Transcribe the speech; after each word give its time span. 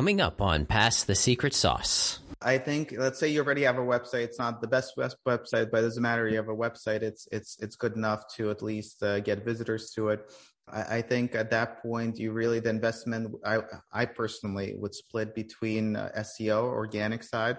coming 0.00 0.18
up 0.22 0.40
on 0.40 0.64
Pass 0.64 1.04
the 1.04 1.14
Secret 1.14 1.52
Sauce. 1.52 2.20
I 2.40 2.56
think 2.56 2.94
let's 2.96 3.18
say 3.18 3.28
you 3.28 3.42
already 3.42 3.64
have 3.64 3.76
a 3.76 3.82
website. 3.82 4.24
It's 4.24 4.38
not 4.38 4.62
the 4.62 4.66
best 4.66 4.94
website, 4.96 5.70
but 5.70 5.80
it 5.80 5.82
doesn't 5.82 6.02
matter. 6.02 6.26
You 6.26 6.38
have 6.38 6.48
a 6.48 6.56
website. 6.56 7.02
It's 7.02 7.28
it's 7.30 7.58
it's 7.60 7.76
good 7.76 7.96
enough 7.96 8.22
to 8.36 8.48
at 8.48 8.62
least 8.62 9.02
uh, 9.02 9.20
get 9.20 9.44
visitors 9.44 9.90
to 9.96 10.08
it. 10.08 10.20
I, 10.66 10.96
I, 10.96 11.02
think 11.02 11.34
at 11.34 11.50
that 11.50 11.82
point, 11.82 12.18
you 12.18 12.32
really 12.32 12.60
the 12.60 12.70
investment. 12.70 13.34
I 13.44 13.58
I 13.92 14.06
personally 14.06 14.74
would 14.74 14.94
split 14.94 15.34
between 15.34 15.96
uh, 15.96 16.10
SEO, 16.16 16.62
organic 16.62 17.22
side, 17.22 17.58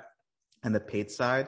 and 0.64 0.74
the 0.74 0.80
paid 0.80 1.12
side. 1.12 1.48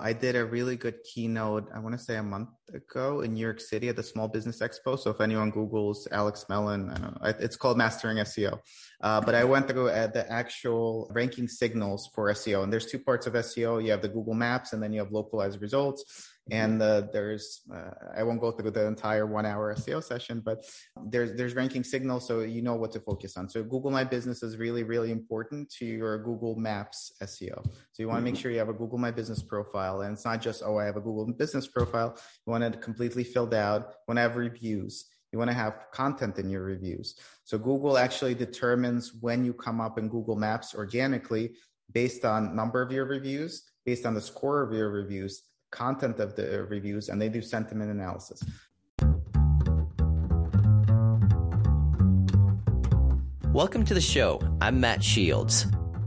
I 0.00 0.12
did 0.12 0.36
a 0.36 0.44
really 0.44 0.76
good 0.76 0.96
keynote, 1.04 1.68
I 1.74 1.78
want 1.78 1.96
to 1.98 2.02
say 2.02 2.16
a 2.16 2.22
month 2.22 2.48
ago 2.72 3.20
in 3.20 3.34
New 3.34 3.40
York 3.40 3.60
City 3.60 3.88
at 3.88 3.96
the 3.96 4.02
Small 4.02 4.28
Business 4.28 4.60
Expo. 4.60 4.98
So 4.98 5.10
if 5.10 5.20
anyone 5.20 5.52
Googles 5.52 6.06
Alex 6.10 6.46
Melen, 6.48 6.90
I 6.90 6.98
don't 6.98 7.22
know, 7.22 7.34
it's 7.38 7.56
called 7.56 7.76
Mastering 7.76 8.16
SEO. 8.18 8.58
Uh, 9.00 9.20
but 9.20 9.34
I 9.34 9.44
went 9.44 9.68
to 9.68 9.74
go 9.74 9.88
at 9.88 10.14
the 10.14 10.30
actual 10.30 11.10
ranking 11.14 11.48
signals 11.48 12.08
for 12.14 12.30
SEO. 12.30 12.62
And 12.62 12.72
there's 12.72 12.86
two 12.86 12.98
parts 12.98 13.26
of 13.26 13.34
SEO. 13.34 13.84
You 13.84 13.90
have 13.90 14.02
the 14.02 14.08
Google 14.08 14.34
Maps 14.34 14.72
and 14.72 14.82
then 14.82 14.92
you 14.92 15.00
have 15.00 15.12
localized 15.12 15.60
results 15.60 16.29
and 16.50 16.82
uh, 16.82 17.02
there's 17.12 17.62
uh, 17.72 17.90
I 18.16 18.22
won't 18.22 18.40
go 18.40 18.50
through 18.50 18.70
the 18.72 18.86
entire 18.86 19.26
one 19.26 19.46
hour 19.46 19.74
SEO 19.74 20.02
session, 20.02 20.42
but 20.44 20.64
there's 21.06 21.32
there's 21.34 21.54
ranking 21.54 21.84
signals, 21.84 22.26
so 22.26 22.40
you 22.40 22.62
know 22.62 22.74
what 22.74 22.92
to 22.92 23.00
focus 23.00 23.36
on. 23.36 23.48
So 23.48 23.62
Google 23.62 23.90
My 23.90 24.04
Business 24.04 24.42
is 24.42 24.56
really 24.56 24.82
really 24.82 25.12
important 25.12 25.70
to 25.78 25.84
your 25.84 26.18
Google 26.18 26.56
Maps 26.56 27.12
SEO. 27.22 27.64
So 27.64 28.02
you 28.02 28.08
want 28.08 28.18
to 28.18 28.24
make 28.24 28.34
mm-hmm. 28.34 28.42
sure 28.42 28.50
you 28.50 28.58
have 28.58 28.68
a 28.68 28.74
Google 28.74 28.98
My 28.98 29.10
Business 29.10 29.42
profile, 29.42 30.02
and 30.02 30.12
it's 30.12 30.24
not 30.24 30.40
just 30.40 30.62
oh 30.64 30.78
I 30.78 30.84
have 30.84 30.96
a 30.96 31.00
Google 31.00 31.32
Business 31.32 31.66
profile. 31.66 32.16
You 32.46 32.50
want 32.50 32.64
it 32.64 32.80
completely 32.80 33.24
filled 33.24 33.54
out. 33.54 33.80
You 33.90 34.04
want 34.08 34.16
to 34.16 34.22
have 34.22 34.36
reviews. 34.36 35.06
You 35.32 35.38
want 35.38 35.50
to 35.50 35.56
have 35.56 35.86
content 35.92 36.38
in 36.38 36.50
your 36.50 36.64
reviews. 36.64 37.14
So 37.44 37.56
Google 37.56 37.96
actually 37.96 38.34
determines 38.34 39.14
when 39.20 39.44
you 39.44 39.52
come 39.52 39.80
up 39.80 39.96
in 39.98 40.08
Google 40.08 40.34
Maps 40.34 40.74
organically 40.74 41.54
based 41.92 42.24
on 42.24 42.56
number 42.56 42.82
of 42.82 42.90
your 42.90 43.04
reviews, 43.04 43.62
based 43.84 44.06
on 44.06 44.14
the 44.14 44.20
score 44.20 44.62
of 44.62 44.72
your 44.72 44.90
reviews, 44.90 45.42
content 45.70 46.20
of 46.20 46.36
the 46.36 46.66
reviews 46.68 47.08
and 47.08 47.20
they 47.20 47.28
do 47.28 47.40
sentiment 47.40 47.90
analysis. 47.90 48.42
Welcome 53.52 53.84
to 53.86 53.94
the 53.94 54.00
show. 54.00 54.40
I'm 54.60 54.80
Matt 54.80 55.02
Shields. 55.02 55.66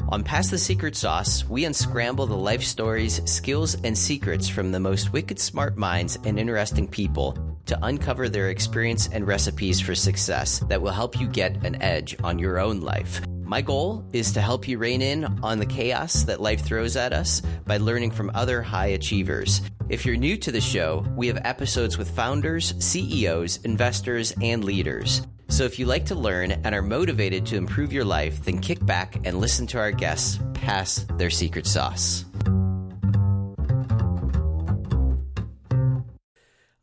On 0.09 0.23
Pass 0.23 0.49
the 0.49 0.57
Secret 0.57 0.95
Sauce, 0.95 1.43
we 1.49 1.65
unscramble 1.65 2.25
the 2.25 2.35
life 2.35 2.63
stories, 2.63 3.21
skills, 3.29 3.75
and 3.83 3.97
secrets 3.97 4.47
from 4.47 4.71
the 4.71 4.79
most 4.79 5.11
wicked 5.11 5.39
smart 5.39 5.77
minds 5.77 6.17
and 6.23 6.39
interesting 6.39 6.87
people 6.87 7.37
to 7.65 7.77
uncover 7.83 8.29
their 8.29 8.49
experience 8.49 9.09
and 9.11 9.25
recipes 9.25 9.79
for 9.79 9.95
success 9.95 10.59
that 10.69 10.81
will 10.81 10.91
help 10.91 11.19
you 11.19 11.27
get 11.27 11.65
an 11.65 11.81
edge 11.81 12.15
on 12.23 12.37
your 12.37 12.59
own 12.59 12.81
life. 12.81 13.21
My 13.53 13.61
goal 13.61 14.03
is 14.13 14.31
to 14.31 14.41
help 14.41 14.67
you 14.67 14.79
rein 14.79 15.03
in 15.03 15.25
on 15.43 15.59
the 15.59 15.67
chaos 15.67 16.23
that 16.23 16.41
life 16.41 16.65
throws 16.65 16.95
at 16.95 17.13
us 17.13 17.43
by 17.67 17.77
learning 17.77 18.09
from 18.09 18.31
other 18.33 18.63
high 18.63 18.87
achievers. 18.87 19.61
If 19.89 20.07
you're 20.07 20.15
new 20.15 20.37
to 20.37 20.51
the 20.51 20.59
show, 20.59 21.05
we 21.15 21.27
have 21.27 21.37
episodes 21.43 21.95
with 21.95 22.09
founders, 22.09 22.73
CEOs, 22.83 23.57
investors, 23.57 24.33
and 24.41 24.63
leaders. 24.63 25.21
So 25.49 25.65
if 25.65 25.77
you 25.77 25.85
like 25.85 26.03
to 26.07 26.15
learn 26.15 26.51
and 26.51 26.73
are 26.73 26.81
motivated 26.81 27.45
to 27.45 27.55
improve 27.55 27.93
your 27.93 28.03
life, 28.03 28.43
then 28.43 28.57
kick 28.57 28.83
back 28.87 29.17
and 29.23 29.39
listen 29.39 29.67
to 29.67 29.77
our 29.77 29.91
guests 29.91 30.39
pass 30.55 31.05
their 31.17 31.29
secret 31.29 31.67
sauce. 31.67 32.25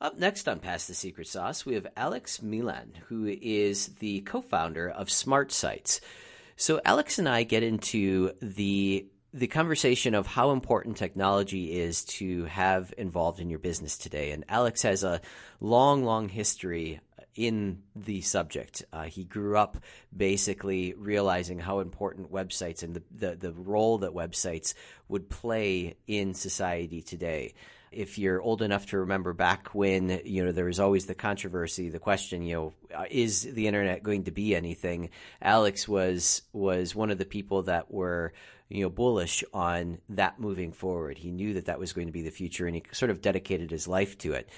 Up 0.00 0.16
next 0.20 0.48
on 0.48 0.60
Pass 0.60 0.86
the 0.86 0.94
Secret 0.94 1.26
Sauce, 1.26 1.66
we 1.66 1.74
have 1.74 1.88
Alex 1.96 2.38
Melen, 2.38 2.96
who 3.08 3.26
is 3.26 3.88
the 3.98 4.20
co 4.20 4.40
founder 4.40 4.88
of 4.88 5.08
SmartSites. 5.08 5.98
So 6.60 6.78
Alex 6.84 7.18
and 7.18 7.26
I 7.26 7.44
get 7.44 7.62
into 7.62 8.32
the 8.42 9.06
the 9.32 9.46
conversation 9.46 10.14
of 10.14 10.26
how 10.26 10.50
important 10.50 10.98
technology 10.98 11.80
is 11.80 12.04
to 12.04 12.44
have 12.46 12.92
involved 12.98 13.40
in 13.40 13.48
your 13.48 13.58
business 13.58 13.96
today. 13.96 14.32
And 14.32 14.44
Alex 14.46 14.82
has 14.82 15.02
a 15.02 15.22
long, 15.58 16.04
long 16.04 16.28
history 16.28 17.00
in 17.34 17.80
the 17.96 18.20
subject. 18.20 18.84
Uh, 18.92 19.04
he 19.04 19.24
grew 19.24 19.56
up 19.56 19.78
basically 20.14 20.92
realizing 20.98 21.60
how 21.60 21.78
important 21.78 22.30
websites 22.30 22.82
and 22.82 22.94
the, 22.94 23.02
the, 23.10 23.36
the 23.36 23.52
role 23.52 23.96
that 23.98 24.10
websites 24.10 24.74
would 25.08 25.30
play 25.30 25.94
in 26.06 26.34
society 26.34 27.00
today 27.00 27.54
if 27.92 28.18
you're 28.18 28.40
old 28.40 28.62
enough 28.62 28.86
to 28.86 28.98
remember 28.98 29.32
back 29.32 29.74
when 29.74 30.20
you 30.24 30.44
know 30.44 30.52
there 30.52 30.66
was 30.66 30.80
always 30.80 31.06
the 31.06 31.14
controversy, 31.14 31.88
the 31.88 31.98
question, 31.98 32.42
you 32.42 32.54
know, 32.54 32.72
uh, 32.94 33.04
is 33.10 33.42
the 33.42 33.66
internet 33.66 34.02
going 34.02 34.24
to 34.24 34.30
be 34.30 34.54
anything? 34.54 35.10
Alex 35.42 35.88
was 35.88 36.42
was 36.52 36.94
one 36.94 37.10
of 37.10 37.18
the 37.18 37.24
people 37.24 37.62
that 37.62 37.90
were 37.90 38.32
you 38.68 38.82
know 38.82 38.90
bullish 38.90 39.42
on 39.52 39.98
that 40.10 40.38
moving 40.38 40.72
forward. 40.72 41.18
He 41.18 41.32
knew 41.32 41.54
that 41.54 41.66
that 41.66 41.78
was 41.78 41.92
going 41.92 42.06
to 42.06 42.12
be 42.12 42.22
the 42.22 42.30
future, 42.30 42.66
and 42.66 42.76
he 42.76 42.84
sort 42.92 43.10
of 43.10 43.20
dedicated 43.20 43.70
his 43.70 43.88
life 43.88 44.16
to 44.18 44.32
it. 44.32 44.48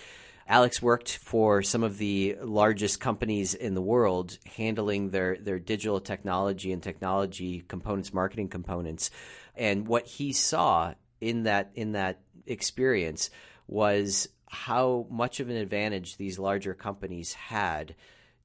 Alex 0.46 0.82
worked 0.82 1.16
for 1.16 1.62
some 1.62 1.82
of 1.82 1.98
the 1.98 2.36
largest 2.42 3.00
companies 3.00 3.54
in 3.54 3.74
the 3.74 3.80
world, 3.80 4.36
handling 4.56 5.10
their 5.10 5.36
their 5.36 5.58
digital 5.58 6.00
technology 6.00 6.72
and 6.72 6.82
technology 6.82 7.64
components, 7.66 8.12
marketing 8.12 8.48
components. 8.48 9.10
And 9.54 9.86
what 9.86 10.06
he 10.06 10.32
saw 10.32 10.94
in 11.22 11.44
that 11.44 11.70
in 11.74 11.92
that 11.92 12.20
experience 12.46 13.30
was 13.66 14.28
how 14.48 15.06
much 15.10 15.40
of 15.40 15.48
an 15.48 15.56
advantage 15.56 16.16
these 16.16 16.38
larger 16.38 16.74
companies 16.74 17.32
had 17.32 17.94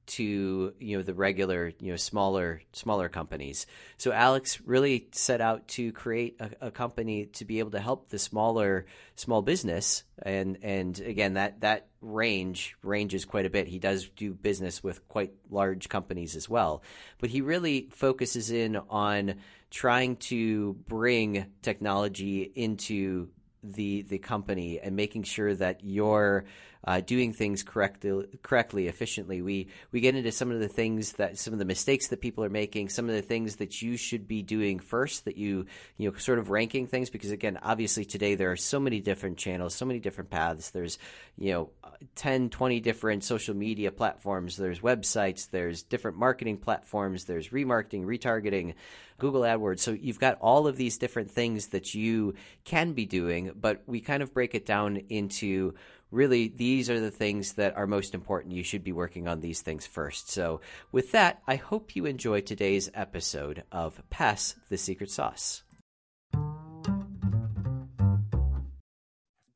to 0.08 0.72
you 0.78 0.96
know 0.96 1.02
the 1.02 1.12
regular 1.12 1.72
you 1.80 1.90
know 1.90 1.96
smaller 1.96 2.62
smaller 2.72 3.08
companies. 3.08 3.66
So 3.98 4.10
Alex 4.10 4.60
really 4.62 5.08
set 5.12 5.40
out 5.40 5.68
to 5.68 5.92
create 5.92 6.36
a, 6.40 6.68
a, 6.68 6.70
company 6.70 7.26
to 7.26 7.44
be 7.44 7.58
able 7.58 7.72
to 7.72 7.80
help 7.80 8.08
the 8.08 8.18
smaller 8.18 8.86
small 9.16 9.42
business 9.42 10.04
and 10.22 10.58
and 10.62 10.98
again 11.00 11.34
that 11.34 11.60
that 11.60 11.88
range 12.00 12.74
ranges 12.82 13.26
quite 13.26 13.44
a 13.44 13.50
bit. 13.50 13.68
He 13.68 13.78
does 13.78 14.08
do 14.08 14.32
business 14.32 14.82
with 14.82 15.06
quite 15.08 15.32
large 15.50 15.90
companies 15.90 16.36
as 16.36 16.48
well, 16.48 16.82
but 17.18 17.28
he 17.28 17.42
really 17.42 17.90
focuses 17.92 18.50
in 18.50 18.76
on 18.76 19.34
trying 19.70 20.16
to 20.16 20.72
bring 20.88 21.52
technology 21.60 22.42
into 22.42 23.28
the 23.74 24.02
the 24.02 24.18
company 24.18 24.80
and 24.80 24.96
making 24.96 25.22
sure 25.22 25.54
that 25.54 25.80
you're 25.82 26.44
uh, 26.84 27.00
doing 27.00 27.32
things 27.32 27.62
correctly, 27.62 28.26
correctly, 28.42 28.86
efficiently. 28.86 29.42
We 29.42 29.68
we 29.92 30.00
get 30.00 30.14
into 30.14 30.32
some 30.32 30.50
of 30.50 30.60
the 30.60 30.68
things 30.68 31.12
that 31.14 31.38
some 31.38 31.52
of 31.52 31.58
the 31.58 31.64
mistakes 31.64 32.08
that 32.08 32.20
people 32.20 32.44
are 32.44 32.50
making, 32.50 32.88
some 32.88 33.08
of 33.08 33.14
the 33.14 33.22
things 33.22 33.56
that 33.56 33.82
you 33.82 33.96
should 33.96 34.28
be 34.28 34.42
doing 34.42 34.78
first. 34.78 35.24
That 35.24 35.36
you 35.36 35.66
you 35.96 36.10
know 36.10 36.16
sort 36.16 36.38
of 36.38 36.50
ranking 36.50 36.86
things 36.86 37.10
because 37.10 37.30
again, 37.30 37.58
obviously 37.62 38.04
today 38.04 38.34
there 38.34 38.52
are 38.52 38.56
so 38.56 38.78
many 38.80 39.00
different 39.00 39.38
channels, 39.38 39.74
so 39.74 39.86
many 39.86 40.00
different 40.00 40.30
paths. 40.30 40.70
There's 40.70 40.98
you 41.36 41.52
know 41.52 41.70
10, 42.14 42.50
20 42.50 42.80
different 42.80 43.24
social 43.24 43.54
media 43.54 43.90
platforms. 43.90 44.56
There's 44.56 44.80
websites. 44.80 45.50
There's 45.50 45.82
different 45.82 46.16
marketing 46.16 46.58
platforms. 46.58 47.24
There's 47.24 47.48
remarketing, 47.48 48.04
retargeting. 48.04 48.74
Google 49.18 49.40
AdWords. 49.42 49.80
So 49.80 49.90
you've 49.92 50.20
got 50.20 50.38
all 50.40 50.66
of 50.66 50.76
these 50.76 50.98
different 50.98 51.30
things 51.30 51.68
that 51.68 51.94
you 51.94 52.34
can 52.64 52.92
be 52.92 53.04
doing, 53.04 53.52
but 53.60 53.82
we 53.86 54.00
kind 54.00 54.22
of 54.22 54.32
break 54.32 54.54
it 54.54 54.64
down 54.64 54.96
into 55.08 55.74
really 56.10 56.48
these 56.48 56.88
are 56.90 57.00
the 57.00 57.10
things 57.10 57.54
that 57.54 57.76
are 57.76 57.86
most 57.86 58.14
important. 58.14 58.54
You 58.54 58.62
should 58.62 58.84
be 58.84 58.92
working 58.92 59.28
on 59.28 59.40
these 59.40 59.60
things 59.60 59.86
first. 59.86 60.30
So 60.30 60.60
with 60.92 61.12
that, 61.12 61.42
I 61.46 61.56
hope 61.56 61.96
you 61.96 62.06
enjoy 62.06 62.40
today's 62.40 62.90
episode 62.94 63.64
of 63.70 64.02
Pass 64.10 64.54
the 64.68 64.78
Secret 64.78 65.10
Sauce. 65.10 65.62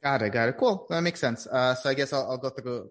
Got 0.02 0.22
it. 0.22 0.32
Got 0.32 0.48
it. 0.48 0.56
Cool. 0.58 0.86
That 0.91 1.02
makes 1.02 1.20
sense. 1.20 1.46
Uh, 1.46 1.74
so 1.74 1.88
I 1.88 1.94
guess 1.94 2.12
I'll, 2.12 2.32
I'll 2.32 2.38
go 2.38 2.50
through 2.50 2.76
a 2.76 2.84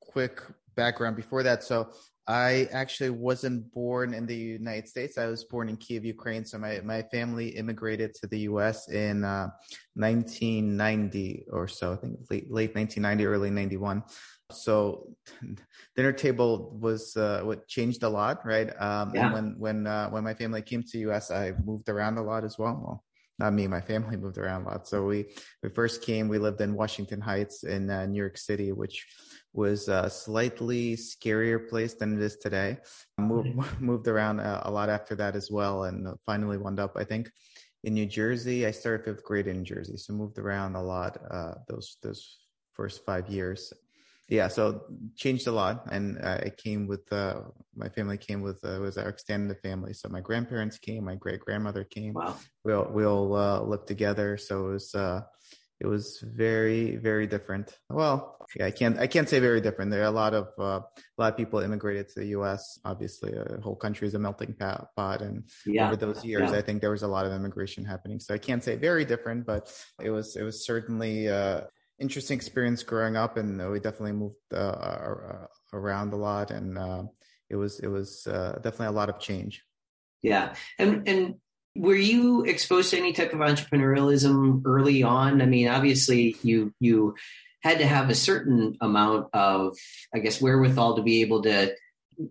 quick 0.00 0.42
background 0.76 1.16
before 1.16 1.42
that. 1.42 1.64
So 1.64 1.88
I 2.30 2.68
actually 2.70 3.10
wasn't 3.10 3.72
born 3.72 4.14
in 4.14 4.24
the 4.24 4.36
United 4.36 4.88
States. 4.88 5.18
I 5.18 5.26
was 5.26 5.42
born 5.42 5.68
in 5.68 5.76
Kiev, 5.76 6.04
Ukraine. 6.04 6.44
So 6.44 6.58
my, 6.58 6.80
my 6.84 7.02
family 7.02 7.48
immigrated 7.48 8.14
to 8.14 8.28
the 8.28 8.40
US 8.50 8.88
in 8.88 9.24
uh, 9.24 9.48
1990 9.94 11.46
or 11.50 11.66
so, 11.66 11.92
I 11.92 11.96
think 11.96 12.20
late, 12.30 12.48
late 12.48 12.72
1990, 12.76 13.26
early 13.26 13.50
91. 13.50 14.04
So 14.52 15.08
dinner 15.96 16.12
table 16.12 16.78
was 16.80 17.16
uh, 17.16 17.40
what 17.42 17.66
changed 17.66 18.04
a 18.04 18.08
lot, 18.08 18.46
right? 18.46 18.70
Um, 18.80 19.10
yeah. 19.12 19.24
And 19.24 19.34
when 19.34 19.54
when 19.58 19.86
uh, 19.88 20.08
when 20.10 20.22
my 20.22 20.34
family 20.34 20.62
came 20.62 20.84
to 20.84 20.98
US, 21.10 21.32
I 21.32 21.52
moved 21.64 21.88
around 21.88 22.16
a 22.18 22.22
lot 22.22 22.44
as 22.44 22.56
well. 22.58 22.80
Well, 22.80 23.04
not 23.40 23.54
me, 23.54 23.66
my 23.66 23.80
family 23.80 24.16
moved 24.16 24.38
around 24.38 24.66
a 24.66 24.68
lot. 24.68 24.86
So 24.86 25.04
we 25.04 25.26
we 25.64 25.68
first 25.70 26.02
came, 26.02 26.28
we 26.28 26.38
lived 26.38 26.60
in 26.60 26.74
Washington 26.74 27.20
Heights 27.20 27.64
in 27.64 27.90
uh, 27.90 28.06
New 28.06 28.18
York 28.18 28.38
City, 28.38 28.70
which 28.70 29.06
was 29.52 29.88
a 29.88 30.08
slightly 30.08 30.96
scarier 30.96 31.68
place 31.68 31.94
than 31.94 32.16
it 32.16 32.22
is 32.22 32.36
today. 32.36 32.78
Moved, 33.18 33.48
moved 33.80 34.08
around 34.08 34.40
a, 34.40 34.62
a, 34.64 34.70
lot 34.70 34.88
after 34.88 35.14
that 35.16 35.34
as 35.34 35.50
well, 35.50 35.84
and 35.84 36.08
finally 36.24 36.56
wound 36.56 36.78
up, 36.78 36.92
I 36.96 37.04
think, 37.04 37.30
in 37.84 37.94
New 37.94 38.06
Jersey. 38.06 38.66
I 38.66 38.70
started 38.70 39.04
fifth 39.04 39.24
grade 39.24 39.46
in 39.46 39.58
New 39.58 39.64
Jersey, 39.64 39.96
so 39.96 40.12
moved 40.12 40.38
around 40.38 40.76
a 40.76 40.82
lot 40.82 41.18
uh, 41.30 41.54
those 41.68 41.96
those 42.02 42.38
first 42.74 43.04
five 43.04 43.28
years. 43.28 43.72
yeah, 44.28 44.46
so 44.46 44.82
changed 45.16 45.48
a 45.48 45.52
lot, 45.52 45.86
and 45.90 46.18
uh, 46.22 46.38
I 46.46 46.50
came 46.50 46.86
with 46.86 47.12
uh, 47.12 47.40
my 47.74 47.88
family 47.88 48.18
came 48.18 48.42
with 48.42 48.62
uh, 48.64 48.78
was 48.80 48.96
our 48.96 49.08
extended 49.08 49.58
family. 49.58 49.92
So 49.94 50.08
my 50.08 50.20
grandparents 50.20 50.78
came, 50.78 51.04
my 51.04 51.16
great 51.16 51.40
grandmother 51.40 51.82
came. 51.82 52.14
Wow. 52.14 52.36
We 52.64 52.72
all 52.72 52.88
we 52.92 53.04
all 53.04 53.34
uh, 53.34 53.60
lived 53.62 53.88
together, 53.88 54.36
so 54.36 54.68
it 54.68 54.72
was 54.72 54.94
uh, 54.94 55.22
it 55.80 55.86
was 55.86 56.20
very 56.20 56.96
very 56.96 57.26
different. 57.26 57.78
Well, 57.88 58.36
yeah, 58.56 58.66
I 58.66 58.70
can't 58.70 58.98
I 58.98 59.06
can't 59.06 59.28
say 59.28 59.40
very 59.40 59.60
different. 59.60 59.90
There 59.90 60.02
are 60.02 60.04
a 60.04 60.10
lot 60.10 60.34
of 60.34 60.48
uh, 60.58 60.80
a 60.82 61.18
lot 61.18 61.32
of 61.32 61.36
people 61.36 61.60
immigrated 61.60 62.08
to 62.10 62.20
the 62.20 62.26
U.S. 62.38 62.78
Obviously, 62.84 63.32
a 63.32 63.60
whole 63.62 63.76
country 63.76 64.06
is 64.06 64.14
a 64.14 64.18
melting 64.18 64.54
pot, 64.54 65.22
and 65.22 65.44
yeah. 65.66 65.86
over 65.86 65.96
those 65.96 66.24
years, 66.24 66.50
yeah. 66.50 66.58
I 66.58 66.62
think 66.62 66.80
there 66.80 66.90
was 66.90 67.02
a 67.02 67.08
lot 67.08 67.26
of 67.26 67.32
immigration 67.32 67.84
happening. 67.84 68.20
So 68.20 68.34
I 68.34 68.38
can't 68.38 68.62
say 68.62 68.76
very 68.76 69.04
different, 69.04 69.46
but 69.46 69.72
it 70.02 70.10
was 70.10 70.36
it 70.36 70.42
was 70.42 70.64
certainly 70.64 71.28
interesting 72.00 72.36
experience 72.36 72.82
growing 72.82 73.16
up, 73.16 73.36
and 73.36 73.70
we 73.70 73.78
definitely 73.78 74.12
moved 74.12 74.36
uh, 74.52 74.56
uh, 74.56 75.46
around 75.72 76.12
a 76.12 76.16
lot, 76.16 76.50
and 76.50 76.78
uh, 76.78 77.04
it 77.48 77.56
was 77.56 77.78
it 77.80 77.88
was 77.88 78.26
uh, 78.26 78.58
definitely 78.62 78.86
a 78.86 78.92
lot 78.92 79.08
of 79.10 79.20
change. 79.20 79.62
Yeah, 80.22 80.54
and 80.78 81.06
and 81.06 81.34
were 81.76 81.96
you 81.96 82.42
exposed 82.42 82.90
to 82.90 82.98
any 82.98 83.12
type 83.12 83.32
of 83.32 83.40
entrepreneurialism 83.40 84.62
early 84.64 85.02
on? 85.02 85.40
I 85.40 85.46
mean, 85.46 85.68
obviously 85.68 86.36
you 86.42 86.74
you 86.80 87.14
had 87.62 87.78
to 87.78 87.86
have 87.86 88.08
a 88.08 88.14
certain 88.14 88.76
amount 88.80 89.28
of, 89.34 89.76
I 90.14 90.18
guess, 90.18 90.40
wherewithal 90.40 90.96
to 90.96 91.02
be 91.02 91.20
able 91.20 91.42
to 91.42 91.74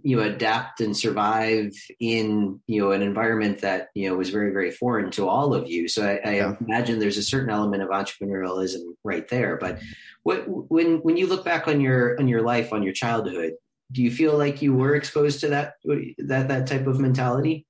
you 0.03 0.15
know 0.15 0.24
adapt 0.24 0.81
and 0.81 0.95
survive 0.95 1.71
in 2.00 2.59
you 2.68 2.81
know 2.81 2.91
an 2.91 3.01
environment 3.01 3.62
that 3.62 3.89
you 3.95 4.07
know 4.07 4.15
was 4.15 4.30
very 4.30 4.51
very 4.51 4.69
foreign 4.69 5.09
to 5.09 5.27
all 5.27 5.53
of 5.53 5.68
you 5.68 5.88
so 5.88 6.06
i, 6.06 6.30
I 6.30 6.35
yeah. 6.35 6.56
imagine 6.62 7.00
there's 7.00 7.18
a 7.18 7.24
certain 7.24 7.50
element 7.50 7.81
of 7.81 7.89
entrepreneurialism 7.89 8.81
right 9.03 9.27
there 9.30 9.57
but 9.57 9.80
what 10.21 10.44
when 10.47 10.97
when 10.97 11.18
you 11.18 11.25
look 11.27 11.44
back 11.44 11.68
on 11.68 11.81
your 11.81 12.19
on 12.19 12.27
your 12.27 12.44
life 12.44 12.71
on 12.71 12.83
your 12.83 12.94
childhood 12.94 13.53
do 13.92 14.03
you 14.03 14.12
feel 14.12 14.38
like 14.38 14.62
you 14.62 14.75
were 14.75 14.95
exposed 14.95 15.39
to 15.39 15.47
that 15.47 15.74
that 16.19 16.50
that 16.50 16.68
type 16.68 16.85
of 16.85 17.00
mentality 17.00 17.65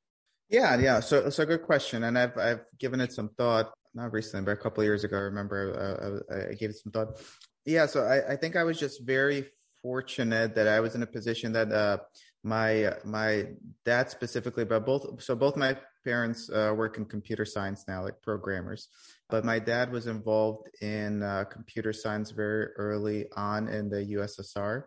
yeah 0.50 0.78
yeah 0.80 1.00
so 1.00 1.19
it's 1.19 1.40
a 1.40 1.46
good 1.46 1.63
question 1.63 2.04
and 2.04 2.18
i've 2.18 2.38
i've 2.38 2.62
given 2.80 3.00
it 3.00 3.12
some 3.12 3.30
thought 3.38 3.72
not 3.94 4.12
recently 4.12 4.46
but 4.46 4.51
a 4.51 4.57
couple 4.57 4.84
years 4.84 5.04
ago 5.04 5.18
i 5.18 5.22
remember 5.22 6.24
uh, 6.30 6.34
I, 6.34 6.51
I 6.51 6.54
gave 6.54 6.69
it 6.69 6.78
some 6.78 6.92
thought 6.92 7.19
yeah 7.66 7.86
so 7.86 8.04
I, 8.04 8.34
I 8.34 8.36
think 8.36 8.56
i 8.56 8.63
was 8.63 8.80
just 8.80 9.06
very 9.06 9.50
fortunate 9.81 10.56
that 10.56 10.68
I 10.68 10.80
was 10.80 10.96
in 10.96 11.04
a 11.04 11.07
position 11.07 11.54
that 11.54 11.72
uh, 11.72 11.98
my 12.44 12.94
my 13.04 13.46
dad 13.86 14.10
specifically, 14.10 14.66
but 14.66 14.86
both 14.86 15.22
so 15.22 15.36
both 15.36 15.56
my 15.56 15.75
parents 16.04 16.50
uh, 16.50 16.74
work 16.75 16.98
in 16.98 17.06
computer 17.06 17.46
science 17.46 17.86
now, 17.88 18.04
like 18.04 18.22
programmers. 18.22 18.88
But 19.30 19.46
my 19.46 19.60
dad 19.60 19.92
was 19.92 20.07
involved 20.07 20.69
in 20.81 21.22
uh, 21.24 21.44
computer 21.46 21.94
science 21.94 22.31
very 22.31 22.68
early 22.78 23.25
on 23.36 23.68
in 23.68 23.90
the 23.90 24.04
USSR. 24.18 24.84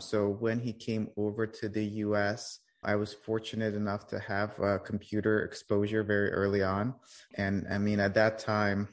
So 0.00 0.28
when 0.28 0.58
he 0.58 0.72
came 0.72 1.08
over 1.16 1.46
to 1.46 1.68
the 1.68 1.84
US, 2.06 2.60
I 2.86 2.94
was 2.94 3.12
fortunate 3.12 3.74
enough 3.74 4.06
to 4.08 4.18
have 4.20 4.58
uh, 4.60 4.78
computer 4.78 5.42
exposure 5.42 6.04
very 6.04 6.30
early 6.30 6.62
on. 6.62 6.94
And 7.36 7.66
I 7.70 7.78
mean, 7.78 7.98
at 7.98 8.14
that 8.14 8.38
time, 8.38 8.88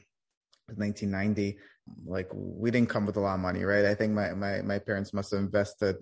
1990, 0.66 1.58
like 2.06 2.28
we 2.32 2.70
didn't 2.70 2.88
come 2.88 3.06
with 3.06 3.16
a 3.16 3.20
lot 3.20 3.34
of 3.34 3.40
money, 3.40 3.62
right? 3.62 3.84
I 3.84 3.94
think 3.94 4.12
my 4.12 4.32
my 4.32 4.62
my 4.62 4.78
parents 4.78 5.12
must 5.12 5.30
have 5.30 5.40
invested 5.40 5.96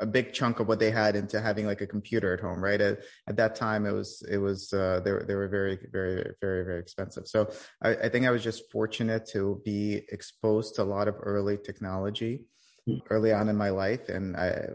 a 0.00 0.06
big 0.06 0.32
chunk 0.32 0.60
of 0.60 0.68
what 0.68 0.78
they 0.78 0.90
had 0.90 1.16
into 1.16 1.40
having 1.40 1.66
like 1.66 1.80
a 1.80 1.86
computer 1.86 2.32
at 2.32 2.40
home, 2.40 2.62
right? 2.62 2.80
At, 2.80 3.00
at 3.26 3.36
that 3.36 3.54
time, 3.56 3.86
it 3.86 3.92
was 3.92 4.22
it 4.30 4.38
was 4.38 4.72
uh, 4.72 5.00
they 5.04 5.12
were 5.12 5.24
they 5.26 5.34
were 5.34 5.48
very 5.48 5.78
very 5.90 6.34
very 6.40 6.64
very 6.64 6.80
expensive. 6.80 7.26
So 7.26 7.50
I, 7.82 7.90
I 7.94 8.08
think 8.08 8.26
I 8.26 8.30
was 8.30 8.44
just 8.44 8.70
fortunate 8.70 9.26
to 9.32 9.62
be 9.64 10.02
exposed 10.10 10.74
to 10.76 10.82
a 10.82 10.84
lot 10.84 11.08
of 11.08 11.16
early 11.20 11.56
technology 11.56 12.44
hmm. 12.86 12.98
early 13.10 13.32
on 13.32 13.48
in 13.48 13.56
my 13.56 13.70
life, 13.70 14.08
and 14.08 14.36
I 14.36 14.68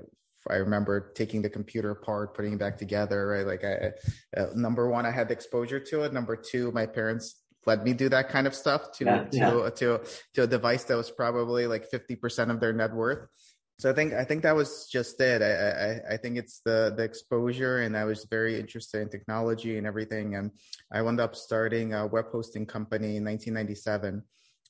I 0.50 0.56
remember 0.56 1.12
taking 1.16 1.42
the 1.42 1.50
computer 1.50 1.92
apart, 1.92 2.34
putting 2.34 2.54
it 2.54 2.60
back 2.60 2.78
together, 2.78 3.28
right? 3.28 3.46
Like 3.46 3.64
I, 3.64 3.92
uh, 4.40 4.48
number 4.56 4.90
one, 4.90 5.06
I 5.06 5.12
had 5.12 5.28
the 5.30 5.34
exposure 5.34 5.80
to 5.80 6.04
it. 6.04 6.14
Number 6.14 6.36
two, 6.36 6.72
my 6.72 6.86
parents 6.86 7.44
let 7.66 7.84
me 7.84 7.94
do 7.94 8.10
that 8.10 8.30
kind 8.30 8.48
of 8.48 8.54
stuff 8.54 8.92
to 8.94 9.06
yeah, 9.06 9.24
to, 9.24 9.38
yeah. 9.38 9.70
to 9.70 10.02
to 10.34 10.44
a 10.44 10.48
device 10.48 10.84
that 10.86 10.98
was 10.98 11.10
probably 11.10 11.68
like 11.68 11.90
50% 11.90 12.52
of 12.52 12.60
their 12.60 12.74
net 12.74 12.94
worth 12.94 13.28
so 13.80 13.90
i 13.90 13.94
think 13.94 14.14
i 14.14 14.24
think 14.24 14.44
that 14.44 14.56
was 14.56 14.88
just 14.92 15.20
it 15.20 15.42
I, 15.42 15.52
I 15.52 16.14
i 16.14 16.18
think 16.18 16.38
it's 16.38 16.62
the 16.64 16.94
the 16.96 17.04
exposure 17.04 17.80
and 17.80 17.98
i 17.98 18.04
was 18.04 18.26
very 18.26 18.60
interested 18.60 19.02
in 19.02 19.10
technology 19.10 19.78
and 19.78 19.88
everything 19.88 20.36
and 20.36 20.52
i 20.92 21.02
wound 21.02 21.20
up 21.20 21.36
starting 21.36 21.94
a 21.94 22.06
web 22.06 22.28
hosting 22.32 22.66
company 22.66 23.18
in 23.18 23.26
1997 23.26 24.24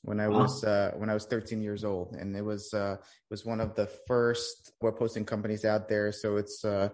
when 0.03 0.19
I 0.19 0.27
was 0.27 0.63
uh, 0.63 0.91
when 0.97 1.09
I 1.09 1.13
was 1.13 1.25
13 1.25 1.61
years 1.61 1.83
old, 1.83 2.15
and 2.19 2.35
it 2.35 2.43
was 2.43 2.73
uh, 2.73 2.97
it 2.99 3.31
was 3.31 3.45
one 3.45 3.61
of 3.61 3.75
the 3.75 3.87
first 4.07 4.73
web 4.81 4.99
hosting 4.99 5.25
companies 5.25 5.65
out 5.65 5.87
there. 5.87 6.11
So 6.11 6.37
it's 6.37 6.63
uh, 6.63 6.89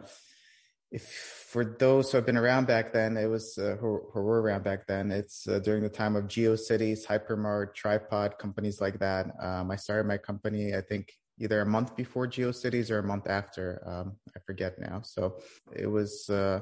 if 0.91 1.03
for 1.51 1.75
those 1.79 2.11
who 2.11 2.17
have 2.17 2.25
been 2.25 2.37
around 2.37 2.67
back 2.67 2.93
then, 2.93 3.17
it 3.17 3.25
was 3.25 3.57
uh, 3.57 3.77
who, 3.79 4.01
who, 4.13 4.21
were 4.21 4.41
around 4.41 4.63
back 4.63 4.87
then. 4.87 5.11
It's 5.11 5.47
uh, 5.47 5.59
during 5.59 5.83
the 5.83 5.89
time 5.89 6.15
of 6.15 6.25
GeoCities, 6.25 7.05
Hypermart, 7.05 7.73
Tripod, 7.75 8.37
companies 8.37 8.79
like 8.79 8.99
that. 8.99 9.27
Um, 9.41 9.71
I 9.71 9.75
started 9.75 10.07
my 10.07 10.17
company, 10.17 10.75
I 10.75 10.81
think, 10.81 11.13
either 11.39 11.61
a 11.61 11.65
month 11.65 11.95
before 11.95 12.27
GeoCities 12.27 12.91
or 12.91 12.99
a 12.99 13.03
month 13.03 13.27
after. 13.27 13.81
Um, 13.85 14.17
I 14.35 14.39
forget 14.45 14.79
now. 14.79 15.01
So 15.01 15.39
it 15.75 15.87
was. 15.87 16.29
Uh, 16.29 16.61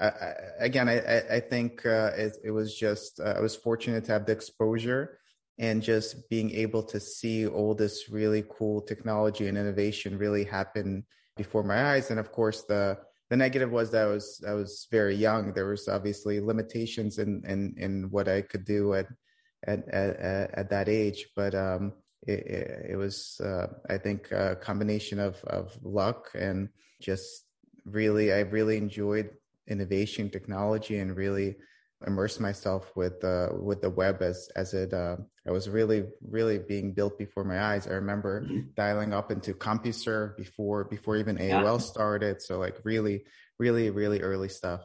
I, 0.00 0.06
I, 0.06 0.34
again, 0.60 0.88
I, 0.88 1.22
I 1.28 1.40
think 1.40 1.84
uh, 1.84 2.12
it, 2.16 2.36
it, 2.44 2.50
was 2.52 2.72
just 2.78 3.18
uh, 3.18 3.34
I 3.36 3.40
was 3.40 3.56
fortunate 3.56 4.04
to 4.04 4.12
have 4.12 4.26
the 4.26 4.32
exposure 4.32 5.18
and 5.58 5.82
just 5.82 6.28
being 6.28 6.50
able 6.52 6.82
to 6.84 7.00
see 7.00 7.46
all 7.46 7.74
this 7.74 8.08
really 8.08 8.44
cool 8.48 8.80
technology 8.80 9.48
and 9.48 9.58
innovation 9.58 10.16
really 10.16 10.44
happen 10.44 11.04
before 11.36 11.62
my 11.62 11.92
eyes, 11.92 12.10
and 12.10 12.20
of 12.20 12.32
course 12.32 12.64
the 12.64 12.98
the 13.30 13.36
negative 13.36 13.70
was 13.70 13.90
that 13.90 14.04
I 14.04 14.06
was 14.06 14.42
I 14.46 14.54
was 14.54 14.86
very 14.90 15.14
young. 15.14 15.52
There 15.52 15.66
was 15.66 15.88
obviously 15.88 16.40
limitations 16.40 17.18
in 17.18 17.42
in, 17.46 17.74
in 17.76 18.10
what 18.10 18.28
I 18.28 18.42
could 18.42 18.64
do 18.64 18.94
at 18.94 19.06
at 19.66 19.88
at, 19.88 20.16
at 20.54 20.70
that 20.70 20.88
age, 20.88 21.28
but 21.36 21.54
um, 21.54 21.92
it, 22.26 22.90
it, 22.90 22.96
was 22.96 23.40
uh, 23.44 23.66
I 23.88 23.98
think 23.98 24.30
a 24.32 24.56
combination 24.56 25.18
of 25.18 25.42
of 25.44 25.76
luck 25.82 26.30
and 26.34 26.68
just 27.00 27.44
really 27.84 28.32
I 28.32 28.40
really 28.40 28.76
enjoyed 28.76 29.30
innovation 29.66 30.30
technology 30.30 30.98
and 30.98 31.14
really 31.16 31.56
immerse 32.06 32.38
myself 32.38 32.92
with 32.94 33.22
uh, 33.24 33.48
with 33.52 33.82
the 33.82 33.90
web 33.90 34.22
as 34.22 34.48
as 34.54 34.74
it 34.74 34.92
uh, 34.92 35.16
it 35.44 35.50
was 35.50 35.68
really 35.68 36.04
really 36.28 36.58
being 36.58 36.92
built 36.92 37.18
before 37.18 37.44
my 37.44 37.60
eyes. 37.60 37.86
I 37.86 37.92
remember 37.92 38.42
mm-hmm. 38.42 38.70
dialing 38.76 39.12
up 39.12 39.30
into 39.30 39.54
CompuServe 39.54 40.36
before 40.36 40.84
before 40.84 41.16
even 41.16 41.36
AOL 41.36 41.62
yeah. 41.62 41.78
started. 41.78 42.42
So 42.42 42.58
like 42.58 42.78
really 42.84 43.24
really 43.58 43.90
really 43.90 44.20
early 44.20 44.48
stuff. 44.48 44.82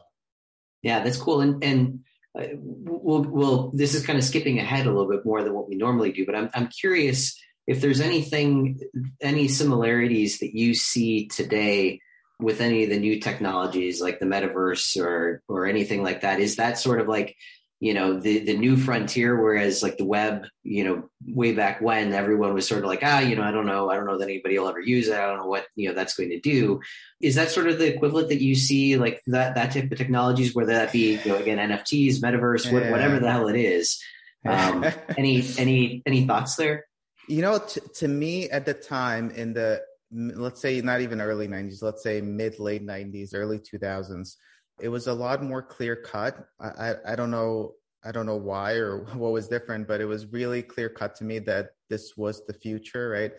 Yeah, 0.82 1.02
that's 1.04 1.16
cool. 1.16 1.40
And 1.40 1.62
and 1.62 2.00
uh, 2.36 2.46
we'll 2.56 3.22
we'll 3.22 3.70
this 3.72 3.94
is 3.94 4.04
kind 4.04 4.18
of 4.18 4.24
skipping 4.24 4.58
ahead 4.58 4.86
a 4.86 4.90
little 4.90 5.10
bit 5.10 5.24
more 5.24 5.42
than 5.42 5.54
what 5.54 5.68
we 5.68 5.76
normally 5.76 6.12
do. 6.12 6.26
But 6.26 6.34
I'm 6.34 6.50
I'm 6.54 6.68
curious 6.68 7.40
if 7.66 7.80
there's 7.80 8.00
anything 8.00 8.80
any 9.20 9.48
similarities 9.48 10.40
that 10.40 10.54
you 10.54 10.74
see 10.74 11.28
today 11.28 12.00
with 12.44 12.60
any 12.60 12.84
of 12.84 12.90
the 12.90 12.98
new 12.98 13.20
technologies 13.20 14.00
like 14.00 14.20
the 14.20 14.26
metaverse 14.26 15.00
or 15.00 15.42
or 15.48 15.66
anything 15.66 16.02
like 16.02 16.20
that? 16.20 16.40
Is 16.40 16.56
that 16.56 16.78
sort 16.78 17.00
of 17.00 17.08
like 17.08 17.36
you 17.80 17.92
know 17.92 18.18
the 18.18 18.38
the 18.38 18.56
new 18.56 18.76
frontier 18.76 19.40
whereas 19.40 19.82
like 19.82 19.98
the 19.98 20.04
web 20.06 20.46
you 20.62 20.84
know 20.84 21.10
way 21.26 21.52
back 21.52 21.82
when 21.82 22.14
everyone 22.14 22.54
was 22.54 22.66
sort 22.66 22.82
of 22.82 22.88
like 22.88 23.00
ah 23.02 23.18
you 23.18 23.36
know 23.36 23.42
i 23.42 23.50
don't 23.50 23.66
know. 23.66 23.90
I 23.90 23.96
don't 23.96 24.06
know 24.06 24.16
that 24.16 24.24
anybody 24.24 24.58
will 24.58 24.68
ever 24.68 24.80
use 24.80 25.08
it. 25.08 25.18
I 25.18 25.26
don't 25.26 25.38
know 25.38 25.46
what 25.46 25.66
you 25.76 25.88
know 25.88 25.94
that's 25.94 26.14
going 26.14 26.30
to 26.30 26.40
do. 26.40 26.80
Is 27.20 27.34
that 27.34 27.50
sort 27.50 27.68
of 27.68 27.78
the 27.78 27.92
equivalent 27.94 28.28
that 28.28 28.40
you 28.40 28.54
see 28.54 28.96
like 28.96 29.20
that 29.26 29.54
that 29.54 29.72
type 29.72 29.90
of 29.90 29.98
technologies 29.98 30.54
whether 30.54 30.72
that 30.72 30.92
be 30.92 31.16
you 31.16 31.32
know 31.32 31.36
again 31.36 31.58
nfts 31.58 32.20
metaverse 32.20 32.70
yeah. 32.70 32.90
whatever 32.90 33.18
the 33.18 33.30
hell 33.30 33.48
it 33.48 33.56
is? 33.56 34.02
Um, 34.46 34.84
any 35.18 35.44
any 35.58 36.02
any 36.06 36.26
thoughts 36.26 36.56
there? 36.56 36.86
You 37.28 37.42
know 37.42 37.58
t- 37.58 37.80
to 37.96 38.08
me 38.08 38.48
at 38.48 38.64
the 38.64 38.74
time 38.74 39.30
in 39.30 39.52
the 39.52 39.82
let's 40.14 40.60
say 40.60 40.80
not 40.80 41.00
even 41.00 41.20
early 41.20 41.48
90s 41.48 41.82
let's 41.82 42.02
say 42.02 42.20
mid 42.20 42.58
late 42.58 42.86
90s 42.86 43.30
early 43.34 43.58
2000s 43.58 44.36
it 44.80 44.88
was 44.88 45.06
a 45.06 45.14
lot 45.14 45.42
more 45.42 45.62
clear 45.62 45.94
cut. 45.94 46.48
I, 46.60 46.68
I, 46.68 46.94
I 47.12 47.16
don't 47.16 47.30
know 47.30 47.72
i 48.04 48.12
don't 48.12 48.26
know 48.26 48.36
why 48.36 48.74
or 48.74 49.04
what 49.14 49.32
was 49.32 49.48
different 49.48 49.88
but 49.88 50.00
it 50.00 50.06
was 50.06 50.32
really 50.32 50.62
clear 50.62 50.88
cut 50.88 51.16
to 51.16 51.24
me 51.24 51.38
that 51.40 51.70
this 51.90 52.16
was 52.16 52.46
the 52.46 52.54
future 52.54 53.10
right 53.10 53.32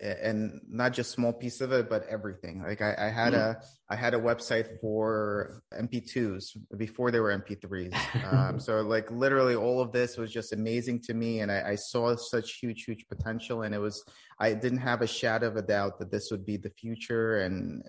and 0.00 0.60
not 0.68 0.92
just 0.92 1.10
small 1.10 1.32
piece 1.32 1.60
of 1.60 1.72
it, 1.72 1.88
but 1.88 2.06
everything. 2.08 2.62
Like 2.62 2.80
I, 2.80 2.94
I 2.98 3.08
had 3.08 3.32
mm-hmm. 3.32 3.60
a 3.60 3.62
I 3.90 3.96
had 3.96 4.14
a 4.14 4.18
website 4.18 4.80
for 4.80 5.62
MP2s 5.72 6.56
before 6.76 7.10
they 7.10 7.20
were 7.20 7.36
MP3s. 7.36 7.94
Um, 8.32 8.60
so 8.66 8.80
like 8.82 9.10
literally 9.10 9.56
all 9.56 9.80
of 9.80 9.92
this 9.92 10.16
was 10.16 10.30
just 10.30 10.52
amazing 10.52 11.00
to 11.02 11.14
me, 11.14 11.40
and 11.40 11.50
I, 11.50 11.70
I, 11.70 11.74
saw 11.74 12.14
such 12.14 12.58
huge 12.60 12.84
huge 12.84 13.06
potential, 13.08 13.62
and 13.62 13.74
it 13.74 13.78
was 13.78 14.04
I 14.38 14.54
didn't 14.54 14.78
have 14.78 15.02
a 15.02 15.06
shadow 15.06 15.48
of 15.48 15.56
a 15.56 15.62
doubt 15.62 15.98
that 15.98 16.10
this 16.10 16.30
would 16.30 16.46
be 16.46 16.56
the 16.56 16.70
future, 16.70 17.40
and 17.40 17.82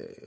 uh, 0.00 0.24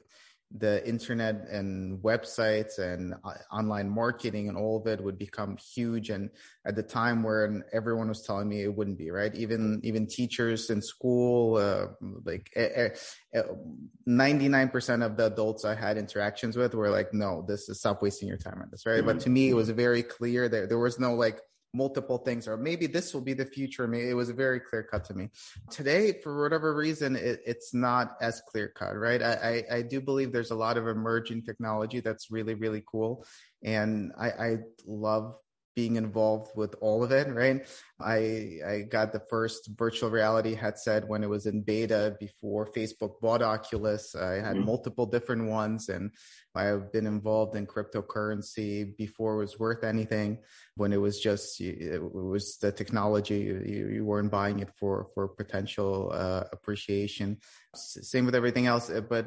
the 0.57 0.87
internet 0.87 1.47
and 1.49 2.01
websites 2.01 2.79
and 2.79 3.13
uh, 3.23 3.33
online 3.51 3.89
marketing 3.89 4.47
and 4.47 4.57
all 4.57 4.77
of 4.77 4.87
it 4.87 5.01
would 5.01 5.17
become 5.17 5.57
huge. 5.57 6.09
And 6.09 6.29
at 6.65 6.75
the 6.75 6.83
time 6.83 7.23
where 7.23 7.65
everyone 7.73 8.07
was 8.07 8.21
telling 8.21 8.47
me 8.47 8.63
it 8.63 8.75
wouldn't 8.75 8.97
be 8.97 9.11
right? 9.11 9.33
Even 9.35 9.81
even 9.83 10.07
teachers 10.07 10.69
in 10.69 10.81
school 10.81 11.57
uh, 11.57 11.87
like 12.23 12.49
99% 12.55 15.05
of 15.05 15.17
the 15.17 15.25
adults 15.25 15.65
i 15.65 15.75
had 15.75 15.97
interactions 15.97 16.55
with 16.55 16.73
were 16.73 16.89
like 16.89 17.13
no 17.13 17.43
this 17.47 17.69
is 17.69 17.79
stop 17.79 18.01
wasting 18.01 18.27
your 18.27 18.37
time 18.37 18.59
on 18.61 18.67
this 18.71 18.85
right? 18.85 18.97
Mm-hmm. 18.97 19.07
but 19.07 19.19
to 19.21 19.29
me 19.29 19.49
it 19.49 19.53
was 19.53 19.69
very 19.69 20.03
clear 20.03 20.47
that 20.47 20.69
there 20.69 20.79
was 20.79 20.99
no 20.99 21.15
like 21.15 21.39
multiple 21.75 22.17
things 22.17 22.47
or 22.47 22.57
maybe 22.57 22.87
this 22.87 23.13
will 23.13 23.21
be 23.21 23.33
the 23.33 23.45
future. 23.45 23.87
Maybe 23.87 24.09
it 24.09 24.13
was 24.13 24.29
very 24.29 24.59
clear 24.59 24.83
cut 24.83 25.03
to 25.05 25.13
me. 25.13 25.29
Today 25.69 26.13
for 26.21 26.41
whatever 26.41 26.73
reason 26.73 27.15
it, 27.15 27.41
it's 27.45 27.73
not 27.73 28.15
as 28.21 28.41
clear 28.47 28.69
cut 28.69 28.95
right? 28.95 29.21
I, 29.21 29.63
I, 29.71 29.75
I 29.77 29.81
do 29.81 29.99
believe 30.01 30.31
there's 30.31 30.51
a 30.51 30.55
lot 30.55 30.77
of 30.77 30.87
emerging 30.87 31.43
technology 31.43 31.99
that's 31.99 32.31
really 32.31 32.53
really 32.53 32.83
cool. 32.85 33.25
And 33.63 34.11
i 34.17 34.29
i 34.29 34.57
love 34.85 35.35
being 35.75 35.97
involved 35.97 36.51
with 36.55 36.73
all 36.79 37.03
of 37.03 37.11
it, 37.11 37.27
right? 37.27 37.67
I 37.99 38.59
I 38.65 38.81
got 38.89 39.11
the 39.11 39.19
first 39.29 39.69
virtual 39.77 40.09
reality 40.09 40.55
headset 40.55 41.07
when 41.07 41.23
it 41.23 41.29
was 41.29 41.45
in 41.45 41.61
beta 41.61 42.15
before 42.19 42.71
Facebook 42.71 43.19
bought 43.21 43.41
Oculus. 43.41 44.15
I 44.15 44.35
had 44.35 44.55
mm-hmm. 44.55 44.65
multiple 44.65 45.05
different 45.05 45.49
ones 45.49 45.89
and 45.89 46.11
I've 46.55 46.91
been 46.91 47.05
involved 47.05 47.55
in 47.55 47.67
cryptocurrency 47.67 48.95
before 48.97 49.35
it 49.35 49.39
was 49.39 49.59
worth 49.59 49.83
anything 49.83 50.39
when 50.75 50.93
it 50.93 51.01
was 51.01 51.19
just 51.19 51.59
it 51.59 52.01
was 52.01 52.57
the 52.57 52.71
technology 52.71 53.39
you, 53.39 53.89
you 53.95 54.05
weren't 54.05 54.31
buying 54.31 54.59
it 54.59 54.71
for 54.79 55.07
for 55.13 55.27
potential 55.27 56.11
uh, 56.13 56.45
appreciation. 56.53 57.37
Same 57.75 58.25
with 58.25 58.35
everything 58.35 58.67
else, 58.67 58.89
but 59.09 59.25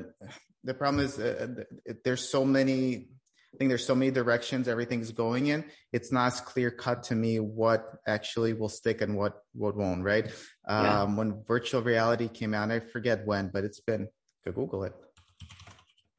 the 0.64 0.74
problem 0.74 1.04
is 1.04 1.18
uh, 1.18 1.64
there's 2.04 2.28
so 2.28 2.44
many 2.44 3.08
I 3.54 3.56
think 3.56 3.70
there's 3.70 3.86
so 3.86 3.94
many 3.94 4.10
directions 4.10 4.68
everything's 4.68 5.10
going 5.10 5.46
in. 5.46 5.64
It's 5.92 6.12
not 6.12 6.26
as 6.28 6.40
clear 6.40 6.70
cut 6.70 7.02
to 7.04 7.14
me 7.14 7.40
what 7.40 7.94
actually 8.06 8.52
will 8.52 8.68
stick 8.68 9.00
and 9.00 9.16
what 9.16 9.42
what 9.54 9.76
won't. 9.76 10.04
Right? 10.04 10.30
Yeah. 10.68 11.02
Um, 11.02 11.16
when 11.16 11.42
virtual 11.44 11.82
reality 11.82 12.28
came 12.28 12.54
out, 12.54 12.70
I 12.70 12.80
forget 12.80 13.26
when, 13.26 13.48
but 13.48 13.64
it's 13.64 13.80
been. 13.80 14.08
Go 14.44 14.52
Google 14.52 14.84
it. 14.84 14.92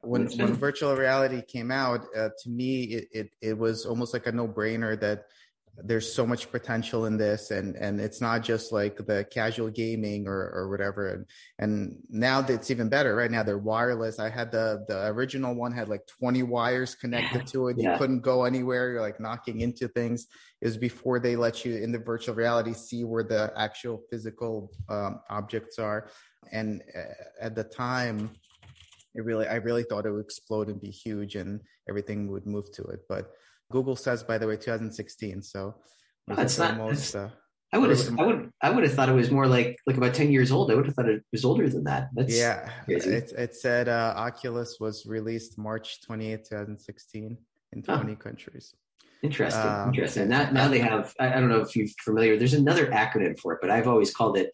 When 0.02 0.26
when 0.26 0.54
virtual 0.68 0.96
reality 0.96 1.42
came 1.42 1.70
out, 1.70 2.06
uh, 2.16 2.30
to 2.42 2.50
me, 2.50 2.82
it, 2.82 3.08
it 3.12 3.30
it 3.40 3.58
was 3.58 3.86
almost 3.86 4.12
like 4.12 4.26
a 4.26 4.32
no 4.32 4.48
brainer 4.48 4.98
that 5.00 5.24
there's 5.82 6.12
so 6.12 6.26
much 6.26 6.50
potential 6.50 7.06
in 7.06 7.16
this 7.16 7.50
and 7.50 7.74
and 7.76 8.00
it's 8.00 8.20
not 8.20 8.42
just 8.42 8.70
like 8.72 8.96
the 9.06 9.24
casual 9.30 9.70
gaming 9.70 10.26
or 10.26 10.50
or 10.50 10.68
whatever. 10.68 11.08
And 11.08 11.26
and 11.58 11.96
now 12.08 12.44
it's 12.46 12.70
even 12.70 12.88
better 12.88 13.14
right? 13.14 13.30
Now 13.30 13.42
they're 13.42 13.58
wireless. 13.58 14.18
I 14.18 14.28
had 14.28 14.52
the 14.52 14.84
the 14.88 15.06
original 15.06 15.54
one 15.54 15.72
had 15.72 15.88
like 15.88 16.06
20 16.06 16.42
wires 16.42 16.94
connected 16.94 17.46
to 17.48 17.68
it. 17.68 17.76
Yeah. 17.78 17.92
you 17.92 17.98
couldn't 17.98 18.20
go 18.20 18.44
anywhere. 18.44 18.92
You're 18.92 19.00
like 19.00 19.20
knocking 19.20 19.60
into 19.60 19.88
things. 19.88 20.26
It 20.60 20.66
was 20.66 20.76
before 20.76 21.18
they 21.18 21.36
let 21.36 21.64
you 21.64 21.76
in 21.76 21.92
the 21.92 21.98
virtual 21.98 22.34
reality 22.34 22.74
see 22.74 23.04
where 23.04 23.24
the 23.24 23.52
actual 23.56 24.02
physical 24.10 24.70
um, 24.88 25.20
objects 25.30 25.78
are. 25.78 26.10
And 26.52 26.82
uh, 26.96 27.14
at 27.40 27.54
the 27.54 27.64
time 27.64 28.30
it 29.16 29.24
really 29.24 29.44
i 29.48 29.56
really 29.56 29.82
thought 29.82 30.06
it 30.06 30.12
would 30.12 30.24
explode 30.24 30.68
and 30.68 30.80
be 30.80 30.88
huge 30.88 31.34
and 31.34 31.60
everything 31.88 32.30
would 32.30 32.46
move 32.46 32.70
to 32.72 32.82
it. 32.84 33.00
But 33.08 33.32
Google 33.70 33.96
says, 33.96 34.22
by 34.22 34.38
the 34.38 34.46
way, 34.46 34.56
2016. 34.56 35.42
So 35.42 35.76
that's 36.26 36.58
not. 36.58 36.78
Almost, 36.78 37.16
uh, 37.16 37.28
I 37.72 37.78
would 37.78 37.90
have. 37.90 38.18
I 38.18 38.22
would. 38.24 38.50
I 38.62 38.70
would 38.70 38.84
have 38.84 38.94
thought 38.94 39.08
it 39.08 39.14
was 39.14 39.30
more 39.30 39.46
like 39.46 39.78
like 39.86 39.96
about 39.96 40.14
ten 40.14 40.30
years 40.30 40.50
old. 40.50 40.70
I 40.70 40.74
would 40.74 40.86
have 40.86 40.94
thought 40.94 41.08
it 41.08 41.22
was 41.32 41.44
older 41.44 41.68
than 41.68 41.84
that. 41.84 42.08
That's 42.14 42.36
yeah. 42.36 42.68
It, 42.88 43.32
it 43.32 43.54
said 43.54 43.88
uh, 43.88 44.14
Oculus 44.16 44.78
was 44.80 45.06
released 45.06 45.56
March 45.56 46.02
28, 46.02 46.44
2016, 46.48 47.38
in 47.72 47.82
20 47.82 48.16
countries. 48.16 48.74
Interesting. 49.22 49.62
Um, 49.62 49.88
interesting. 49.88 50.28
Now, 50.28 50.50
now 50.50 50.68
they 50.68 50.80
have. 50.80 51.14
I, 51.20 51.28
I 51.28 51.40
don't 51.40 51.48
know 51.48 51.60
if 51.60 51.76
you're 51.76 51.86
familiar. 52.02 52.36
There's 52.36 52.54
another 52.54 52.86
acronym 52.86 53.38
for 53.38 53.52
it, 53.52 53.58
but 53.60 53.70
I've 53.70 53.86
always 53.86 54.12
called 54.12 54.36
it 54.36 54.52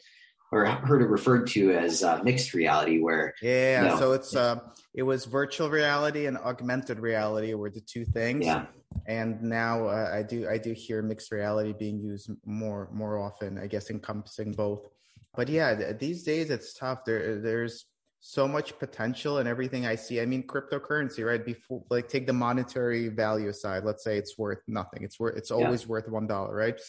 or 0.52 0.66
heard 0.66 1.02
it 1.02 1.08
referred 1.08 1.46
to 1.48 1.72
as 1.72 2.02
uh, 2.02 2.20
mixed 2.22 2.54
reality 2.54 3.00
where 3.00 3.34
yeah 3.42 3.82
you 3.82 3.88
know, 3.88 3.98
so 3.98 4.12
it's 4.12 4.36
uh 4.36 4.58
it 4.94 5.02
was 5.02 5.24
virtual 5.24 5.70
reality 5.70 6.26
and 6.26 6.38
augmented 6.38 7.00
reality 7.00 7.54
were 7.54 7.70
the 7.70 7.80
two 7.80 8.04
things 8.04 8.44
yeah 8.46 8.66
and 9.06 9.42
now 9.42 9.86
uh, 9.86 10.10
i 10.12 10.22
do 10.22 10.48
i 10.48 10.58
do 10.58 10.72
hear 10.72 11.02
mixed 11.02 11.32
reality 11.32 11.72
being 11.72 11.98
used 11.98 12.30
more 12.44 12.88
more 12.92 13.18
often 13.18 13.58
i 13.58 13.66
guess 13.66 13.90
encompassing 13.90 14.52
both 14.52 14.88
but 15.34 15.48
yeah 15.48 15.92
these 15.92 16.22
days 16.22 16.50
it's 16.50 16.74
tough 16.74 17.04
there 17.04 17.40
there's 17.40 17.86
so 18.28 18.48
much 18.48 18.76
potential 18.80 19.38
and 19.38 19.48
everything 19.48 19.86
I 19.86 19.94
see. 19.94 20.20
I 20.20 20.26
mean, 20.26 20.42
cryptocurrency, 20.48 21.24
right? 21.24 21.44
Before, 21.44 21.84
like, 21.90 22.08
take 22.08 22.26
the 22.26 22.32
monetary 22.32 23.06
value 23.06 23.48
aside. 23.48 23.84
Let's 23.84 24.02
say 24.02 24.16
it's 24.16 24.36
worth 24.36 24.58
nothing. 24.66 25.04
It's 25.04 25.20
worth. 25.20 25.36
It's 25.36 25.52
always 25.52 25.82
yeah. 25.82 25.88
worth 25.88 26.08
one 26.08 26.26
dollar, 26.26 26.52
right? 26.52 26.80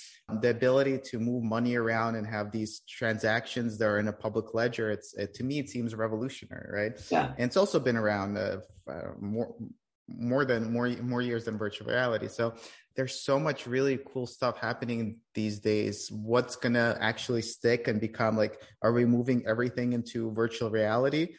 The 0.42 0.50
ability 0.50 0.98
to 0.98 1.20
move 1.20 1.44
money 1.44 1.76
around 1.76 2.16
and 2.16 2.26
have 2.26 2.52
these 2.52 2.82
transactions 2.90 3.78
that 3.78 3.86
are 3.86 4.00
in 4.00 4.08
a 4.08 4.14
public 4.14 4.56
ledger. 4.56 4.90
It's 4.90 5.14
it, 5.14 5.36
to 5.36 5.44
me, 5.44 5.60
it 5.60 5.70
seems 5.70 5.94
revolutionary, 5.94 6.70
right? 6.74 7.08
Yeah. 7.12 7.34
And 7.38 7.46
it's 7.46 7.58
also 7.58 7.80
been 7.80 7.98
around 7.98 8.36
uh, 8.36 8.58
uh, 8.90 9.12
more 9.20 9.54
more 10.08 10.46
than 10.46 10.72
more 10.72 10.88
more 11.02 11.22
years 11.22 11.46
than 11.46 11.58
virtual 11.58 11.88
reality. 11.88 12.28
So 12.28 12.56
there's 12.96 13.24
so 13.24 13.40
much 13.40 13.68
really 13.68 14.00
cool 14.12 14.26
stuff 14.26 14.58
happening 14.58 15.18
these 15.34 15.60
days. 15.60 16.10
What's 16.12 16.56
gonna 16.56 16.98
actually 17.00 17.42
stick 17.42 17.88
and 17.88 18.00
become 18.00 18.38
like? 18.38 18.62
Are 18.82 18.94
we 18.94 19.06
moving 19.06 19.46
everything 19.46 19.94
into 19.94 20.32
virtual 20.32 20.70
reality? 20.70 21.36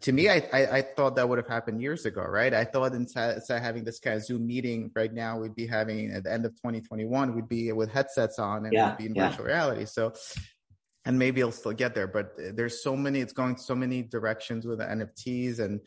To 0.00 0.12
me, 0.12 0.30
I, 0.30 0.48
I, 0.54 0.66
I 0.78 0.82
thought 0.82 1.16
that 1.16 1.28
would 1.28 1.36
have 1.36 1.48
happened 1.48 1.82
years 1.82 2.06
ago, 2.06 2.22
right? 2.22 2.54
I 2.54 2.64
thought 2.64 2.94
instead, 2.94 3.36
instead 3.36 3.58
of 3.58 3.62
having 3.62 3.84
this 3.84 3.98
kind 3.98 4.16
of 4.16 4.24
Zoom 4.24 4.46
meeting 4.46 4.90
right 4.94 5.12
now, 5.12 5.38
we'd 5.38 5.54
be 5.54 5.66
having 5.66 6.12
at 6.12 6.24
the 6.24 6.32
end 6.32 6.46
of 6.46 6.52
2021, 6.52 7.34
we'd 7.34 7.46
be 7.46 7.70
with 7.72 7.92
headsets 7.92 8.38
on 8.38 8.64
and 8.64 8.72
yeah, 8.72 8.90
we'd 8.90 8.96
be 8.96 9.06
in 9.06 9.14
yeah. 9.14 9.28
virtual 9.28 9.44
reality. 9.44 9.84
So 9.84 10.14
and 11.04 11.18
maybe 11.18 11.40
it'll 11.40 11.52
still 11.52 11.72
get 11.72 11.94
there 11.94 12.06
but 12.06 12.32
there's 12.54 12.82
so 12.82 12.96
many 12.96 13.20
it's 13.20 13.32
going 13.32 13.56
so 13.56 13.74
many 13.74 14.02
directions 14.02 14.66
with 14.66 14.78
the 14.78 14.84
nfts 14.84 15.58
and 15.58 15.80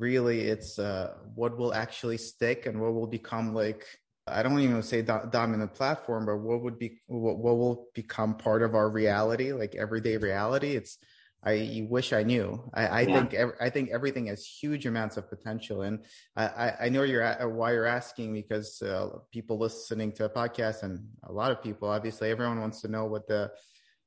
really 0.00 0.40
it's 0.40 0.78
uh, 0.78 1.14
what 1.34 1.56
will 1.58 1.74
actually 1.74 2.16
stick 2.16 2.66
and 2.66 2.80
what 2.80 2.94
will 2.94 3.06
become 3.06 3.54
like 3.54 3.86
I 4.26 4.42
don't 4.42 4.60
even 4.60 4.82
say 4.82 5.02
do- 5.02 5.28
dominant 5.30 5.74
platform, 5.74 6.26
but 6.26 6.36
what 6.36 6.62
would 6.62 6.78
be 6.78 7.00
what, 7.06 7.38
what 7.38 7.56
will 7.56 7.88
become 7.94 8.36
part 8.36 8.62
of 8.62 8.74
our 8.74 8.88
reality, 8.88 9.52
like 9.52 9.74
everyday 9.74 10.16
reality. 10.16 10.76
It's 10.76 10.98
I 11.42 11.86
wish 11.88 12.12
I 12.12 12.22
knew. 12.22 12.70
I, 12.74 12.86
I 12.86 13.00
yeah. 13.00 13.14
think 13.14 13.34
ev- 13.34 13.56
I 13.60 13.70
think 13.70 13.90
everything 13.90 14.26
has 14.26 14.44
huge 14.44 14.84
amounts 14.84 15.16
of 15.16 15.28
potential, 15.28 15.82
and 15.82 16.04
I, 16.36 16.74
I 16.82 16.88
know 16.90 17.02
you're 17.02 17.22
at, 17.22 17.50
why 17.50 17.72
you're 17.72 17.86
asking 17.86 18.34
because 18.34 18.82
uh, 18.82 19.08
people 19.32 19.58
listening 19.58 20.12
to 20.12 20.26
a 20.26 20.30
podcast 20.30 20.82
and 20.82 21.00
a 21.24 21.32
lot 21.32 21.50
of 21.50 21.62
people, 21.62 21.88
obviously, 21.88 22.30
everyone 22.30 22.60
wants 22.60 22.82
to 22.82 22.88
know 22.88 23.06
what 23.06 23.26
the 23.26 23.50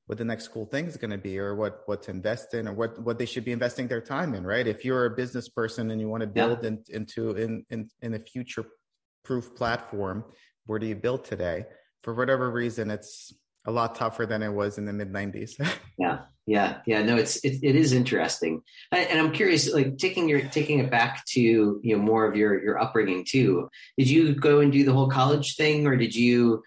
what 0.08 0.18
the 0.18 0.26
next 0.26 0.50
cool 0.50 0.66
thing 0.66 0.86
is 0.86 0.98
going 0.98 1.12
to 1.12 1.18
be 1.18 1.40
or 1.40 1.56
what 1.56 1.84
what 1.86 2.04
to 2.04 2.12
invest 2.12 2.54
in 2.54 2.68
or 2.68 2.74
what 2.74 3.02
what 3.02 3.18
they 3.18 3.26
should 3.26 3.46
be 3.46 3.52
investing 3.52 3.88
their 3.88 4.02
time 4.02 4.34
in 4.34 4.46
right? 4.46 4.68
If 4.68 4.84
you're 4.84 5.06
a 5.06 5.10
business 5.10 5.50
person 5.50 5.92
and 5.92 6.02
you 6.02 6.10
want 6.10 6.22
to 6.22 6.28
build 6.28 6.60
yeah. 6.62 6.70
in, 6.70 6.84
into 6.90 7.32
in, 7.32 7.66
in 7.70 7.90
in 8.02 8.14
a 8.14 8.20
future 8.20 8.66
proof 9.24 9.56
platform 9.56 10.26
where 10.66 10.80
do 10.80 10.88
you 10.88 10.96
build 10.96 11.26
today? 11.26 11.66
For 12.04 12.14
whatever 12.14 12.52
reason 12.52 12.92
it's 12.92 13.34
a 13.66 13.72
lot 13.72 13.96
tougher 13.96 14.26
than 14.26 14.44
it 14.44 14.50
was 14.50 14.78
in 14.78 14.86
the 14.86 14.94
mid 14.94 15.12
90s 15.12 15.52
yeah 15.98 16.20
yeah 16.46 16.80
yeah 16.86 17.02
no 17.02 17.16
it's 17.16 17.38
it, 17.46 17.60
it 17.64 17.76
is 17.76 17.94
interesting. 17.94 18.62
And 18.92 19.20
i'm 19.20 19.32
curious 19.32 19.74
like 19.74 19.98
taking 19.98 20.28
your 20.28 20.42
taking 20.50 20.80
it 20.80 20.92
back 20.92 21.24
to 21.28 21.40
you 21.42 21.96
know 21.96 22.02
more 22.02 22.26
of 22.26 22.36
your 22.36 22.62
your 22.62 22.80
upbringing 22.80 23.26
too 23.26 23.70
did 23.98 24.10
you 24.10 24.36
go 24.36 24.60
and 24.60 24.72
do 24.72 24.84
the 24.84 24.92
whole 24.92 25.10
college 25.10 25.56
thing 25.56 25.88
or 25.88 25.96
did 25.96 26.14
you 26.14 26.62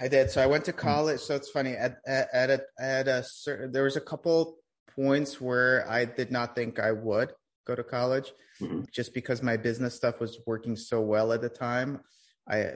I 0.00 0.08
did. 0.08 0.30
So 0.30 0.42
I 0.42 0.46
went 0.46 0.64
to 0.66 0.72
college. 0.72 1.20
So 1.20 1.34
it's 1.34 1.50
funny 1.50 1.74
at 1.74 1.98
at, 2.06 2.28
at 2.32 2.50
a 2.50 2.60
at 2.78 3.08
a 3.08 3.22
certain 3.22 3.72
there 3.72 3.84
was 3.84 3.96
a 3.96 4.00
couple 4.00 4.58
points 4.94 5.40
where 5.40 5.88
I 5.88 6.04
did 6.04 6.30
not 6.30 6.54
think 6.54 6.78
I 6.78 6.92
would 6.92 7.32
go 7.66 7.74
to 7.74 7.84
college, 7.84 8.32
mm-hmm. 8.60 8.82
just 8.92 9.14
because 9.14 9.42
my 9.42 9.56
business 9.56 9.94
stuff 9.94 10.20
was 10.20 10.38
working 10.46 10.76
so 10.76 11.00
well 11.00 11.32
at 11.32 11.40
the 11.40 11.48
time. 11.48 12.00
I 12.48 12.72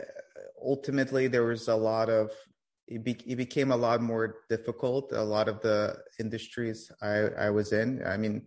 ultimately 0.62 1.26
there 1.28 1.44
was 1.44 1.68
a 1.68 1.74
lot 1.74 2.08
of 2.08 2.30
it, 2.86 3.02
be, 3.02 3.16
it 3.26 3.36
became 3.36 3.72
a 3.72 3.76
lot 3.76 4.02
more 4.02 4.36
difficult. 4.50 5.12
A 5.12 5.22
lot 5.22 5.48
of 5.48 5.60
the 5.60 5.96
industries 6.20 6.90
I 7.02 7.14
I 7.46 7.50
was 7.50 7.72
in. 7.72 8.04
I 8.06 8.16
mean, 8.16 8.46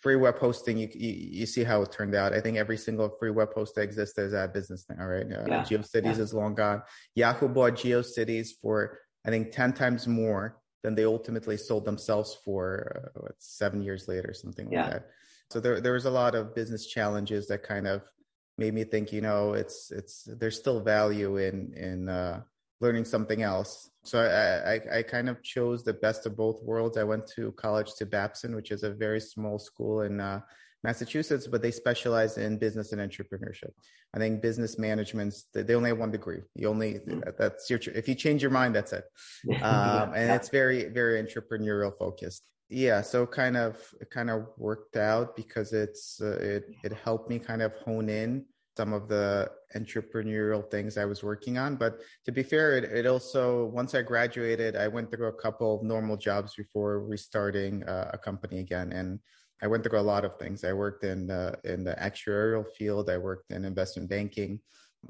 free 0.00 0.16
web 0.16 0.38
hosting, 0.38 0.78
you, 0.78 0.88
you, 0.94 1.12
you 1.40 1.46
see 1.46 1.62
how 1.62 1.82
it 1.82 1.92
turned 1.92 2.14
out. 2.14 2.32
I 2.32 2.40
think 2.40 2.56
every 2.56 2.76
single 2.76 3.10
free 3.18 3.30
web 3.30 3.52
host 3.54 3.74
that 3.74 3.82
exists 3.82 4.18
is 4.18 4.34
at 4.34 4.54
business 4.54 4.86
now, 4.88 5.04
right? 5.04 5.26
Uh, 5.26 5.44
yeah. 5.46 5.62
GeoCities 5.62 6.16
yeah. 6.16 6.22
is 6.22 6.34
long 6.34 6.54
gone. 6.54 6.82
Yahoo 7.14 7.48
bought 7.48 7.74
GeoCities 7.74 8.48
for 8.60 8.98
I 9.26 9.30
think 9.30 9.52
ten 9.52 9.72
times 9.72 10.08
more 10.08 10.56
than 10.82 10.94
they 10.94 11.04
ultimately 11.04 11.58
sold 11.58 11.84
themselves 11.84 12.38
for 12.44 13.12
uh, 13.14 13.20
what, 13.20 13.34
seven 13.38 13.82
years 13.82 14.08
later, 14.08 14.32
something 14.32 14.70
like 14.70 14.90
that. 14.90 15.06
So 15.50 15.60
there 15.60 15.80
there 15.80 15.92
was 15.92 16.06
a 16.06 16.10
lot 16.10 16.34
of 16.34 16.54
business 16.54 16.86
challenges 16.86 17.48
that 17.48 17.62
kind 17.62 17.86
of 17.86 18.02
made 18.56 18.72
me 18.72 18.84
think, 18.84 19.12
you 19.12 19.20
know, 19.20 19.52
it's 19.52 19.90
it's 19.90 20.24
there's 20.24 20.56
still 20.56 20.80
value 20.80 21.36
in 21.36 21.74
in 21.74 22.08
uh, 22.08 22.40
learning 22.80 23.04
something 23.04 23.42
else. 23.42 23.89
So 24.02 24.18
I, 24.18 24.74
I, 24.74 24.98
I, 24.98 25.02
kind 25.02 25.28
of 25.28 25.42
chose 25.42 25.84
the 25.84 25.92
best 25.92 26.24
of 26.24 26.36
both 26.36 26.62
worlds. 26.62 26.96
I 26.96 27.04
went 27.04 27.26
to 27.36 27.52
college 27.52 27.94
to 27.96 28.06
Babson, 28.06 28.54
which 28.54 28.70
is 28.70 28.82
a 28.82 28.90
very 28.90 29.20
small 29.20 29.58
school 29.58 30.02
in 30.02 30.20
uh, 30.20 30.40
Massachusetts, 30.82 31.46
but 31.46 31.60
they 31.60 31.70
specialize 31.70 32.38
in 32.38 32.56
business 32.56 32.92
and 32.92 33.00
entrepreneurship. 33.00 33.72
I 34.14 34.18
think 34.18 34.40
business 34.40 34.78
management's 34.78 35.46
they 35.52 35.74
only 35.74 35.90
have 35.90 35.98
one 35.98 36.10
degree. 36.10 36.40
You 36.54 36.68
only 36.68 36.94
mm-hmm. 36.94 37.20
that's 37.38 37.68
your 37.68 37.78
if 37.94 38.08
you 38.08 38.14
change 38.14 38.42
your 38.42 38.50
mind, 38.50 38.74
that's 38.74 38.92
it. 38.92 39.04
Um, 39.62 40.14
and 40.14 40.30
it's 40.32 40.48
very 40.48 40.88
very 40.88 41.22
entrepreneurial 41.22 41.92
focused. 41.96 42.44
Yeah, 42.68 43.02
so 43.02 43.26
kind 43.26 43.56
of 43.56 43.76
it 44.00 44.10
kind 44.10 44.30
of 44.30 44.46
worked 44.56 44.96
out 44.96 45.36
because 45.36 45.72
it's 45.72 46.20
uh, 46.22 46.38
it 46.40 46.64
it 46.82 46.92
helped 46.92 47.28
me 47.28 47.38
kind 47.38 47.62
of 47.62 47.72
hone 47.84 48.08
in 48.08 48.46
some 48.76 48.92
of 48.92 49.08
the 49.08 49.50
entrepreneurial 49.76 50.68
things 50.70 50.96
I 50.96 51.04
was 51.04 51.22
working 51.22 51.58
on. 51.58 51.76
But 51.76 52.00
to 52.24 52.32
be 52.32 52.42
fair, 52.42 52.78
it, 52.78 52.84
it 52.84 53.06
also, 53.06 53.66
once 53.66 53.94
I 53.94 54.02
graduated, 54.02 54.76
I 54.76 54.88
went 54.88 55.10
through 55.10 55.28
a 55.28 55.32
couple 55.32 55.76
of 55.76 55.82
normal 55.82 56.16
jobs 56.16 56.54
before 56.54 57.00
restarting 57.00 57.82
uh, 57.84 58.10
a 58.12 58.18
company 58.18 58.60
again. 58.60 58.92
And 58.92 59.18
I 59.62 59.66
went 59.66 59.84
through 59.84 59.98
a 59.98 60.00
lot 60.00 60.24
of 60.24 60.38
things. 60.38 60.64
I 60.64 60.72
worked 60.72 61.04
in 61.04 61.26
the, 61.26 61.58
in 61.64 61.84
the 61.84 61.94
actuarial 61.94 62.64
field. 62.78 63.10
I 63.10 63.18
worked 63.18 63.50
in 63.50 63.64
investment 63.64 64.08
banking. 64.08 64.60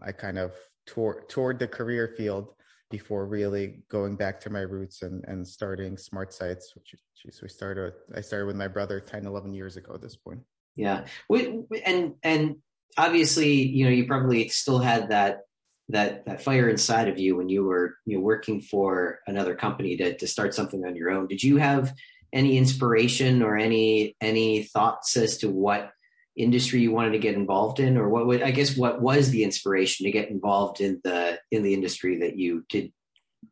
I 0.03 0.13
kind 0.13 0.39
of 0.39 0.53
toured, 0.87 1.29
toured 1.29 1.59
the 1.59 1.69
career 1.69 2.15
field 2.17 2.55
before 2.91 3.27
really 3.27 3.83
going 3.89 4.17
back 4.17 4.41
to 4.41 4.51
my 4.51 4.61
roots 4.61 5.03
and, 5.03 5.25
and 5.29 5.47
starting 5.47 5.95
SmartSites, 5.95 6.75
which 6.75 6.97
geez, 7.23 7.41
we 7.41 7.49
started, 7.49 7.93
I 8.17 8.21
started 8.21 8.47
with 8.47 8.57
my 8.57 8.67
brother 8.67 8.99
10, 8.99 9.27
11 9.27 9.55
years 9.55 9.77
ago 9.77 9.95
at 9.95 10.03
this 10.03 10.17
point. 10.17 10.41
Yeah. 10.75 11.05
We, 11.29 11.63
and, 11.87 12.15
and 12.25 12.57
obviously, 12.97 13.63
you 13.63 13.85
know, 13.85 13.91
you 13.91 14.07
probably 14.07 14.49
still 14.49 14.79
had 14.79 15.11
that 15.11 15.41
that 15.89 16.25
that 16.27 16.43
fire 16.43 16.69
inside 16.69 17.09
of 17.09 17.19
you 17.19 17.37
when 17.37 17.49
you 17.49 17.65
were 17.65 17.97
you 18.07 18.17
know 18.17 18.23
working 18.23 18.61
for 18.61 19.21
another 19.27 19.55
company 19.55 19.97
to 19.97 20.17
to 20.17 20.27
start 20.27 20.55
something 20.55 20.85
on 20.85 20.97
your 20.97 21.11
own. 21.11 21.27
Did 21.27 21.43
you 21.43 21.57
have 21.57 21.93
any 22.33 22.59
inspiration 22.59 23.43
or 23.43 23.57
any 23.57 24.17
any 24.21 24.65
thoughts 24.65 25.17
as 25.17 25.39
to 25.39 25.49
what 25.49 25.91
industry 26.37 26.81
you 26.81 26.93
wanted 26.93 27.13
to 27.13 27.19
get 27.19 27.35
involved 27.35 27.81
in? 27.81 27.97
Or 27.97 28.09
what 28.09 28.27
would 28.27 28.43
i 28.43 28.51
guess 28.51 28.77
what 28.77 29.01
was 29.01 29.31
the 29.31 29.45
inspiration 29.45 30.05
to 30.05 30.13
get 30.13 30.31
involved 30.31 30.81
in 30.81 31.01
the 31.05 31.39
in 31.51 31.63
the 31.63 31.75
industry 31.75 32.19
that 32.21 32.37
you 32.37 32.65
did 32.69 32.93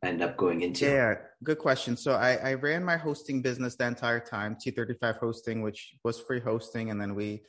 end 0.05 0.23
up 0.23 0.37
going 0.37 0.63
into? 0.63 0.87
Yeah 0.87 1.15
good 1.45 1.59
question. 1.59 1.97
So 1.97 2.13
i 2.13 2.35
i 2.37 2.55
ran 2.55 2.85
my 2.85 2.97
hosting 2.97 3.43
business 3.43 3.77
the 3.77 3.87
entire 3.87 4.21
time 4.21 4.57
t35 4.57 5.19
hosting 5.19 5.63
which 5.63 5.95
was 6.05 6.21
free 6.21 6.41
hosting. 6.41 6.91
And 6.91 7.01
then 7.01 7.15
we 7.15 7.43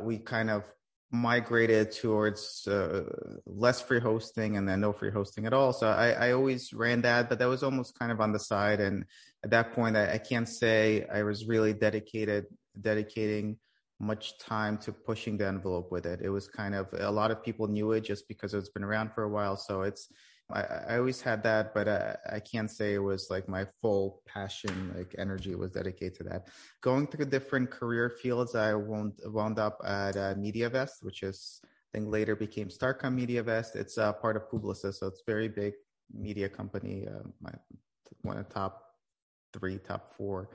we 0.00 0.18
kind 0.18 0.50
of 0.50 0.64
migrated 1.10 1.90
towards 1.90 2.66
uh, 2.66 3.04
less 3.46 3.80
free 3.80 4.00
hosting 4.00 4.56
and 4.56 4.68
then 4.68 4.80
no 4.80 4.92
free 4.92 5.10
hosting 5.10 5.46
at 5.46 5.54
all. 5.54 5.72
So 5.72 5.88
I, 5.88 6.10
I, 6.10 6.32
always 6.32 6.74
ran 6.74 7.00
that, 7.02 7.30
but 7.30 7.38
that 7.38 7.48
was 7.48 7.62
almost 7.62 7.98
kind 7.98 8.12
of 8.12 8.20
on 8.20 8.32
the 8.32 8.38
side. 8.38 8.80
And 8.80 9.06
at 9.42 9.50
that 9.50 9.72
point, 9.72 9.96
I, 9.96 10.12
I 10.14 10.18
can't 10.18 10.48
say 10.48 11.06
I 11.10 11.22
was 11.22 11.46
really 11.46 11.72
dedicated, 11.72 12.46
dedicating 12.78 13.56
much 13.98 14.38
time 14.38 14.76
to 14.78 14.92
pushing 14.92 15.38
the 15.38 15.46
envelope 15.46 15.90
with 15.90 16.04
it. 16.04 16.20
It 16.22 16.28
was 16.28 16.46
kind 16.46 16.74
of 16.74 16.88
a 16.92 17.10
lot 17.10 17.30
of 17.30 17.42
people 17.42 17.66
knew 17.68 17.92
it 17.92 18.02
just 18.02 18.28
because 18.28 18.52
it's 18.52 18.68
been 18.68 18.84
around 18.84 19.12
for 19.14 19.24
a 19.24 19.28
while. 19.28 19.56
So 19.56 19.82
it's 19.82 20.08
I, 20.50 20.62
I 20.62 20.98
always 20.98 21.20
had 21.20 21.42
that, 21.42 21.74
but 21.74 21.88
I, 21.88 22.16
I 22.32 22.40
can't 22.40 22.70
say 22.70 22.94
it 22.94 22.98
was 22.98 23.28
like 23.30 23.48
my 23.48 23.66
full 23.82 24.22
passion, 24.26 24.94
like 24.96 25.14
energy 25.18 25.54
was 25.54 25.72
dedicated 25.72 26.14
to 26.18 26.24
that. 26.24 26.48
Going 26.80 27.06
through 27.06 27.26
different 27.26 27.70
career 27.70 28.08
fields, 28.08 28.54
I 28.54 28.74
wound, 28.74 29.20
wound 29.26 29.58
up 29.58 29.78
at 29.84 30.16
uh, 30.16 30.34
MediaVest, 30.34 31.02
which 31.02 31.22
is, 31.22 31.60
I 31.64 31.98
think 31.98 32.10
later 32.10 32.34
became 32.34 32.68
Starcom 32.68 33.14
MediaVest. 33.18 33.76
It's 33.76 33.98
uh, 33.98 34.12
part 34.14 34.36
of 34.36 34.48
Publicis, 34.50 34.94
so 34.94 35.06
it's 35.06 35.22
very 35.26 35.48
big 35.48 35.74
media 36.12 36.48
company, 36.48 37.06
uh, 37.06 37.28
my, 37.40 37.52
one 38.22 38.38
of 38.38 38.48
the 38.48 38.54
top 38.54 38.84
three, 39.52 39.78
top 39.78 40.14
four 40.16 40.50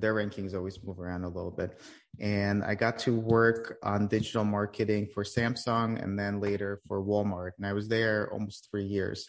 their 0.00 0.14
rankings 0.14 0.54
always 0.54 0.82
move 0.82 0.98
around 0.98 1.24
a 1.24 1.28
little 1.28 1.50
bit. 1.50 1.80
And 2.20 2.62
I 2.64 2.74
got 2.74 2.98
to 3.00 3.18
work 3.18 3.78
on 3.82 4.08
digital 4.08 4.44
marketing 4.44 5.08
for 5.12 5.24
Samsung 5.24 6.02
and 6.02 6.18
then 6.18 6.40
later 6.40 6.80
for 6.86 7.02
Walmart. 7.02 7.52
And 7.58 7.66
I 7.66 7.72
was 7.72 7.88
there 7.88 8.30
almost 8.32 8.68
three 8.70 8.84
years. 8.84 9.26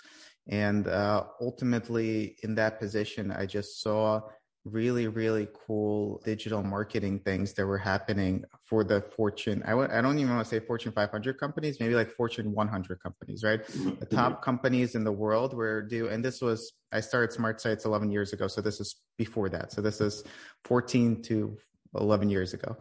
And 0.48 0.88
uh, 0.88 1.26
ultimately, 1.40 2.38
in 2.44 2.56
that 2.56 2.80
position, 2.80 3.32
I 3.32 3.46
just 3.46 3.82
saw 3.82 4.22
really, 4.66 5.08
really 5.08 5.48
cool 5.68 6.22
digital 6.24 6.64
marketing 6.64 7.20
things 7.20 7.54
that 7.54 7.66
were 7.66 7.78
happening 7.78 8.46
for 8.66 8.84
the 8.84 9.02
Fortune. 9.02 9.62
I 9.66 9.72
w- 9.72 9.90
I 9.92 10.02
don't 10.02 10.18
even 10.20 10.34
want 10.34 10.46
to 10.46 10.50
say 10.50 10.66
Fortune 10.66 10.94
500 10.94 11.38
companies, 11.38 11.80
maybe 11.80 11.96
like 11.96 12.12
Fortune 12.12 12.54
100 12.54 13.02
companies, 13.02 13.44
right? 13.44 13.62
Mm-hmm. 13.66 14.00
The 14.00 14.06
top 14.06 14.42
companies 14.42 14.96
in 14.96 15.04
the 15.04 15.12
world 15.12 15.54
were 15.54 15.82
do, 15.82 16.08
and 16.08 16.24
this 16.24 16.42
was, 16.42 16.74
I 16.94 17.02
started 17.02 17.38
SmartSites 17.38 17.86
11 17.86 18.10
years 18.10 18.32
ago. 18.32 18.48
So 18.48 18.62
this 18.62 18.80
is 18.80 18.96
before 19.18 19.50
that. 19.50 19.74
So 19.74 19.82
this 19.82 20.00
is 20.00 20.24
14 20.64 21.22
to 21.24 21.58
11 21.96 22.30
years 22.30 22.54
ago. 22.54 22.78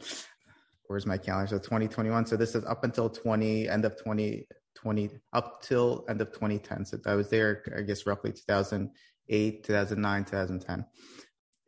Where's 0.86 1.06
my 1.06 1.18
calendar? 1.18 1.48
So 1.48 1.58
2021. 1.58 2.26
So 2.26 2.36
this 2.36 2.54
is 2.54 2.64
up 2.64 2.84
until 2.84 3.10
20, 3.10 3.68
end 3.68 3.84
of 3.84 3.96
2020, 3.96 5.10
up 5.32 5.62
till 5.62 6.04
end 6.08 6.20
of 6.20 6.28
2010. 6.28 6.84
So 6.84 6.98
I 7.06 7.14
was 7.16 7.28
there, 7.28 7.64
I 7.76 7.82
guess, 7.82 8.06
roughly 8.06 8.30
2008, 8.30 9.64
2009, 9.64 10.24
2010 10.24 10.84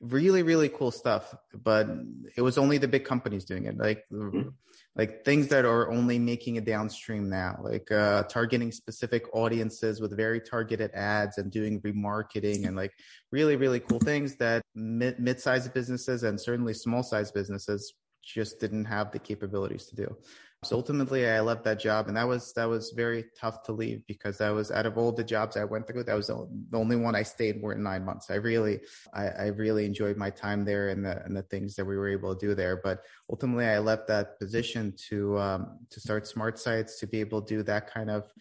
really 0.08 0.42
really 0.42 0.68
cool 0.68 0.90
stuff 0.90 1.34
but 1.54 1.88
it 2.36 2.42
was 2.42 2.58
only 2.58 2.78
the 2.78 2.88
big 2.88 3.04
companies 3.04 3.44
doing 3.44 3.64
it 3.64 3.76
like 3.78 4.04
mm-hmm. 4.12 4.48
like 4.96 5.24
things 5.24 5.48
that 5.48 5.64
are 5.64 5.90
only 5.90 6.18
making 6.18 6.56
it 6.56 6.64
downstream 6.64 7.28
now 7.30 7.58
like 7.62 7.90
uh 7.90 8.22
targeting 8.24 8.70
specific 8.70 9.24
audiences 9.34 10.00
with 10.00 10.16
very 10.16 10.40
targeted 10.40 10.90
ads 10.92 11.38
and 11.38 11.50
doing 11.50 11.80
remarketing 11.80 12.66
and 12.66 12.76
like 12.76 12.92
really 13.32 13.56
really 13.56 13.80
cool 13.80 14.00
things 14.00 14.36
that 14.36 14.62
mid- 14.74 15.18
mid-sized 15.18 15.72
businesses 15.72 16.22
and 16.22 16.40
certainly 16.40 16.74
small-sized 16.74 17.32
businesses 17.32 17.94
just 18.22 18.60
didn't 18.60 18.86
have 18.86 19.10
the 19.12 19.18
capabilities 19.18 19.86
to 19.86 19.96
do 19.96 20.16
so 20.64 20.76
ultimately, 20.76 21.28
I 21.28 21.40
left 21.40 21.64
that 21.64 21.78
job, 21.78 22.08
and 22.08 22.16
that 22.16 22.26
was 22.26 22.52
that 22.54 22.68
was 22.68 22.90
very 22.90 23.26
tough 23.38 23.62
to 23.64 23.72
leave 23.72 24.06
because 24.06 24.38
that 24.38 24.50
was 24.50 24.70
out 24.70 24.86
of 24.86 24.98
all 24.98 25.12
the 25.12 25.22
jobs 25.22 25.56
I 25.56 25.64
went 25.64 25.86
through, 25.86 26.04
that 26.04 26.16
was 26.16 26.26
the 26.26 26.48
only 26.72 26.96
one 26.96 27.14
I 27.14 27.22
stayed 27.22 27.60
more 27.60 27.74
than 27.74 27.82
nine 27.82 28.04
months. 28.04 28.30
I 28.30 28.36
really, 28.36 28.80
I, 29.12 29.28
I 29.28 29.46
really 29.48 29.84
enjoyed 29.84 30.16
my 30.16 30.30
time 30.30 30.64
there 30.64 30.88
and 30.88 31.04
the 31.04 31.24
and 31.24 31.36
the 31.36 31.42
things 31.42 31.76
that 31.76 31.84
we 31.84 31.96
were 31.96 32.08
able 32.08 32.34
to 32.34 32.46
do 32.46 32.54
there. 32.54 32.80
But 32.82 33.04
ultimately, 33.30 33.66
I 33.66 33.78
left 33.78 34.08
that 34.08 34.38
position 34.38 34.94
to 35.08 35.38
um, 35.38 35.78
to 35.90 36.00
start 36.00 36.24
SmartSites 36.24 36.98
to 37.00 37.06
be 37.06 37.20
able 37.20 37.42
to 37.42 37.56
do 37.56 37.62
that 37.64 37.92
kind 37.92 38.10
of 38.10 38.32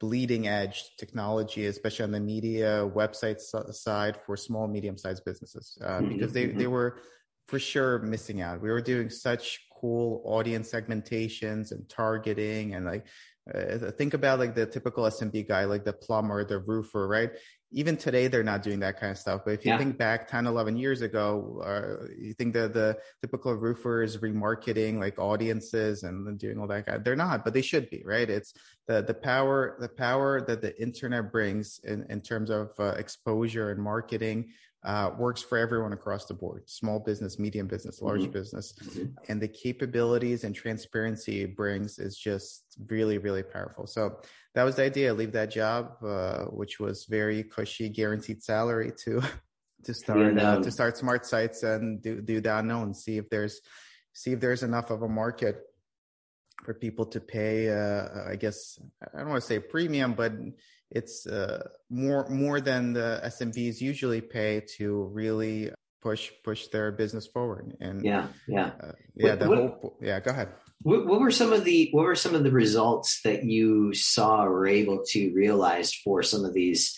bleeding 0.00 0.48
edge 0.48 0.90
technology, 0.98 1.66
especially 1.66 2.04
on 2.04 2.12
the 2.12 2.20
media 2.20 2.90
website 2.94 3.40
side 3.40 4.18
for 4.24 4.36
small 4.36 4.66
medium 4.66 4.98
sized 4.98 5.24
businesses, 5.24 5.78
uh, 5.82 5.98
mm-hmm. 5.98 6.08
because 6.08 6.32
they 6.32 6.46
they 6.46 6.64
mm-hmm. 6.64 6.72
were 6.72 7.00
for 7.48 7.58
sure 7.58 8.00
missing 8.00 8.40
out. 8.40 8.60
We 8.60 8.70
were 8.70 8.80
doing 8.80 9.08
such 9.08 9.60
cool 9.80 10.22
audience 10.24 10.72
segmentations 10.72 11.72
and 11.72 11.88
targeting 11.88 12.74
and 12.74 12.86
like 12.86 13.06
uh, 13.54 13.92
think 13.92 14.14
about 14.14 14.38
like 14.38 14.54
the 14.54 14.66
typical 14.66 15.04
SMB 15.04 15.46
guy, 15.46 15.64
like 15.64 15.84
the 15.84 15.92
plumber, 15.92 16.44
the 16.44 16.58
roofer, 16.58 17.06
right? 17.06 17.30
Even 17.70 17.96
today, 17.96 18.26
they're 18.26 18.42
not 18.42 18.62
doing 18.62 18.80
that 18.80 18.98
kind 18.98 19.12
of 19.12 19.18
stuff. 19.18 19.42
But 19.44 19.52
if 19.52 19.64
you 19.64 19.72
yeah. 19.72 19.78
think 19.78 19.98
back 19.98 20.28
10, 20.28 20.46
11 20.46 20.76
years 20.76 21.02
ago, 21.02 21.62
uh, 21.64 22.06
you 22.18 22.32
think 22.32 22.54
that 22.54 22.74
the 22.74 22.96
typical 23.20 23.54
roofer 23.54 24.02
is 24.02 24.18
remarketing 24.18 24.98
like 24.98 25.18
audiences 25.18 26.02
and 26.02 26.38
doing 26.38 26.58
all 26.58 26.66
that. 26.68 27.04
They're 27.04 27.16
not, 27.16 27.44
but 27.44 27.54
they 27.54 27.62
should 27.62 27.88
be, 27.90 28.02
right? 28.04 28.28
It's 28.28 28.52
the, 28.88 29.02
the 29.02 29.14
power, 29.14 29.76
the 29.80 29.88
power 29.88 30.44
that 30.46 30.60
the 30.60 30.80
internet 30.80 31.30
brings 31.30 31.80
in, 31.84 32.06
in 32.08 32.22
terms 32.22 32.50
of 32.50 32.70
uh, 32.78 32.94
exposure 32.96 33.70
and 33.70 33.80
marketing 33.82 34.52
uh, 34.86 35.10
works 35.18 35.42
for 35.42 35.58
everyone 35.58 35.92
across 35.92 36.26
the 36.26 36.34
board 36.34 36.62
small 36.66 37.00
business 37.00 37.40
medium 37.40 37.66
business 37.66 38.00
large 38.00 38.22
mm-hmm. 38.22 38.30
business 38.30 38.72
mm-hmm. 38.84 39.06
and 39.28 39.42
the 39.42 39.48
capabilities 39.48 40.44
and 40.44 40.54
transparency 40.54 41.42
it 41.42 41.56
brings 41.56 41.98
is 41.98 42.16
just 42.16 42.62
really 42.88 43.18
really 43.18 43.42
powerful 43.42 43.84
so 43.84 44.16
that 44.54 44.62
was 44.62 44.76
the 44.76 44.84
idea 44.84 45.12
leave 45.12 45.32
that 45.32 45.50
job 45.50 45.92
uh, 46.04 46.44
which 46.44 46.78
was 46.78 47.04
very 47.10 47.42
cushy 47.42 47.88
guaranteed 47.88 48.40
salary 48.42 48.92
to 48.96 49.20
to 49.84 49.92
start 49.92 50.38
uh, 50.38 50.60
to 50.60 50.70
start 50.70 50.94
SmartSites 50.94 51.64
and 51.64 52.00
do 52.00 52.20
do 52.20 52.40
the 52.40 52.56
unknown 52.56 52.94
see 52.94 53.18
if 53.18 53.28
there's 53.28 53.60
see 54.12 54.32
if 54.32 54.40
there's 54.40 54.62
enough 54.62 54.90
of 54.90 55.02
a 55.02 55.08
market 55.08 55.56
for 56.64 56.74
people 56.74 57.06
to 57.06 57.20
pay 57.20 57.70
uh, 57.70 58.30
i 58.30 58.36
guess 58.36 58.78
i 59.14 59.18
don't 59.18 59.30
want 59.30 59.42
to 59.42 59.46
say 59.48 59.58
premium 59.58 60.14
but 60.14 60.32
it's 60.90 61.26
uh, 61.26 61.68
more 61.90 62.28
more 62.28 62.60
than 62.60 62.92
the 62.92 63.20
SMBs 63.24 63.80
usually 63.80 64.20
pay 64.20 64.62
to 64.76 65.04
really 65.12 65.70
push 66.00 66.30
push 66.44 66.68
their 66.68 66.92
business 66.92 67.26
forward. 67.26 67.76
And 67.80 68.04
yeah, 68.04 68.28
yeah, 68.46 68.70
uh, 68.80 68.92
yeah. 69.14 69.30
What, 69.30 69.40
the 69.40 69.48
what, 69.48 69.58
whole 69.58 69.98
yeah. 70.00 70.20
Go 70.20 70.30
ahead. 70.30 70.48
What, 70.82 71.06
what, 71.06 71.20
were 71.20 71.30
some 71.30 71.52
of 71.52 71.64
the 71.64 71.88
what 71.92 72.04
were 72.04 72.14
some 72.14 72.34
of 72.34 72.44
the 72.44 72.50
results 72.50 73.22
that 73.22 73.44
you 73.44 73.94
saw 73.94 74.44
or 74.44 74.50
were 74.50 74.66
able 74.66 75.02
to 75.08 75.32
realize 75.34 75.92
for 75.92 76.22
some 76.22 76.44
of 76.44 76.54
these 76.54 76.96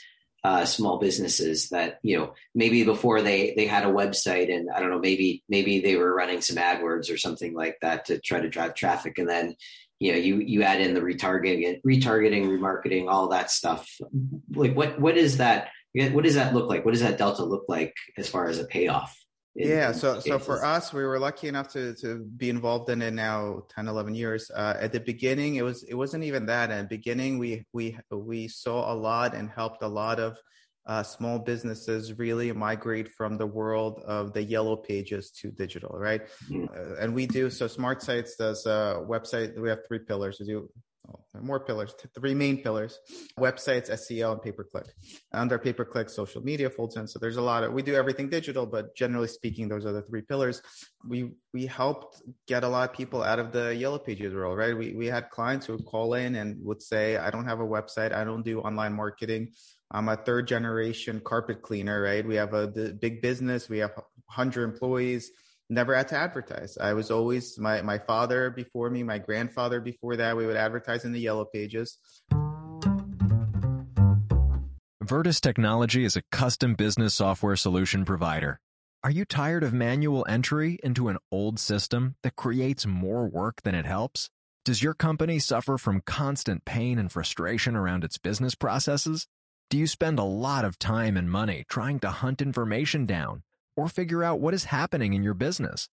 uh, 0.49 0.65
small 0.65 0.99
businesses 0.99 1.69
that 1.69 1.99
you 2.03 2.17
know 2.17 2.33
maybe 2.55 2.83
before 2.83 3.21
they 3.21 3.53
they 3.55 3.67
had 3.67 3.85
a 3.85 3.93
website 3.93 4.51
and 4.51 4.71
I 4.75 4.81
don't 4.81 4.89
know 4.89 4.99
maybe 4.99 5.43
maybe 5.47 5.81
they 5.81 5.97
were 5.97 6.15
running 6.15 6.41
some 6.41 6.57
AdWords 6.57 7.13
or 7.13 7.19
something 7.19 7.53
like 7.53 7.77
that 7.83 8.07
to 8.07 8.19
try 8.19 8.41
to 8.41 8.49
drive 8.49 8.75
traffic. 8.75 9.19
And 9.19 9.29
then 9.29 9.57
you 9.99 10.13
know 10.13 10.19
you 10.19 10.37
you 10.39 10.63
add 10.63 10.81
in 10.81 10.95
the 10.95 11.03
retargeting 11.03 11.83
retargeting 11.87 12.47
remarketing 12.47 13.11
all 13.11 13.29
that 13.29 13.51
stuff. 13.51 13.95
Like 14.55 14.75
what 14.75 14.99
what 14.99 15.19
is 15.19 15.37
that 15.37 15.69
what 15.93 16.25
does 16.25 16.37
that 16.37 16.55
look 16.55 16.71
like? 16.71 16.83
What 16.83 16.93
does 16.93 17.03
that 17.03 17.19
delta 17.19 17.45
look 17.45 17.67
like 17.69 17.93
as 18.17 18.27
far 18.27 18.49
as 18.49 18.59
a 18.59 18.65
payoff 18.65 19.15
yeah 19.67 19.93
so 19.93 20.21
so 20.21 20.39
for 20.39 20.65
us 20.65 20.93
we 20.93 21.05
were 21.05 21.19
lucky 21.19 21.49
enough 21.49 21.69
to 21.69 21.95
to 21.95 22.25
be 22.37 22.49
involved 22.49 22.89
in 22.91 23.03
it 23.03 23.13
now 23.13 23.63
10 23.71 23.89
11 23.89 24.15
years. 24.15 24.51
Uh, 24.55 24.77
at 24.81 24.93
the 24.93 25.01
beginning 25.01 25.57
it 25.57 25.63
was 25.63 25.83
it 25.85 25.95
wasn't 25.95 26.23
even 26.25 26.47
that. 26.47 26.71
At 26.71 26.89
the 26.89 26.97
beginning 26.97 27.39
we 27.39 27.67
we 27.73 27.99
we 28.11 28.49
saw 28.49 28.93
a 28.93 28.95
lot 28.95 29.35
and 29.35 29.51
helped 29.51 29.83
a 29.83 29.89
lot 29.89 30.21
of 30.21 30.39
uh, 30.87 31.03
small 31.03 31.39
businesses 31.39 32.19
really 32.19 32.51
migrate 32.53 33.11
from 33.13 33.37
the 33.37 33.47
world 33.47 34.01
of 34.07 34.33
the 34.33 34.43
yellow 34.43 34.75
pages 34.77 35.31
to 35.33 35.51
digital 35.51 35.91
right? 35.99 36.23
Mhm. 36.51 36.69
uh, 36.75 36.97
and 37.01 37.15
we 37.15 37.27
do 37.27 37.51
so 37.51 37.67
SmartSites 37.67 38.37
does 38.39 38.65
a 38.67 39.05
website. 39.07 39.59
We 39.59 39.69
have 39.69 39.87
three 39.87 39.99
pillars. 39.99 40.39
We 40.41 40.47
do 40.47 40.71
oh, 41.11 41.21
more 41.41 41.61
pillars 41.61 41.95
three 42.15 42.35
main 42.35 42.63
pillars. 42.63 42.99
Websites 43.39 43.91
seo 43.91 44.33
and 44.33 44.43
pay 44.43 44.53
per 44.53 44.65
click 44.65 44.87
under 45.33 45.59
pay 45.59 45.73
per 45.73 45.85
click 45.85 46.09
social 46.09 46.43
media 46.43 46.71
folds 46.71 46.97
in 46.97 47.07
so 47.07 47.19
there's 47.19 47.37
a 47.37 47.43
lot 47.43 47.65
of 47.65 47.73
we 47.73 47.83
do 47.83 47.95
everything 47.95 48.29
digital 48.29 48.67
but 48.67 48.95
generally 48.95 49.29
speaking 49.29 49.69
those 49.69 49.87
are 49.87 49.93
the 49.93 50.03
three 50.03 50.23
pillars. 50.23 50.63
We 51.07 51.33
we 51.53 51.67
helped 51.67 52.23
get 52.47 52.65
a 52.65 52.69
lot 52.69 52.91
of 52.91 52.97
people 52.97 53.23
out 53.23 53.39
of 53.39 53.53
the 53.53 53.75
yellow 53.75 53.99
pages 53.99 54.35
world 54.35 54.59
right? 54.59 54.77
We 54.77 54.95
we 54.95 55.07
had 55.07 55.31
clients 55.31 55.67
who 55.67 55.75
would 55.75 55.87
call 55.87 56.15
in 56.15 56.37
and 56.37 56.57
would 56.65 56.83
say 56.83 57.17
i 57.17 57.31
don't 57.31 57.47
have 57.47 57.61
a 57.61 57.67
website. 57.67 58.13
I 58.13 58.25
don't 58.25 58.45
do 58.45 58.61
online 58.61 58.95
marketing. 58.95 59.53
I'm 59.91 60.09
a 60.09 60.17
third 60.17 60.47
generation 60.47 61.21
carpet 61.21 61.63
cleaner 61.63 62.03
right? 62.03 62.27
We 62.27 62.37
have 62.37 62.55
a 62.55 62.67
big 62.67 63.23
business. 63.23 63.69
We 63.69 63.79
have 63.79 63.93
100 63.97 64.65
employees 64.65 65.31
never 65.71 65.95
had 65.95 66.09
to 66.09 66.17
advertise. 66.17 66.79
I 66.79 66.95
was 66.95 67.11
always 67.11 67.59
my 67.59 67.83
my 67.83 67.99
father 67.99 68.51
before 68.51 68.91
me, 68.91 69.03
my 69.03 69.19
grandfather 69.19 69.81
before 69.81 70.17
that. 70.17 70.37
We 70.37 70.47
would 70.47 70.57
advertise 70.57 71.05
in 71.05 71.13
the 71.13 71.21
yellow 71.21 71.45
pages. 71.45 71.99
Vertus 75.03 75.41
Technology 75.41 76.05
is 76.05 76.17
a 76.17 76.23
custom 76.31 76.75
business 76.75 77.15
software 77.15 77.57
solution 77.57 78.05
provider. 78.05 78.61
Are 79.03 79.11
you 79.11 79.25
tired 79.25 79.63
of 79.63 79.73
manual 79.73 80.27
entry 80.29 80.79
into 80.83 81.09
an 81.09 81.19
old 81.31 81.59
system 81.59 82.17
that 82.23 82.37
creates 82.37 82.85
more 82.85 83.27
work 83.27 83.63
than 83.63 83.75
it 83.75 83.87
helps? 83.87 84.29
Does 84.65 84.83
your 84.83 84.93
company 84.93 85.39
suffer 85.39 85.79
from 85.79 86.03
constant 86.05 86.67
pain 86.67 86.99
and 86.99 87.11
frustration 87.11 87.75
around 87.75 88.05
its 88.05 88.19
business 88.19 88.55
processes? 88.55 89.27
Do 89.71 89.79
you 89.79 89.87
spend 89.87 90.19
a 90.19 90.25
lot 90.25 90.65
of 90.65 90.79
time 90.79 91.17
and 91.17 91.31
money 91.31 91.65
trying 91.69 92.01
to 92.01 92.11
hunt 92.11 92.43
information 92.43 93.07
down 93.07 93.45
or 93.79 93.87
figure 93.87 94.25
out 94.25 94.41
what 94.41 94.55
is 94.55 94.65
happening 94.65 95.15
in 95.15 95.23
your 95.23 95.35
business? 95.35 95.89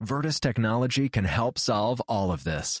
Vertus 0.00 0.40
Technology 0.40 1.10
can 1.10 1.24
help 1.24 1.58
solve 1.58 2.00
all 2.08 2.32
of 2.32 2.44
this. 2.44 2.80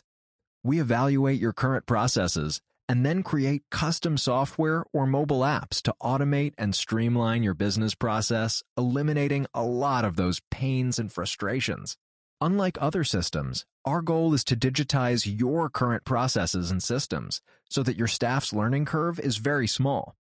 We 0.64 0.80
evaluate 0.80 1.38
your 1.38 1.52
current 1.52 1.84
processes 1.84 2.62
and 2.88 3.04
then 3.04 3.22
create 3.22 3.64
custom 3.70 4.16
software 4.16 4.84
or 4.94 5.06
mobile 5.06 5.40
apps 5.40 5.82
to 5.82 5.94
automate 6.02 6.54
and 6.56 6.74
streamline 6.74 7.42
your 7.42 7.52
business 7.52 7.94
process, 7.94 8.62
eliminating 8.78 9.46
a 9.52 9.62
lot 9.62 10.06
of 10.06 10.16
those 10.16 10.40
pains 10.50 10.98
and 10.98 11.12
frustrations. 11.12 11.98
Unlike 12.40 12.78
other 12.80 13.04
systems, 13.04 13.66
our 13.84 14.00
goal 14.00 14.32
is 14.32 14.42
to 14.44 14.56
digitize 14.56 15.38
your 15.38 15.68
current 15.68 16.06
processes 16.06 16.70
and 16.70 16.82
systems 16.82 17.42
so 17.68 17.82
that 17.82 17.98
your 17.98 18.08
staff's 18.08 18.54
learning 18.54 18.86
curve 18.86 19.20
is 19.20 19.36
very 19.36 19.66
small. 19.66 20.14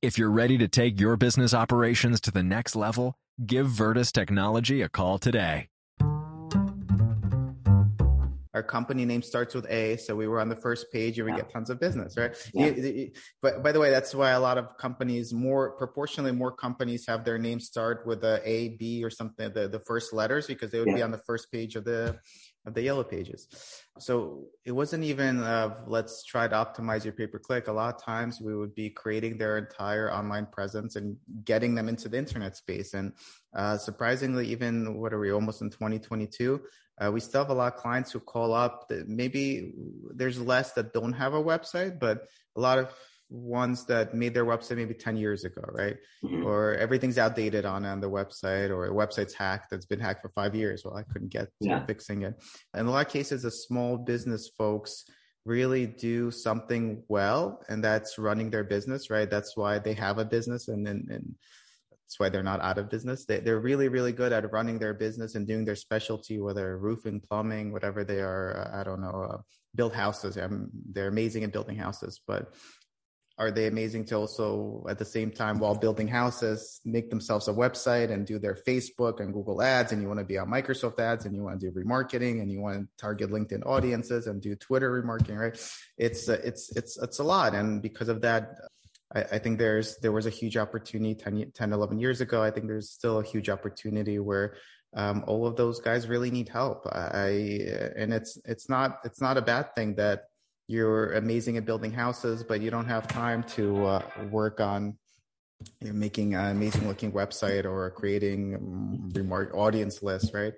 If 0.00 0.16
you're 0.16 0.30
ready 0.30 0.56
to 0.56 0.66
take 0.66 0.98
your 0.98 1.18
business 1.18 1.52
operations 1.52 2.22
to 2.22 2.30
the 2.30 2.42
next 2.42 2.74
level, 2.74 3.16
give 3.44 3.66
Vertus 3.68 4.12
Technology 4.12 4.82
a 4.82 4.88
call 4.88 5.18
today. 5.18 5.68
Our 8.54 8.62
company 8.62 9.06
name 9.06 9.22
starts 9.22 9.54
with 9.54 9.64
A, 9.70 9.96
so 9.96 10.14
we 10.14 10.28
were 10.28 10.38
on 10.38 10.50
the 10.50 10.56
first 10.56 10.92
page 10.92 11.18
and 11.18 11.24
we 11.24 11.32
Yeah. 11.32 11.38
get 11.38 11.50
tons 11.50 11.70
of 11.70 11.80
business, 11.80 12.18
right? 12.18 12.36
Yeah. 12.52 12.66
You- 12.66 12.82
you- 12.82 13.12
but 13.40 13.62
by 13.62 13.72
the 13.72 13.80
way, 13.80 13.88
that's 13.90 14.14
why 14.14 14.32
a 14.32 14.40
lot 14.40 14.58
of 14.58 14.76
companies, 14.76 15.32
more 15.32 15.70
proportionally, 15.78 16.32
more 16.32 16.52
companies 16.54 17.06
have 17.06 17.24
their 17.24 17.38
name 17.38 17.60
start 17.60 18.06
with 18.06 18.22
a 18.24 18.42
A, 18.46 18.76
B, 18.76 19.02
or 19.02 19.08
something, 19.08 19.50
the, 19.54 19.68
the 19.68 19.80
first 19.80 20.12
letters, 20.12 20.46
because 20.46 20.70
they 20.70 20.80
would 20.80 20.94
be 20.94 21.02
on 21.02 21.10
the 21.10 21.22
first 21.26 21.50
page 21.50 21.76
of 21.76 21.84
the 21.84 22.18
of 22.64 22.74
the 22.74 22.82
yellow 22.82 23.02
pages. 23.02 23.48
So 23.98 24.44
it 24.64 24.72
wasn't 24.72 25.04
even 25.04 25.42
of 25.42 25.88
let's 25.88 26.24
try 26.24 26.46
to 26.46 26.54
optimize 26.54 27.04
your 27.04 27.12
pay 27.12 27.26
per 27.26 27.38
click. 27.38 27.68
A 27.68 27.72
lot 27.72 27.94
of 27.94 28.02
times 28.02 28.40
we 28.40 28.56
would 28.56 28.74
be 28.74 28.90
creating 28.90 29.38
their 29.38 29.58
entire 29.58 30.12
online 30.12 30.46
presence 30.46 30.96
and 30.96 31.16
getting 31.44 31.74
them 31.74 31.88
into 31.88 32.08
the 32.08 32.18
internet 32.18 32.56
space. 32.56 32.94
And 32.94 33.12
uh, 33.54 33.76
surprisingly, 33.76 34.46
even 34.48 34.98
what 34.98 35.12
are 35.12 35.18
we 35.18 35.32
almost 35.32 35.60
in 35.60 35.70
2022? 35.70 36.60
Uh, 37.02 37.10
we 37.10 37.20
still 37.20 37.42
have 37.42 37.50
a 37.50 37.54
lot 37.54 37.74
of 37.74 37.80
clients 37.80 38.12
who 38.12 38.20
call 38.20 38.52
up 38.52 38.88
that 38.88 39.08
maybe 39.08 39.72
there's 40.14 40.40
less 40.40 40.72
that 40.72 40.92
don't 40.92 41.14
have 41.14 41.34
a 41.34 41.42
website, 41.42 41.98
but 41.98 42.26
a 42.56 42.60
lot 42.60 42.78
of 42.78 42.92
ones 43.32 43.86
that 43.86 44.14
made 44.14 44.34
their 44.34 44.44
website 44.44 44.76
maybe 44.76 44.92
10 44.94 45.16
years 45.16 45.44
ago, 45.44 45.62
right? 45.68 45.96
Mhm. 46.22 46.44
Or 46.44 46.74
everything's 46.74 47.16
outdated 47.18 47.64
on, 47.64 47.84
on 47.86 48.00
the 48.00 48.10
website 48.10 48.70
or 48.70 48.86
the 48.86 48.92
website's 48.94 49.32
hacked 49.32 49.70
that's 49.70 49.86
been 49.86 50.00
hacked 50.00 50.20
for 50.22 50.28
five 50.34 50.54
years. 50.54 50.84
Well, 50.84 50.96
I 50.96 51.02
couldn't 51.04 51.30
get 51.32 51.46
to 51.62 51.68
Yeah. 51.68 51.86
fixing 51.86 52.22
it. 52.22 52.34
In 52.76 52.86
a 52.86 52.90
lot 52.90 53.06
of 53.06 53.12
cases, 53.12 53.42
the 53.42 53.50
small 53.50 53.96
business 53.96 54.48
folks 54.58 55.04
really 55.44 55.86
do 55.86 56.30
something 56.30 57.02
well, 57.08 57.64
and 57.68 57.82
that's 57.82 58.18
running 58.18 58.50
their 58.50 58.64
business, 58.64 59.08
right? 59.10 59.28
That's 59.30 59.56
why 59.56 59.78
they 59.78 59.94
have 59.94 60.18
a 60.18 60.24
business 60.24 60.68
and, 60.68 60.86
and, 60.86 61.10
and 61.10 61.34
that's 61.90 62.20
why 62.20 62.28
they're 62.28 62.42
not 62.42 62.60
out 62.60 62.76
of 62.78 62.90
business. 62.90 63.24
They, 63.24 63.40
they're 63.40 63.58
really, 63.60 63.88
really 63.88 64.12
good 64.12 64.32
at 64.32 64.52
running 64.52 64.78
their 64.78 64.92
business 64.94 65.34
and 65.34 65.46
doing 65.46 65.64
their 65.64 65.74
specialty, 65.76 66.38
whether 66.40 66.76
roofing, 66.78 67.20
plumbing, 67.20 67.72
whatever 67.72 68.04
they 68.04 68.20
are. 68.20 68.68
Uh, 68.74 68.80
I 68.80 68.84
don't 68.84 69.00
know, 69.00 69.26
uh, 69.30 69.38
build 69.74 69.94
houses. 69.94 70.36
Um, 70.36 70.68
they're 70.92 71.08
amazing 71.08 71.44
at 71.44 71.52
building 71.52 71.76
houses, 71.78 72.20
but 72.26 72.52
are 73.42 73.50
they 73.50 73.66
amazing 73.66 74.04
to 74.04 74.14
also 74.14 74.84
at 74.88 74.98
the 74.98 75.04
same 75.04 75.30
time 75.30 75.58
while 75.58 75.74
building 75.74 76.06
houses 76.06 76.80
make 76.84 77.10
themselves 77.10 77.48
a 77.48 77.52
website 77.52 78.10
and 78.12 78.24
do 78.24 78.38
their 78.38 78.56
facebook 78.68 79.18
and 79.20 79.34
google 79.34 79.60
ads 79.60 79.90
and 79.90 80.00
you 80.00 80.06
want 80.06 80.20
to 80.20 80.24
be 80.24 80.38
on 80.38 80.48
microsoft 80.48 81.00
ads 81.00 81.26
and 81.26 81.34
you 81.34 81.42
want 81.42 81.58
to 81.58 81.66
do 81.66 81.72
remarketing 81.82 82.40
and 82.40 82.52
you 82.52 82.60
want 82.60 82.76
to 82.78 82.86
target 83.04 83.30
linkedin 83.30 83.64
audiences 83.66 84.28
and 84.28 84.40
do 84.40 84.54
twitter 84.54 84.90
remarketing 85.02 85.38
right? 85.38 85.56
It's 85.98 86.28
it's 86.28 86.64
it's 86.76 86.94
it's 87.02 87.18
a 87.18 87.24
lot 87.24 87.54
and 87.54 87.82
because 87.82 88.08
of 88.08 88.20
that 88.22 88.42
I, 89.14 89.20
I 89.34 89.38
think 89.38 89.58
there's 89.58 89.96
there 89.98 90.12
was 90.12 90.26
a 90.26 90.30
huge 90.40 90.56
opportunity 90.56 91.14
10, 91.14 91.52
10 91.52 91.72
11 91.72 91.98
years 91.98 92.20
ago. 92.20 92.42
I 92.42 92.50
think 92.50 92.66
there's 92.66 92.90
still 92.90 93.18
a 93.18 93.24
huge 93.24 93.48
opportunity 93.48 94.18
where 94.18 94.56
um, 94.94 95.24
all 95.26 95.46
of 95.46 95.56
those 95.56 95.80
guys 95.80 96.08
really 96.08 96.30
need 96.30 96.48
help. 96.48 96.86
I 96.86 97.60
and 97.96 98.12
it's 98.12 98.38
it's 98.44 98.68
not 98.68 98.98
it's 99.04 99.20
not 99.20 99.36
a 99.36 99.42
bad 99.42 99.74
thing 99.74 99.94
that 99.96 100.24
you're 100.68 101.12
amazing 101.12 101.56
at 101.56 101.64
building 101.64 101.92
houses, 101.92 102.42
but 102.42 102.60
you 102.60 102.70
don't 102.70 102.86
have 102.86 103.08
time 103.08 103.42
to 103.44 103.86
uh, 103.86 104.02
work 104.30 104.60
on 104.60 104.96
you 105.80 105.88
know, 105.88 105.92
making 105.92 106.34
an 106.34 106.50
amazing 106.50 106.86
looking 106.88 107.12
website 107.12 107.64
or 107.64 107.90
creating 107.90 109.12
remark 109.14 109.54
audience 109.54 110.02
lists, 110.02 110.32
right? 110.34 110.54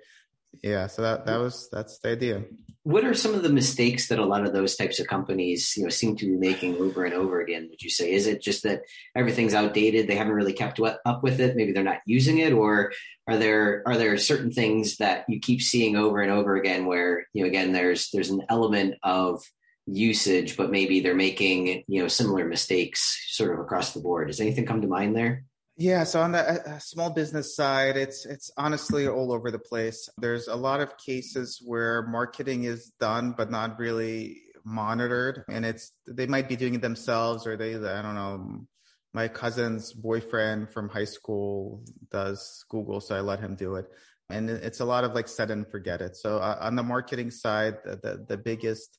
Yeah, 0.63 0.87
so 0.87 1.01
that 1.01 1.25
that 1.25 1.37
was 1.37 1.69
that's 1.71 1.99
the 1.99 2.09
idea. 2.09 2.43
What 2.83 3.03
are 3.03 3.15
some 3.15 3.33
of 3.33 3.41
the 3.41 3.49
mistakes 3.49 4.07
that 4.09 4.19
a 4.19 4.25
lot 4.25 4.45
of 4.45 4.53
those 4.53 4.75
types 4.75 4.99
of 4.99 5.07
companies, 5.07 5.75
you 5.75 5.83
know, 5.83 5.89
seem 5.89 6.15
to 6.17 6.25
be 6.25 6.37
making 6.37 6.77
over 6.77 7.03
and 7.03 7.13
over 7.13 7.41
again? 7.41 7.67
Would 7.69 7.81
you 7.81 7.89
say 7.89 8.11
is 8.11 8.27
it 8.27 8.41
just 8.41 8.63
that 8.63 8.83
everything's 9.15 9.53
outdated? 9.53 10.07
They 10.07 10.15
haven't 10.15 10.33
really 10.33 10.53
kept 10.53 10.79
up 10.79 11.23
with 11.23 11.39
it. 11.39 11.55
Maybe 11.55 11.71
they're 11.71 11.83
not 11.83 12.01
using 12.05 12.37
it, 12.37 12.53
or 12.53 12.93
are 13.27 13.37
there 13.37 13.83
are 13.85 13.97
there 13.97 14.17
certain 14.17 14.51
things 14.51 14.97
that 14.97 15.25
you 15.27 15.39
keep 15.39 15.61
seeing 15.61 15.95
over 15.95 16.21
and 16.21 16.31
over 16.31 16.55
again 16.55 16.85
where 16.85 17.25
you 17.33 17.43
know 17.43 17.49
again 17.49 17.73
there's 17.73 18.11
there's 18.11 18.29
an 18.29 18.43
element 18.49 18.95
of 19.03 19.43
usage, 19.85 20.57
but 20.57 20.71
maybe 20.71 20.99
they're 20.99 21.15
making 21.15 21.83
you 21.87 22.01
know 22.01 22.07
similar 22.07 22.45
mistakes 22.45 23.25
sort 23.29 23.53
of 23.53 23.59
across 23.59 23.93
the 23.93 23.99
board. 23.99 24.27
Does 24.27 24.39
anything 24.39 24.65
come 24.65 24.81
to 24.81 24.87
mind 24.87 25.15
there? 25.15 25.45
Yeah, 25.77 26.05
so 26.05 26.21
on 26.21 26.31
the 26.31 26.39
uh, 26.39 26.79
small 26.79 27.09
business 27.09 27.55
side, 27.55 27.97
it's 27.97 28.25
it's 28.25 28.49
honestly 28.57 29.07
all 29.07 29.33
over 29.33 29.51
the 29.51 29.59
place. 29.59 30.09
There's 30.17 30.47
a 30.47 30.55
lot 30.55 30.79
of 30.79 30.97
cases 30.97 31.61
where 31.63 32.03
marketing 32.07 32.63
is 32.63 32.91
done 32.99 33.33
but 33.37 33.51
not 33.51 33.77
really 33.77 34.41
monitored, 34.63 35.43
and 35.49 35.65
it's 35.65 35.91
they 36.07 36.27
might 36.27 36.47
be 36.47 36.55
doing 36.55 36.75
it 36.75 36.81
themselves 36.81 37.45
or 37.45 37.57
they 37.57 37.75
I 37.75 38.01
don't 38.01 38.15
know. 38.15 38.67
My 39.13 39.27
cousin's 39.29 39.93
boyfriend 39.93 40.71
from 40.71 40.89
high 40.89 41.05
school 41.05 41.83
does 42.11 42.65
Google, 42.69 42.99
so 42.99 43.15
I 43.15 43.21
let 43.21 43.39
him 43.39 43.55
do 43.55 43.75
it, 43.75 43.85
and 44.29 44.49
it's 44.49 44.79
a 44.79 44.85
lot 44.85 45.03
of 45.03 45.13
like 45.13 45.27
set 45.27 45.51
and 45.51 45.67
forget 45.67 46.01
it. 46.01 46.15
So 46.15 46.37
uh, 46.37 46.57
on 46.61 46.75
the 46.75 46.83
marketing 46.83 47.31
side, 47.31 47.77
the, 47.83 47.97
the 47.97 48.25
the 48.29 48.37
biggest 48.37 48.97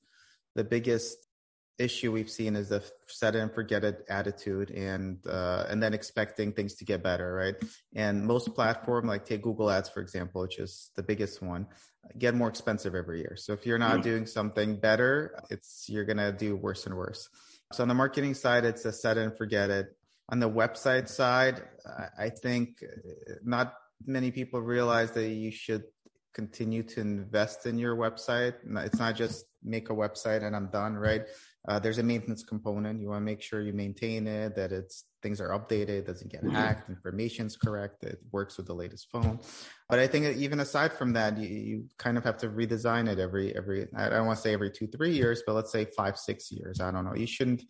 the 0.56 0.64
biggest 0.64 1.18
issue 1.78 2.10
we've 2.10 2.30
seen 2.30 2.56
is 2.56 2.70
the 2.70 2.82
set 3.06 3.36
it 3.36 3.40
and 3.40 3.52
forget 3.52 3.84
it 3.84 4.02
attitude 4.08 4.70
and 4.70 5.18
uh, 5.26 5.66
and 5.68 5.82
then 5.82 5.92
expecting 5.92 6.52
things 6.52 6.74
to 6.76 6.84
get 6.86 7.02
better 7.02 7.34
right? 7.34 7.54
And 7.94 8.26
most 8.26 8.54
platform 8.54 9.06
like 9.06 9.26
take 9.26 9.42
google 9.42 9.70
ads 9.70 9.90
for 9.90 10.00
example 10.00 10.40
which 10.40 10.58
is 10.58 10.90
the 10.96 11.02
biggest 11.02 11.42
one 11.42 11.66
get 12.18 12.34
more 12.34 12.48
expensive 12.48 12.94
every 12.94 13.18
year. 13.18 13.36
So 13.36 13.52
if 13.52 13.66
you're 13.66 13.78
not 13.78 14.02
doing 14.02 14.26
something 14.26 14.76
better 14.76 15.38
it's 15.50 15.86
you're 15.88 16.06
gonna 16.06 16.32
do 16.32 16.56
worse 16.56 16.86
and 16.86 16.96
worse. 16.96 17.28
So 17.72 17.82
on 17.82 17.88
the 17.88 17.94
marketing 17.94 18.34
side 18.34 18.64
it's 18.64 18.84
a 18.86 18.92
set 18.92 19.18
it 19.18 19.24
and 19.24 19.36
forget 19.36 19.68
it. 19.70 19.86
On 20.30 20.40
the 20.40 20.50
website 20.50 21.08
side 21.08 21.62
i 22.18 22.30
think 22.30 22.82
not 23.44 23.74
many 24.06 24.30
people 24.30 24.60
realize 24.60 25.10
that 25.12 25.28
you 25.28 25.50
should 25.50 25.84
continue 26.36 26.82
to 26.82 27.00
invest 27.00 27.64
in 27.64 27.78
your 27.78 27.96
website. 27.96 28.54
It's 28.86 28.98
not 28.98 29.16
just 29.16 29.46
make 29.66 29.90
a 29.90 29.94
website 29.94 30.42
and 30.42 30.54
i'm 30.56 30.68
done 30.68 30.94
right 30.94 31.26
uh, 31.68 31.80
there's 31.80 31.98
a 31.98 32.02
maintenance 32.02 32.44
component. 32.44 33.00
You 33.00 33.08
want 33.08 33.20
to 33.20 33.24
make 33.24 33.42
sure 33.42 33.60
you 33.60 33.72
maintain 33.72 34.26
it, 34.26 34.54
that 34.54 34.70
it's 34.70 35.04
things 35.22 35.40
are 35.40 35.48
updated, 35.48 36.06
doesn't 36.06 36.30
get 36.30 36.44
mm-hmm. 36.44 36.54
hacked, 36.54 36.88
information's 36.88 37.56
correct, 37.56 38.04
it 38.04 38.20
works 38.30 38.56
with 38.56 38.66
the 38.66 38.74
latest 38.74 39.08
phone. 39.10 39.40
But 39.88 39.98
I 39.98 40.06
think 40.06 40.36
even 40.36 40.60
aside 40.60 40.92
from 40.92 41.14
that, 41.14 41.36
you, 41.38 41.48
you 41.48 41.84
kind 41.98 42.16
of 42.16 42.24
have 42.24 42.38
to 42.38 42.48
redesign 42.48 43.08
it 43.08 43.18
every 43.18 43.56
every. 43.56 43.88
I 43.96 44.08
don't 44.08 44.26
want 44.26 44.38
to 44.38 44.42
say 44.42 44.52
every 44.52 44.70
two 44.70 44.86
three 44.86 45.12
years, 45.12 45.42
but 45.44 45.54
let's 45.54 45.72
say 45.72 45.86
five 45.96 46.16
six 46.16 46.52
years. 46.52 46.80
I 46.80 46.92
don't 46.92 47.04
know. 47.04 47.16
You 47.16 47.26
shouldn't 47.26 47.64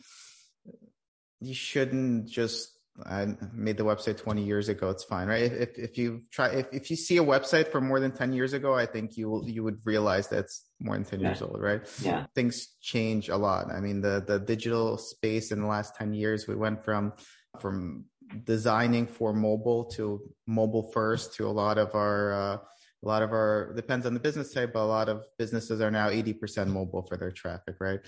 you 1.41 1.55
shouldn't 1.55 2.29
just 2.29 2.76
I 3.05 3.37
made 3.53 3.77
the 3.77 3.85
website 3.85 4.17
20 4.17 4.43
years 4.43 4.69
ago. 4.69 4.89
It's 4.91 5.05
fine, 5.05 5.29
right? 5.29 5.43
If, 5.43 5.79
if 5.79 5.99
you 5.99 6.23
try, 6.31 6.49
if, 6.49 6.73
if 6.73 6.91
you 6.91 6.97
see 6.97 7.19
a 7.19 7.25
website 7.25 7.71
from 7.71 7.87
more 7.87 8.01
than 8.01 8.13
10 8.13 8.33
years 8.33 8.53
ago, 8.53 8.75
I 8.75 8.87
think 8.87 9.17
you 9.17 9.29
will, 9.29 9.49
you 9.49 9.63
would 9.65 9.79
realize 9.85 10.29
that's 10.29 10.65
more 10.81 10.95
than 10.95 11.05
10 11.05 11.21
yeah. 11.21 11.29
years 11.29 11.43
old, 11.43 11.61
right? 11.61 11.83
Yeah. 12.01 12.27
Things 12.35 12.69
change 12.81 13.29
a 13.29 13.37
lot. 13.37 13.71
I 13.71 13.81
mean, 13.81 14.01
the, 14.01 14.25
the 14.27 14.39
digital 14.39 14.97
space 14.97 15.53
in 15.53 15.61
the 15.61 15.67
last 15.67 15.95
10 15.97 16.15
years, 16.15 16.47
we 16.47 16.55
went 16.55 16.85
from, 16.85 17.13
from 17.59 18.05
designing 18.45 19.07
for 19.07 19.33
mobile 19.33 19.85
to 19.85 20.21
mobile 20.47 20.91
first 20.93 21.35
to 21.35 21.47
a 21.47 21.53
lot 21.53 21.79
of 21.79 21.95
our, 21.95 22.33
uh, 22.33 22.59
a 23.05 23.09
lot 23.09 23.23
of 23.23 23.33
our 23.33 23.73
depends 23.75 24.07
on 24.07 24.15
the 24.15 24.21
business 24.21 24.53
type 24.53 24.73
but 24.73 24.81
a 24.81 24.85
lot 24.85 25.09
of 25.09 25.25
businesses 25.39 25.81
are 25.81 25.91
now 25.91 26.09
80% 26.09 26.69
mobile 26.69 27.03
for 27.03 27.17
their 27.17 27.31
traffic 27.31 27.77
right? 27.81 28.01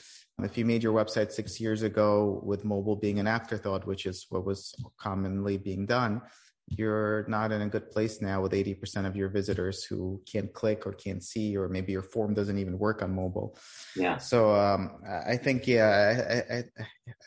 If 0.43 0.57
you 0.57 0.65
made 0.65 0.83
your 0.83 0.95
website 0.95 1.33
six 1.33 1.61
years 1.61 1.83
ago 1.83 2.41
with 2.43 2.65
mobile 2.65 2.97
being 2.97 3.19
an 3.19 3.27
afterthought 3.27 3.87
which 3.87 4.07
is 4.07 4.27
what 4.31 4.45
was 4.45 4.75
commonly 4.99 5.57
being 5.57 5.87
done 5.87 6.23
you're 6.71 7.25
not 7.29 7.53
in 7.53 7.63
a 7.63 7.69
good 7.69 7.91
place 7.91 8.21
now 8.21 8.43
with 8.43 8.53
80% 8.53 9.07
of 9.07 9.17
your 9.17 9.29
visitors 9.29 9.85
who 9.85 10.21
can't 10.31 10.53
click 10.53 10.87
or 10.87 10.93
can't 10.93 11.23
see, 11.23 11.57
or 11.57 11.69
maybe 11.69 11.93
your 11.93 12.03
form 12.03 12.35
doesn't 12.35 12.59
even 12.59 12.79
work 12.79 13.03
on 13.03 13.15
mobile. 13.15 13.57
Yeah. 13.97 14.19
So 14.19 14.55
um, 14.55 15.01
I 15.27 15.37
think, 15.37 15.67
yeah, 15.67 16.45
I, 16.51 16.55
I, 16.55 16.65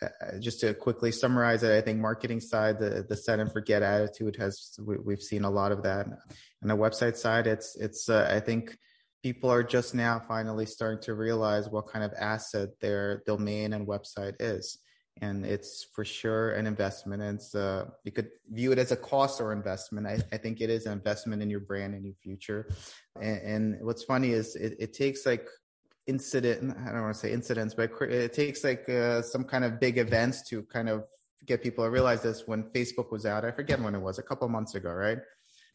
I, 0.01 0.39
just 0.39 0.59
to 0.61 0.73
quickly 0.73 1.11
summarize 1.11 1.63
it, 1.63 1.75
I 1.75 1.81
think 1.81 1.99
marketing 1.99 2.39
side, 2.39 2.79
the, 2.79 3.05
the 3.07 3.17
set 3.17 3.39
and 3.39 3.51
forget 3.51 3.81
attitude 3.81 4.35
has, 4.37 4.77
we, 4.79 5.13
have 5.13 5.21
seen 5.21 5.43
a 5.43 5.49
lot 5.49 5.71
of 5.71 5.83
that. 5.83 6.07
On 6.07 6.67
the 6.67 6.77
website 6.77 7.17
side, 7.17 7.47
it's, 7.47 7.75
it's, 7.77 8.09
uh, 8.09 8.29
I 8.31 8.39
think 8.39 8.77
people 9.23 9.51
are 9.51 9.63
just 9.63 9.95
now 9.95 10.21
finally 10.27 10.65
starting 10.65 11.01
to 11.03 11.13
realize 11.13 11.69
what 11.69 11.87
kind 11.87 12.05
of 12.05 12.13
asset 12.13 12.69
their 12.79 13.23
domain 13.25 13.73
and 13.73 13.87
website 13.87 14.35
is 14.39 14.77
and 15.21 15.45
it's 15.45 15.85
for 15.93 16.03
sure 16.03 16.53
an 16.53 16.65
investment. 16.65 17.21
And 17.21 17.37
it's, 17.37 17.53
uh, 17.53 17.85
you 18.03 18.11
could 18.11 18.29
view 18.49 18.71
it 18.71 18.79
as 18.79 18.91
a 18.91 18.95
cost 18.95 19.39
or 19.39 19.53
investment. 19.53 20.07
I, 20.07 20.19
I 20.33 20.37
think 20.37 20.61
it 20.61 20.69
is 20.69 20.87
an 20.87 20.93
investment 20.93 21.43
in 21.43 21.49
your 21.49 21.59
brand 21.59 21.93
and 21.93 22.03
your 22.03 22.15
future. 22.15 22.67
And, 23.19 23.41
and 23.41 23.85
what's 23.85 24.03
funny 24.03 24.31
is 24.31 24.55
it, 24.55 24.75
it, 24.79 24.93
takes 24.93 25.25
like 25.27 25.47
incident, 26.07 26.75
I 26.85 26.91
don't 26.91 27.01
want 27.01 27.13
to 27.13 27.19
say 27.19 27.31
incidents, 27.31 27.75
but 27.75 27.91
it 28.01 28.33
takes 28.33 28.63
like 28.63 28.89
uh, 28.89 29.21
some 29.21 29.43
kind 29.43 29.63
of 29.63 29.79
big 29.79 29.99
events 29.99 30.41
to 30.49 30.63
kind 30.63 30.89
of 30.89 31.03
get 31.45 31.61
people 31.61 31.83
to 31.83 31.91
realize 31.91 32.23
this 32.23 32.47
when 32.47 32.63
Facebook 32.71 33.11
was 33.11 33.25
out. 33.25 33.45
I 33.45 33.51
forget 33.51 33.79
when 33.79 33.93
it 33.93 34.01
was, 34.01 34.17
a 34.17 34.23
couple 34.23 34.49
months 34.49 34.73
ago, 34.73 34.91
right? 34.91 35.19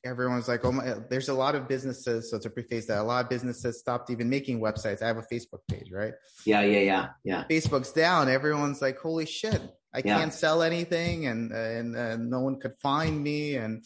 Everyone's 0.07 0.49
like, 0.49 0.64
oh 0.64 0.73
my, 0.73 0.95
there's 1.11 1.29
a 1.29 1.35
lot 1.35 1.55
of 1.55 1.69
businesses. 1.69 2.31
So 2.31 2.38
to 2.38 2.51
preface 2.51 2.87
that, 2.87 2.99
a 2.99 3.03
lot 3.03 3.25
of 3.25 3.31
businesses 3.31 3.79
stopped 3.79 4.11
even 4.11 4.29
making 4.29 4.61
websites. 4.61 5.03
I 5.03 5.07
have 5.07 5.19
a 5.19 5.23
Facebook 5.23 5.61
page, 5.69 5.90
right? 5.92 6.14
Yeah, 6.45 6.62
yeah, 6.62 6.81
yeah, 6.81 7.09
yeah. 7.25 7.45
Facebook's 7.51 7.92
down. 7.92 8.29
Everyone's 8.29 8.81
like, 8.81 8.99
holy 8.99 9.27
shit, 9.27 9.61
I 9.92 10.03
yeah. 10.05 10.19
can't 10.19 10.33
sell 10.33 10.62
anything, 10.62 11.27
and 11.27 11.53
and 11.53 11.97
uh, 11.97 12.16
no 12.16 12.40
one 12.40 12.61
could 12.61 12.77
find 12.83 13.23
me, 13.23 13.57
and 13.57 13.85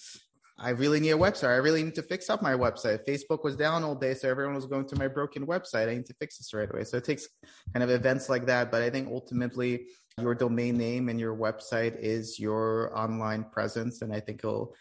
I 0.59 0.70
really 0.70 1.00
need 1.00 1.12
a 1.12 1.18
website. 1.18 1.48
I 1.48 1.56
really 1.56 1.83
need 1.83 1.94
to 1.94 2.02
fix 2.02 2.28
up 2.28 2.42
my 2.42 2.52
website. 2.52 3.06
Facebook 3.09 3.44
was 3.44 3.56
down 3.56 3.83
all 3.83 3.94
day, 3.94 4.14
so 4.14 4.28
everyone 4.28 4.54
was 4.54 4.66
going 4.66 4.87
to 4.88 4.96
my 4.96 5.09
broken 5.09 5.46
website. 5.46 5.88
I 5.88 5.94
need 5.94 6.06
to 6.06 6.14
fix 6.14 6.37
this 6.37 6.52
right 6.52 6.68
away. 6.70 6.85
So 6.85 6.98
it 6.98 7.04
takes 7.04 7.26
kind 7.72 7.83
of 7.83 7.90
events 7.90 8.28
like 8.28 8.46
that. 8.46 8.70
But 8.70 8.83
I 8.83 8.90
think 8.90 9.09
ultimately, 9.09 9.87
your 10.18 10.35
domain 10.35 10.76
name 10.76 11.09
and 11.09 11.18
your 11.18 11.35
website 11.35 11.96
is 11.98 12.38
your 12.38 12.96
online 12.96 13.44
presence, 13.44 14.02
and 14.02 14.12
I 14.12 14.20
think 14.20 14.40
it'll 14.44 14.74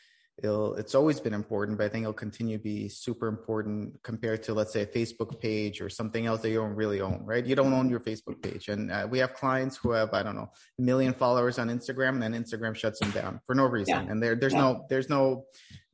it'll 0.43 0.75
it's 0.75 0.95
always 0.95 1.19
been 1.19 1.33
important 1.33 1.77
but 1.77 1.85
i 1.85 1.89
think 1.89 2.03
it'll 2.03 2.13
continue 2.13 2.57
to 2.57 2.63
be 2.63 2.87
super 2.87 3.27
important 3.27 4.01
compared 4.03 4.41
to 4.43 4.53
let's 4.53 4.73
say 4.73 4.81
a 4.81 4.85
facebook 4.85 5.39
page 5.39 5.81
or 5.81 5.89
something 5.89 6.25
else 6.25 6.41
that 6.41 6.49
you 6.49 6.57
don't 6.57 6.75
really 6.75 7.01
own 7.01 7.21
right 7.25 7.45
you 7.45 7.55
don't 7.55 7.73
own 7.73 7.89
your 7.89 7.99
facebook 7.99 8.41
page 8.41 8.69
and 8.69 8.91
uh, 8.91 9.07
we 9.09 9.19
have 9.19 9.33
clients 9.33 9.77
who 9.77 9.91
have 9.91 10.13
i 10.13 10.23
don't 10.23 10.35
know 10.35 10.49
a 10.77 10.81
million 10.81 11.13
followers 11.13 11.59
on 11.59 11.69
instagram 11.69 12.09
and 12.09 12.23
then 12.23 12.33
instagram 12.33 12.75
shuts 12.75 12.99
them 12.99 13.11
down 13.11 13.39
for 13.45 13.55
no 13.55 13.65
reason 13.65 14.05
yeah. 14.05 14.11
and 14.11 14.21
there 14.21 14.35
there's 14.35 14.53
yeah. 14.53 14.61
no 14.61 14.85
there's 14.89 15.09
no 15.09 15.45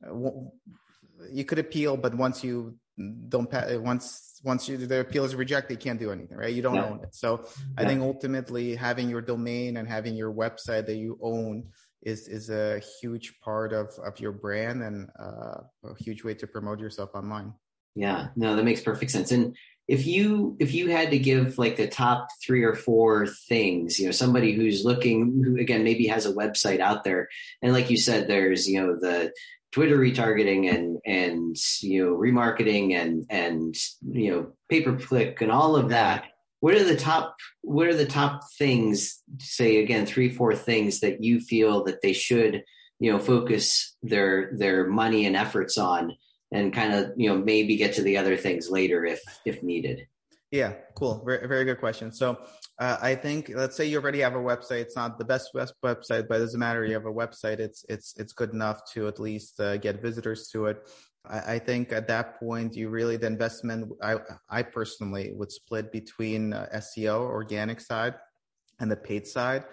uh, 0.06 0.30
you 1.30 1.44
could 1.44 1.58
appeal 1.58 1.96
but 1.96 2.14
once 2.14 2.44
you 2.44 2.76
don't 3.28 3.52
once 3.82 4.40
once 4.44 4.68
you 4.68 4.76
the 4.76 5.00
appeal 5.00 5.24
is 5.24 5.34
rejected 5.34 5.74
you 5.74 5.78
can't 5.78 6.00
do 6.00 6.10
anything 6.10 6.36
right 6.36 6.54
you 6.54 6.62
don't 6.62 6.76
yeah. 6.76 6.86
own 6.86 7.00
it 7.02 7.14
so 7.14 7.44
i 7.76 7.84
think 7.84 8.00
ultimately 8.00 8.74
having 8.74 9.10
your 9.10 9.20
domain 9.20 9.76
and 9.76 9.88
having 9.88 10.14
your 10.14 10.32
website 10.32 10.86
that 10.86 10.96
you 10.96 11.18
own 11.20 11.64
is 12.02 12.28
is 12.28 12.50
a 12.50 12.80
huge 13.00 13.38
part 13.40 13.72
of 13.72 13.88
of 14.04 14.20
your 14.20 14.32
brand 14.32 14.82
and 14.82 15.08
uh, 15.18 15.60
a 15.84 15.94
huge 15.98 16.24
way 16.24 16.34
to 16.34 16.46
promote 16.46 16.80
yourself 16.80 17.10
online. 17.14 17.52
Yeah, 17.94 18.28
no, 18.36 18.56
that 18.56 18.64
makes 18.64 18.82
perfect 18.82 19.10
sense. 19.10 19.32
And 19.32 19.56
if 19.88 20.06
you 20.06 20.56
if 20.58 20.74
you 20.74 20.90
had 20.90 21.10
to 21.10 21.18
give 21.18 21.58
like 21.58 21.76
the 21.76 21.88
top 21.88 22.28
three 22.44 22.62
or 22.62 22.74
four 22.74 23.26
things, 23.26 23.98
you 23.98 24.06
know, 24.06 24.12
somebody 24.12 24.52
who's 24.52 24.84
looking, 24.84 25.42
who 25.44 25.58
again 25.58 25.84
maybe 25.84 26.06
has 26.08 26.26
a 26.26 26.32
website 26.32 26.80
out 26.80 27.04
there, 27.04 27.28
and 27.62 27.72
like 27.72 27.90
you 27.90 27.96
said, 27.96 28.28
there's 28.28 28.68
you 28.68 28.80
know 28.80 28.96
the 29.00 29.32
Twitter 29.72 29.96
retargeting 29.96 30.72
and 30.74 30.98
and 31.06 31.56
you 31.82 32.04
know 32.04 32.16
remarketing 32.16 32.94
and 32.94 33.26
and 33.30 33.74
you 34.10 34.30
know 34.30 34.52
pay 34.68 34.82
per 34.82 34.96
click 34.96 35.40
and 35.40 35.52
all 35.52 35.76
of 35.76 35.90
that 35.90 36.24
what 36.60 36.74
are 36.74 36.84
the 36.84 36.96
top 36.96 37.36
what 37.62 37.86
are 37.86 37.94
the 37.94 38.06
top 38.06 38.42
things 38.58 39.22
say 39.38 39.82
again 39.82 40.06
three 40.06 40.30
four 40.30 40.54
things 40.54 41.00
that 41.00 41.22
you 41.22 41.40
feel 41.40 41.84
that 41.84 42.00
they 42.02 42.12
should 42.12 42.64
you 42.98 43.12
know 43.12 43.18
focus 43.18 43.96
their 44.02 44.50
their 44.56 44.86
money 44.86 45.26
and 45.26 45.36
efforts 45.36 45.78
on 45.78 46.16
and 46.52 46.72
kind 46.72 46.94
of 46.94 47.12
you 47.16 47.28
know 47.28 47.36
maybe 47.36 47.76
get 47.76 47.94
to 47.94 48.02
the 48.02 48.16
other 48.16 48.36
things 48.36 48.70
later 48.70 49.04
if 49.04 49.20
if 49.44 49.62
needed? 49.62 50.06
Yeah 50.50 50.74
cool. 50.94 51.22
Very, 51.26 51.46
very 51.46 51.64
good 51.64 51.78
question. 51.78 52.12
So 52.12 52.38
uh, 52.78 52.96
i 53.02 53.14
think 53.14 53.50
let's 53.54 53.76
say 53.76 53.86
you 53.86 53.98
already 53.98 54.20
have 54.20 54.34
a 54.34 54.38
website. 54.38 54.80
It's 54.82 54.96
not 54.96 55.18
the 55.18 55.24
best 55.24 55.50
website 55.54 56.28
but 56.28 56.36
it 56.36 56.44
doesn't 56.44 56.60
matter. 56.60 56.84
You 56.84 56.94
have 56.94 57.06
a 57.06 57.12
website. 57.12 57.58
It's 57.58 57.84
it's 57.88 58.14
it's 58.16 58.32
good 58.32 58.52
enough 58.52 58.80
to 58.92 59.08
at 59.08 59.18
least 59.18 59.60
uh, 59.60 59.76
get 59.76 60.00
visitors 60.00 60.48
to 60.52 60.66
it 60.66 60.78
I, 61.28 61.54
I 61.54 61.58
think 61.58 61.92
at 61.92 62.08
that 62.08 62.38
point, 62.38 62.74
you 62.74 62.88
really, 62.88 63.16
the 63.16 63.26
investment, 63.26 63.92
I, 64.02 64.16
I 64.48 64.62
personally 64.62 65.32
would 65.34 65.52
split 65.52 65.92
between 65.92 66.52
uh, 66.52 66.68
SEO, 66.74 67.20
organic 67.20 67.80
side, 67.80 68.14
and 68.80 68.90
the 68.90 68.96
paid 68.96 69.26
side. 69.26 69.64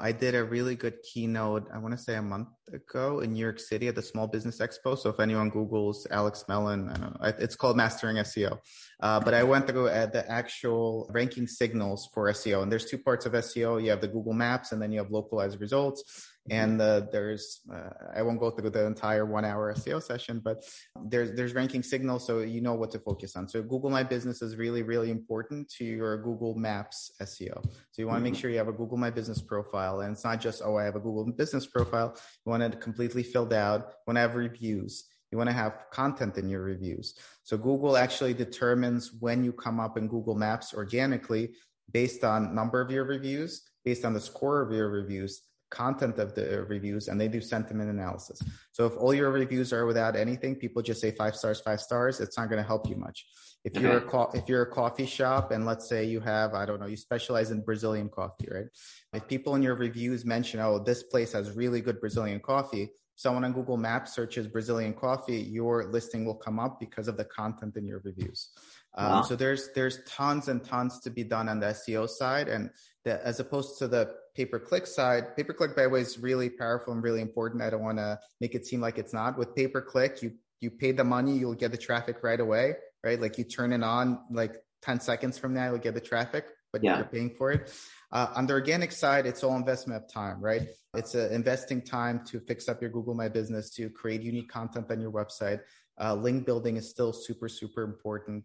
I 0.00 0.12
did 0.12 0.34
a 0.34 0.44
really 0.44 0.74
good 0.74 1.02
keynote, 1.02 1.68
I 1.74 1.78
want 1.78 1.96
to 1.96 2.02
say 2.02 2.14
a 2.14 2.22
month 2.22 2.48
ago 2.72 3.20
in 3.20 3.32
New 3.32 3.40
York 3.40 3.58
City 3.58 3.88
at 3.88 3.94
the 3.94 4.02
Small 4.02 4.26
Business 4.26 4.60
Expo. 4.60 4.96
So 4.96 5.10
if 5.10 5.20
anyone 5.20 5.50
Googles 5.50 6.06
Alex 6.10 6.44
Melen, 6.48 6.94
I 6.94 7.00
know, 7.00 7.16
it's 7.38 7.56
called 7.56 7.76
Mastering 7.76 8.16
SEO. 8.16 8.58
Uh, 9.00 9.20
but 9.20 9.34
I 9.34 9.42
went 9.42 9.66
go 9.72 9.86
at 9.86 10.12
the 10.12 10.28
actual 10.30 11.10
ranking 11.12 11.46
signals 11.46 12.08
for 12.14 12.30
SEO. 12.30 12.62
And 12.62 12.70
there's 12.70 12.86
two 12.86 12.98
parts 12.98 13.26
of 13.26 13.32
SEO. 13.32 13.82
You 13.82 13.90
have 13.90 14.00
the 14.00 14.08
Google 14.08 14.32
Maps 14.34 14.72
and 14.72 14.80
then 14.80 14.92
you 14.92 14.98
have 14.98 15.10
localized 15.10 15.60
results 15.60 16.04
and 16.50 16.80
uh, 16.80 17.02
there's 17.12 17.60
uh, 17.72 17.90
I 18.14 18.22
won't 18.22 18.40
go 18.40 18.50
through 18.50 18.70
the 18.70 18.86
entire 18.86 19.26
one 19.26 19.44
hour 19.44 19.72
SEO 19.74 20.02
session, 20.02 20.40
but 20.44 20.64
there's 21.06 21.32
there's 21.32 21.54
ranking 21.54 21.82
signals, 21.82 22.26
so 22.26 22.40
you 22.40 22.60
know 22.60 22.74
what 22.74 22.90
to 22.92 22.98
focus 22.98 23.36
on. 23.36 23.48
So 23.48 23.62
Google 23.62 23.90
My 23.90 24.02
Business 24.02 24.42
is 24.42 24.56
really 24.56 24.82
really 24.82 25.10
important 25.10 25.68
to 25.74 25.84
your 25.84 26.16
Google 26.22 26.54
Maps 26.54 27.12
SEO. 27.20 27.62
So 27.64 28.02
you 28.02 28.06
want 28.06 28.18
to 28.18 28.22
make 28.22 28.34
mm-hmm. 28.34 28.40
sure 28.40 28.50
you 28.50 28.58
have 28.58 28.68
a 28.68 28.72
Google 28.72 28.98
My 28.98 29.10
Business 29.10 29.42
profile, 29.42 30.00
and 30.00 30.12
it's 30.12 30.24
not 30.24 30.40
just 30.40 30.62
oh 30.64 30.76
I 30.76 30.84
have 30.84 30.96
a 30.96 31.00
Google 31.00 31.32
Business 31.32 31.66
profile. 31.66 32.14
You 32.44 32.50
want 32.50 32.62
it 32.62 32.80
completely 32.80 33.22
filled 33.22 33.52
out. 33.52 33.80
You 33.80 33.94
want 34.08 34.16
to 34.16 34.20
have 34.20 34.34
reviews. 34.34 35.04
You 35.30 35.36
want 35.36 35.50
to 35.50 35.54
have 35.54 35.84
content 35.90 36.38
in 36.38 36.48
your 36.48 36.62
reviews. 36.62 37.14
So 37.42 37.58
Google 37.58 37.96
actually 37.96 38.32
determines 38.32 39.12
when 39.20 39.44
you 39.44 39.52
come 39.52 39.78
up 39.78 39.98
in 39.98 40.08
Google 40.08 40.34
Maps 40.34 40.72
organically 40.72 41.50
based 41.92 42.24
on 42.24 42.54
number 42.54 42.80
of 42.80 42.90
your 42.90 43.04
reviews, 43.04 43.62
based 43.84 44.04
on 44.04 44.14
the 44.14 44.20
score 44.20 44.60
of 44.60 44.72
your 44.72 44.90
reviews, 44.90 45.42
content 45.70 46.18
of 46.18 46.34
the 46.34 46.64
reviews 46.68 47.08
and 47.08 47.20
they 47.20 47.28
do 47.28 47.40
sentiment 47.40 47.90
analysis. 47.90 48.40
So 48.72 48.86
if 48.86 48.96
all 48.96 49.14
your 49.14 49.30
reviews 49.30 49.72
are 49.72 49.86
without 49.86 50.16
anything, 50.16 50.56
people 50.56 50.82
just 50.82 51.00
say 51.00 51.10
five 51.10 51.36
stars, 51.36 51.60
five 51.60 51.80
stars, 51.80 52.20
it's 52.20 52.36
not 52.38 52.48
going 52.48 52.62
to 52.62 52.66
help 52.66 52.88
you 52.88 52.96
much. 52.96 53.26
If 53.64 53.76
okay. 53.76 53.82
you're 53.82 53.98
a 53.98 54.00
co- 54.00 54.30
if 54.34 54.48
you're 54.48 54.62
a 54.62 54.70
coffee 54.70 55.06
shop 55.06 55.50
and 55.50 55.66
let's 55.66 55.88
say 55.88 56.04
you 56.04 56.20
have 56.20 56.54
I 56.54 56.64
don't 56.64 56.80
know 56.80 56.86
you 56.86 56.96
specialize 56.96 57.50
in 57.50 57.60
Brazilian 57.62 58.08
coffee, 58.08 58.48
right? 58.50 58.66
If 59.12 59.26
people 59.26 59.56
in 59.56 59.62
your 59.62 59.74
reviews 59.74 60.24
mention, 60.24 60.60
oh, 60.60 60.78
this 60.78 61.02
place 61.02 61.32
has 61.32 61.50
really 61.52 61.80
good 61.80 62.00
Brazilian 62.00 62.40
coffee, 62.40 62.90
someone 63.16 63.44
on 63.44 63.52
Google 63.52 63.76
Maps 63.76 64.14
searches 64.14 64.46
Brazilian 64.46 64.94
coffee, 64.94 65.40
your 65.40 65.90
listing 65.90 66.24
will 66.24 66.36
come 66.36 66.60
up 66.60 66.78
because 66.78 67.08
of 67.08 67.16
the 67.16 67.24
content 67.24 67.76
in 67.76 67.84
your 67.84 68.00
reviews. 68.04 68.50
Um, 68.94 69.12
wow. 69.12 69.22
So 69.22 69.36
there's 69.36 69.70
there's 69.74 70.00
tons 70.04 70.48
and 70.48 70.64
tons 70.64 71.00
to 71.00 71.10
be 71.10 71.24
done 71.24 71.48
on 71.48 71.60
the 71.60 71.66
SEO 71.66 72.08
side, 72.08 72.48
and 72.48 72.70
the, 73.04 73.24
as 73.24 73.40
opposed 73.40 73.78
to 73.78 73.88
the 73.88 74.14
pay 74.34 74.46
per 74.46 74.58
click 74.58 74.86
side, 74.86 75.36
pay 75.36 75.44
per 75.44 75.52
click 75.52 75.76
by 75.76 75.82
the 75.82 75.88
way 75.88 76.00
is 76.00 76.18
really 76.18 76.50
powerful 76.50 76.92
and 76.92 77.02
really 77.02 77.20
important. 77.20 77.62
I 77.62 77.70
don't 77.70 77.82
want 77.82 77.98
to 77.98 78.18
make 78.40 78.54
it 78.54 78.66
seem 78.66 78.80
like 78.80 78.98
it's 78.98 79.12
not. 79.12 79.38
With 79.38 79.54
pay 79.54 79.68
per 79.68 79.82
click, 79.82 80.22
you 80.22 80.32
you 80.60 80.70
pay 80.70 80.92
the 80.92 81.04
money, 81.04 81.36
you'll 81.36 81.54
get 81.54 81.70
the 81.70 81.78
traffic 81.78 82.22
right 82.22 82.40
away, 82.40 82.74
right? 83.04 83.20
Like 83.20 83.38
you 83.38 83.44
turn 83.44 83.72
it 83.72 83.82
on, 83.82 84.20
like 84.30 84.56
10 84.82 85.00
seconds 85.00 85.38
from 85.38 85.54
now, 85.54 85.70
you'll 85.70 85.78
get 85.78 85.94
the 85.94 86.00
traffic. 86.00 86.46
but 86.72 86.84
yeah. 86.84 86.96
you're 86.96 87.06
paying 87.06 87.30
for 87.30 87.50
it. 87.50 87.72
Uh, 88.12 88.26
on 88.34 88.46
the 88.46 88.52
organic 88.52 88.92
side, 88.92 89.24
it's 89.24 89.42
all 89.42 89.56
investment 89.56 90.02
of 90.02 90.12
time, 90.12 90.38
right? 90.40 90.68
It's 90.94 91.14
uh, 91.14 91.28
investing 91.32 91.80
time 91.82 92.24
to 92.26 92.40
fix 92.40 92.68
up 92.68 92.82
your 92.82 92.90
Google 92.90 93.14
My 93.14 93.28
Business, 93.28 93.70
to 93.76 93.88
create 93.88 94.22
unique 94.22 94.50
content 94.50 94.90
on 94.90 95.00
your 95.00 95.10
website. 95.10 95.60
Uh, 96.00 96.14
link 96.14 96.44
building 96.44 96.76
is 96.76 96.88
still 96.88 97.12
super, 97.12 97.48
super 97.48 97.82
important 97.82 98.44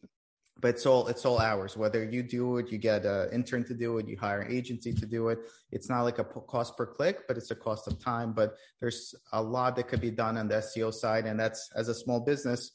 but 0.60 0.70
it's 0.70 0.86
all 0.86 1.08
it's 1.08 1.26
all 1.26 1.40
hours. 1.40 1.76
Whether 1.76 2.04
you 2.04 2.24
do 2.24 2.58
it 2.58 2.72
you 2.72 2.78
get 2.78 3.06
an 3.06 3.30
intern 3.32 3.64
to 3.66 3.74
do 3.74 3.98
it 3.98 4.08
you 4.08 4.18
hire 4.18 4.42
an 4.42 4.56
agency 4.56 4.94
to 4.94 5.06
do 5.06 5.30
it. 5.30 5.40
It's 5.72 5.90
not 5.90 6.04
like 6.04 6.20
a 6.20 6.24
cost 6.24 6.78
per 6.78 6.86
click 6.86 7.28
but 7.28 7.38
it's 7.38 7.52
a 7.52 7.56
cost 7.56 7.88
of 7.88 8.00
time. 8.00 8.34
But 8.34 8.56
there's 8.80 9.16
a 9.32 9.42
lot 9.42 9.76
that 9.76 9.88
could 9.88 10.02
be 10.02 10.12
done 10.12 10.38
on 10.38 10.48
the 10.48 10.56
seo 10.56 10.94
side 10.94 11.26
and 11.26 11.40
that's 11.40 11.70
as 11.76 11.90
a 11.90 11.94
small 11.94 12.20
business 12.20 12.72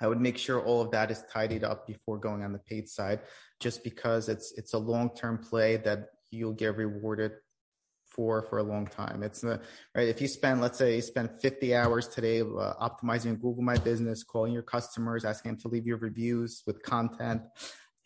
i 0.00 0.06
would 0.06 0.20
make 0.20 0.36
sure 0.36 0.60
all 0.60 0.80
of 0.80 0.90
that 0.90 1.10
is 1.10 1.24
tidied 1.32 1.64
up 1.64 1.86
before 1.86 2.18
going 2.18 2.42
on 2.42 2.52
the 2.52 2.58
paid 2.58 2.88
side 2.88 3.20
just 3.60 3.82
because 3.82 4.28
it's 4.28 4.52
it's 4.56 4.74
a 4.74 4.78
long 4.78 5.10
term 5.14 5.38
play 5.38 5.76
that 5.76 6.08
you'll 6.30 6.52
get 6.52 6.76
rewarded 6.76 7.32
for 8.16 8.42
for 8.42 8.58
a 8.58 8.62
long 8.62 8.86
time. 8.86 9.22
It's 9.22 9.44
uh, 9.44 9.58
right. 9.94 10.08
If 10.08 10.20
you 10.20 10.26
spend, 10.26 10.60
let's 10.60 10.78
say, 10.78 10.96
you 10.96 11.02
spend 11.02 11.30
50 11.40 11.74
hours 11.74 12.08
today 12.08 12.40
uh, 12.40 12.72
optimizing 12.80 13.40
Google 13.40 13.62
My 13.62 13.76
Business, 13.76 14.24
calling 14.24 14.52
your 14.52 14.62
customers, 14.62 15.24
asking 15.24 15.52
them 15.52 15.60
to 15.60 15.68
leave 15.68 15.86
your 15.86 15.98
reviews 15.98 16.62
with 16.66 16.82
content. 16.82 17.42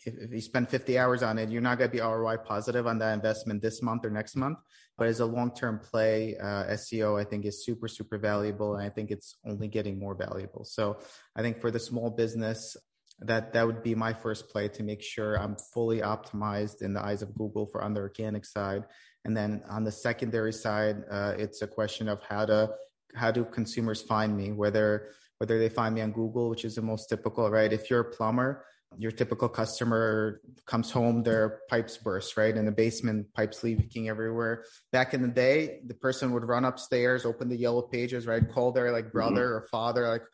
If, 0.04 0.14
if 0.18 0.32
you 0.32 0.40
spend 0.40 0.68
50 0.68 0.98
hours 0.98 1.22
on 1.22 1.38
it, 1.38 1.50
you're 1.50 1.62
not 1.62 1.78
going 1.78 1.90
to 1.90 1.96
be 1.96 2.02
ROI 2.02 2.38
positive 2.38 2.86
on 2.86 2.98
that 2.98 3.14
investment 3.14 3.62
this 3.62 3.82
month 3.82 4.04
or 4.04 4.10
next 4.10 4.34
month. 4.34 4.58
But 4.98 5.08
as 5.08 5.20
a 5.20 5.26
long 5.26 5.54
term 5.54 5.78
play, 5.78 6.36
uh, 6.36 6.64
SEO 6.74 7.18
I 7.18 7.24
think 7.24 7.46
is 7.46 7.64
super 7.64 7.88
super 7.88 8.18
valuable, 8.18 8.74
and 8.74 8.84
I 8.84 8.90
think 8.90 9.10
it's 9.10 9.36
only 9.46 9.68
getting 9.68 9.98
more 9.98 10.14
valuable. 10.14 10.64
So 10.64 10.98
I 11.36 11.42
think 11.42 11.60
for 11.60 11.70
the 11.70 11.80
small 11.80 12.10
business, 12.10 12.76
that 13.20 13.52
that 13.52 13.66
would 13.66 13.82
be 13.82 13.94
my 13.94 14.12
first 14.12 14.48
play 14.48 14.68
to 14.68 14.82
make 14.82 15.02
sure 15.02 15.38
I'm 15.38 15.56
fully 15.74 16.00
optimized 16.00 16.82
in 16.82 16.94
the 16.94 17.04
eyes 17.04 17.22
of 17.22 17.34
Google 17.34 17.66
for 17.66 17.82
on 17.82 17.92
the 17.94 18.00
organic 18.00 18.44
side 18.44 18.84
and 19.24 19.36
then 19.36 19.62
on 19.68 19.84
the 19.84 19.92
secondary 19.92 20.52
side, 20.52 21.04
uh, 21.10 21.34
it's 21.36 21.62
a 21.62 21.66
question 21.66 22.08
of 22.08 22.22
how 22.22 22.46
to 22.46 22.70
how 23.14 23.30
do 23.30 23.44
consumers 23.44 24.02
find 24.02 24.36
me, 24.36 24.52
whether 24.52 25.10
whether 25.38 25.58
they 25.58 25.68
find 25.68 25.94
me 25.94 26.00
on 26.02 26.12
Google, 26.12 26.50
which 26.50 26.64
is 26.64 26.74
the 26.74 26.82
most 26.82 27.08
typical, 27.08 27.50
right? 27.50 27.72
If 27.72 27.88
you're 27.88 28.00
a 28.00 28.10
plumber, 28.10 28.64
your 28.98 29.10
typical 29.10 29.48
customer 29.48 30.40
comes 30.66 30.90
home, 30.90 31.22
their 31.22 31.60
pipes 31.70 31.96
burst, 31.96 32.36
right? 32.36 32.54
In 32.54 32.66
the 32.66 32.72
basement, 32.72 33.32
pipes 33.34 33.62
leaking 33.62 34.08
everywhere. 34.08 34.64
Back 34.92 35.14
in 35.14 35.22
the 35.22 35.28
day, 35.28 35.80
the 35.86 35.94
person 35.94 36.32
would 36.32 36.44
run 36.44 36.64
upstairs, 36.64 37.24
open 37.24 37.48
the 37.48 37.56
yellow 37.56 37.82
pages, 37.82 38.26
right? 38.26 38.42
Call 38.52 38.72
their 38.72 38.92
like 38.92 39.12
brother 39.12 39.46
mm-hmm. 39.46 39.64
or 39.64 39.68
father, 39.70 40.08
like, 40.08 40.24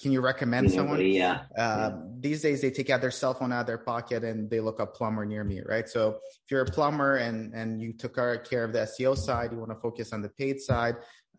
can 0.00 0.12
you 0.12 0.20
recommend 0.20 0.70
someone? 0.70 1.00
Yeah. 1.00 1.42
Uh, 1.56 1.90
yeah. 1.92 1.96
These 2.20 2.42
days, 2.42 2.60
they 2.60 2.70
take 2.70 2.90
out 2.90 3.00
their 3.00 3.10
cell 3.10 3.34
phone 3.34 3.52
out 3.52 3.60
of 3.60 3.66
their 3.66 3.78
pocket 3.78 4.24
and 4.24 4.50
they 4.50 4.60
look 4.60 4.80
up 4.80 4.94
plumber 4.94 5.24
near 5.24 5.44
me, 5.44 5.60
right? 5.64 5.88
So 5.88 6.18
if 6.26 6.50
you're 6.50 6.62
a 6.62 6.66
plumber 6.66 7.16
and 7.16 7.54
and 7.54 7.80
you 7.80 7.92
took 7.92 8.14
care 8.14 8.64
of 8.64 8.72
the 8.72 8.88
SEO 8.98 9.16
side, 9.16 9.52
you 9.52 9.58
want 9.58 9.70
to 9.70 9.78
focus 9.80 10.12
on 10.12 10.22
the 10.22 10.28
paid 10.28 10.60
side. 10.60 10.96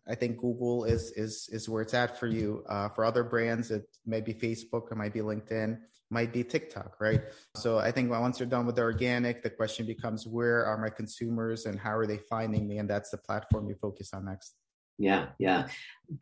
I 0.08 0.14
think 0.14 0.38
Google 0.38 0.84
is 0.84 1.12
is 1.16 1.48
is 1.52 1.68
where 1.68 1.82
it's 1.82 1.94
at 1.94 2.18
for 2.18 2.26
you. 2.26 2.64
Uh, 2.68 2.88
for 2.88 3.04
other 3.04 3.24
brands, 3.24 3.70
it 3.70 3.86
might 4.06 4.24
be 4.24 4.34
Facebook, 4.34 4.90
it 4.90 4.96
might 4.96 5.12
be 5.12 5.20
LinkedIn, 5.20 5.78
might 6.10 6.32
be 6.32 6.44
TikTok, 6.44 7.00
right? 7.00 7.22
So 7.56 7.78
I 7.78 7.90
think 7.90 8.10
once 8.10 8.38
you're 8.38 8.48
done 8.48 8.66
with 8.66 8.76
the 8.76 8.82
organic, 8.82 9.42
the 9.42 9.50
question 9.50 9.86
becomes 9.86 10.26
where 10.26 10.64
are 10.64 10.78
my 10.78 10.90
consumers 10.90 11.66
and 11.66 11.78
how 11.78 11.96
are 11.96 12.06
they 12.06 12.18
finding 12.18 12.68
me, 12.68 12.78
and 12.78 12.88
that's 12.88 13.10
the 13.10 13.18
platform 13.18 13.68
you 13.68 13.74
focus 13.74 14.12
on 14.14 14.26
next. 14.26 14.54
Yeah, 14.98 15.26
yeah. 15.38 15.68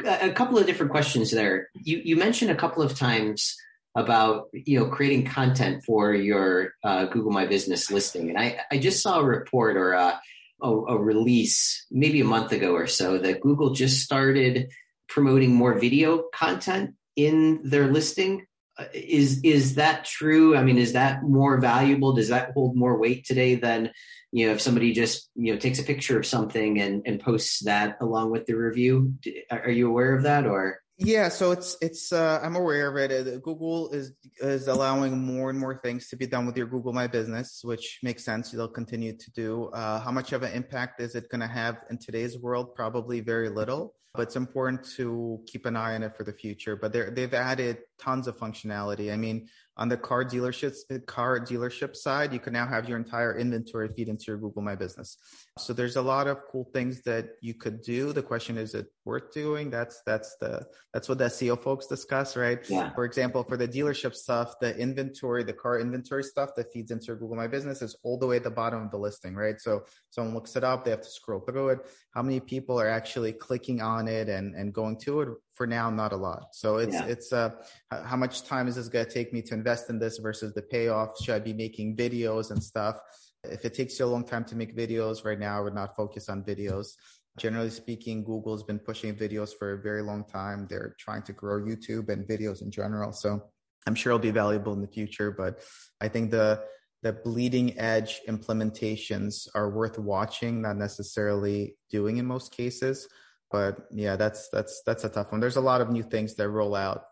A 0.05 0.31
couple 0.31 0.59
of 0.59 0.67
different 0.67 0.93
questions 0.93 1.31
there. 1.31 1.69
You 1.75 2.01
you 2.05 2.17
mentioned 2.17 2.51
a 2.51 2.57
couple 2.57 2.83
of 2.83 2.99
times 2.99 3.57
about 3.95 4.49
you 4.53 4.79
know 4.79 4.87
creating 4.87 5.27
content 5.27 5.85
for 5.85 6.13
your 6.13 6.75
uh, 6.83 7.05
Google 7.07 7.31
My 7.31 7.47
Business 7.47 7.91
listing, 7.91 8.29
and 8.31 8.39
I 8.39 8.59
I 8.71 8.79
just 8.79 9.03
saw 9.03 9.21
a 9.21 9.25
report 9.25 9.77
or 9.77 9.93
a, 9.93 10.21
a, 10.63 10.69
a 10.69 10.99
release 10.99 11.87
maybe 11.91 12.21
a 12.21 12.25
month 12.25 12.53
ago 12.53 12.73
or 12.73 12.87
so 12.87 13.19
that 13.19 13.41
Google 13.41 13.71
just 13.71 14.03
started 14.03 14.71
promoting 15.09 15.55
more 15.55 15.79
video 15.79 16.25
content 16.35 16.95
in 17.15 17.61
their 17.63 17.87
listing. 17.87 18.47
Uh, 18.77 18.87
is 18.93 19.41
is 19.45 19.77
that 19.77 20.05
true? 20.05 20.57
I 20.57 20.65
mean, 20.65 20.79
is 20.79 20.95
that 20.95 21.23
more 21.23 21.61
valuable? 21.61 22.13
Does 22.13 22.29
that 22.29 22.51
hold 22.55 22.77
more 22.77 22.99
weight 22.99 23.25
today 23.25 23.55
than 23.55 23.93
you 24.35 24.49
know 24.49 24.53
if 24.53 24.61
somebody 24.61 24.93
just 24.93 25.31
you 25.37 25.53
know 25.53 25.59
takes 25.61 25.79
a 25.79 25.85
picture 25.85 26.19
of 26.19 26.27
something 26.27 26.81
and 26.81 27.03
and 27.07 27.21
posts 27.21 27.61
that 27.65 27.97
along 28.01 28.33
with 28.33 28.45
the 28.47 28.55
review 28.55 29.15
are 29.49 29.71
you 29.71 29.89
aware 29.89 30.15
of 30.15 30.25
that 30.25 30.45
or? 30.45 30.81
Yeah 30.99 31.29
so 31.29 31.53
it's 31.53 31.77
it's 31.81 32.13
uh, 32.13 32.41
i'm 32.43 32.57
aware 32.57 32.89
of 32.89 32.97
it. 32.97 33.11
Uh, 33.13 33.39
google 33.39 33.91
is 33.91 34.13
is 34.39 34.67
allowing 34.67 35.17
more 35.19 35.51
and 35.51 35.59
more 35.59 35.81
things 35.85 36.09
to 36.09 36.17
be 36.17 36.27
done 36.27 36.47
with 36.47 36.57
your 36.57 36.67
google 36.67 36.93
my 36.93 37.07
business 37.07 37.61
which 37.63 38.01
makes 38.03 38.25
sense. 38.25 38.51
They'll 38.51 38.69
continue 38.83 39.17
to 39.17 39.31
do. 39.33 39.67
Uh, 39.67 40.01
how 40.01 40.11
much 40.11 40.33
of 40.33 40.43
an 40.43 40.53
impact 40.53 41.01
is 41.01 41.15
it 41.15 41.29
going 41.29 41.41
to 41.41 41.53
have 41.61 41.79
in 41.91 41.99
today's 41.99 42.37
world? 42.37 42.75
Probably 42.75 43.21
very 43.21 43.51
little 43.51 43.95
but 44.15 44.23
it's 44.23 44.37
important 44.37 44.85
to 44.97 45.41
keep 45.47 45.67
an 45.67 45.77
eye 45.77 45.97
on 45.97 46.05
it 46.05 46.15
for 46.17 46.23
the 46.23 46.33
future. 46.33 46.77
But 46.77 46.93
they 46.93 47.11
they've 47.11 47.35
added 47.35 47.79
tons 47.99 48.29
of 48.29 48.37
functionality. 48.39 49.13
I 49.13 49.17
mean 49.17 49.49
on 49.77 49.89
the 49.89 49.97
car 49.97 50.25
dealerships 50.25 50.79
uh, 50.91 50.99
car 51.07 51.41
dealership 51.41 51.97
side 51.97 52.33
you 52.33 52.39
can 52.39 52.53
now 52.53 52.67
have 52.67 52.89
your 52.89 52.99
entire 52.99 53.37
inventory 53.39 53.89
feed 53.89 54.09
into 54.09 54.25
your 54.29 54.37
google 54.37 54.63
my 54.63 54.75
business. 54.75 55.17
So 55.59 55.73
there's 55.73 55.97
a 55.97 56.03
lot 56.03 56.27
of 56.27 56.39
cool 56.51 56.69
things 56.73 57.03
that 57.03 57.31
you 57.41 57.55
could 57.55 57.83
do. 57.83 58.13
The 58.13 58.23
question 58.23 58.57
is 58.59 58.75
it 58.75 58.87
worth 59.05 59.33
doing? 59.33 59.71
That's 59.71 60.03
that's 60.07 60.37
the 60.41 60.67
that's 60.93 61.09
what 61.09 61.19
the 61.19 61.25
seo 61.25 61.61
folks 61.61 61.87
discuss 61.87 62.37
right? 62.37 62.59
Yeah. 62.69 62.93
for 62.95 63.05
example 63.05 63.43
for 63.43 63.57
the 63.57 63.69
dealership 63.69 64.15
stuff 64.15 64.55
the 64.61 64.77
inventory 64.77 65.43
the 65.45 65.53
car 65.53 65.81
inventory 65.81 66.25
stuff 66.25 66.51
that 66.57 66.73
feeds 66.73 66.91
into 66.91 67.07
your 67.07 67.17
google 67.17 67.37
my 67.37 67.47
business 67.47 67.83
is 67.83 67.97
all 68.03 68.19
the 68.19 68.27
way 68.27 68.37
at 68.37 68.45
the 68.45 68.51
bottom 68.51 68.83
of 68.83 68.91
the 68.91 68.99
listing 68.99 69.35
right? 69.35 69.61
So 69.61 69.85
someone 70.11 70.35
looks 70.35 70.57
it 70.57 70.65
up 70.65 70.85
they 70.85 70.91
have 70.91 71.03
to 71.03 71.11
scroll 71.11 71.41
through 71.41 71.71
it. 71.71 71.79
How 72.15 72.23
many 72.23 72.41
people 72.41 72.81
are 72.81 72.89
actually 72.89 73.33
clicking 73.33 73.81
on 73.81 74.09
it 74.09 74.29
and 74.29 74.55
and 74.55 74.73
going 74.73 74.99
to 75.01 75.21
it 75.23 75.29
for 75.55 75.67
now 75.67 75.89
not 75.89 76.13
a 76.13 76.17
lot. 76.17 76.55
So 76.55 76.77
it's 76.77 76.95
yeah. 76.95 77.07
it's 77.07 77.33
uh 77.33 77.51
how 77.91 78.17
much 78.17 78.45
time 78.45 78.69
is 78.69 78.77
this 78.77 78.89
going 78.89 79.07
to 79.07 79.11
take 79.11 79.33
me 79.33 79.41
to 79.43 79.55
invest 79.55 79.89
in 79.89 79.99
this 79.99 80.19
versus 80.19 80.53
the 80.53 80.63
payoff? 80.63 81.11
Should 81.23 81.35
i 81.35 81.39
be 81.39 81.53
making 81.53 81.97
videos 81.97 82.51
and 82.51 82.63
stuff? 82.63 82.99
If 83.45 83.65
it 83.65 83.75
takes 83.75 83.99
you 83.99 84.05
a 84.05 84.07
long 84.07 84.25
time 84.25 84.45
to 84.47 84.57
make 84.57 84.77
videos 84.77 85.25
right 85.25 85.39
now 85.39 85.59
i 85.59 85.61
would 85.61 85.75
not 85.75 85.97
focus 85.97 86.29
on 86.29 86.43
videos. 86.43 86.95
Generally 87.39 87.71
speaking 87.71 88.25
google's 88.25 88.63
been 88.63 88.79
pushing 88.79 89.15
videos 89.15 89.51
for 89.57 89.73
a 89.73 89.83
very 89.83 90.03
long 90.03 90.25
time. 90.25 90.67
They're 90.69 90.95
trying 90.99 91.23
to 91.23 91.33
grow 91.33 91.61
youtube 91.61 92.09
and 92.09 92.27
videos 92.27 92.63
in 92.63 92.71
general. 92.71 93.13
So 93.13 93.43
i'm 93.87 93.95
sure 93.95 94.11
it'll 94.11 94.19
be 94.19 94.31
valuable 94.31 94.73
in 94.73 94.81
the 94.81 94.89
future 94.89 95.31
but 95.31 95.61
i 96.01 96.09
think 96.09 96.31
the 96.31 96.63
the 97.03 97.13
bleeding 97.13 97.79
edge 97.79 98.23
implementations 98.27 99.47
are 99.55 99.69
worth 99.69 99.99
watching 99.99 100.63
not 100.63 100.77
necessarily 100.77 101.77
doing 101.91 102.17
in 102.17 102.25
most 102.25 102.51
cases 102.51 103.07
but 103.51 103.87
yeah, 103.91 104.17
that's 104.17 104.49
that's 104.49 104.83
that's 104.85 105.05
a 105.05 105.09
tough 105.09 105.31
one. 105.31 105.41
There's 105.41 105.57
a 105.57 105.61
lot 105.61 105.81
of 105.81 105.91
new 105.91 106.03
things 106.03 106.35
that 106.35 106.49
roll 106.49 106.75
out. 106.75 107.05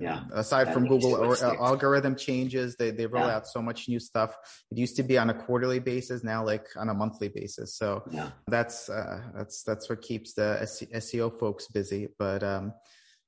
Yeah. 0.00 0.22
Aside 0.32 0.72
from 0.72 0.86
Google 0.86 1.14
or, 1.14 1.36
uh, 1.44 1.56
algorithm 1.56 2.16
changes, 2.16 2.76
they 2.76 2.90
they 2.90 3.06
roll 3.06 3.26
yeah. 3.26 3.36
out 3.36 3.46
so 3.46 3.60
much 3.60 3.88
new 3.88 4.00
stuff. 4.00 4.34
It 4.70 4.78
used 4.78 4.96
to 4.96 5.02
be 5.02 5.18
on 5.18 5.30
a 5.30 5.34
quarterly 5.34 5.78
basis, 5.78 6.24
now 6.24 6.44
like 6.44 6.66
on 6.76 6.88
a 6.88 6.94
monthly 6.94 7.28
basis. 7.28 7.74
So 7.74 8.02
yeah. 8.10 8.30
that's 8.46 8.88
uh, 8.88 9.20
that's 9.34 9.62
that's 9.62 9.90
what 9.90 10.00
keeps 10.00 10.32
the 10.32 10.58
SEO 10.94 11.38
folks 11.38 11.66
busy. 11.68 12.08
But 12.18 12.42
um, 12.42 12.72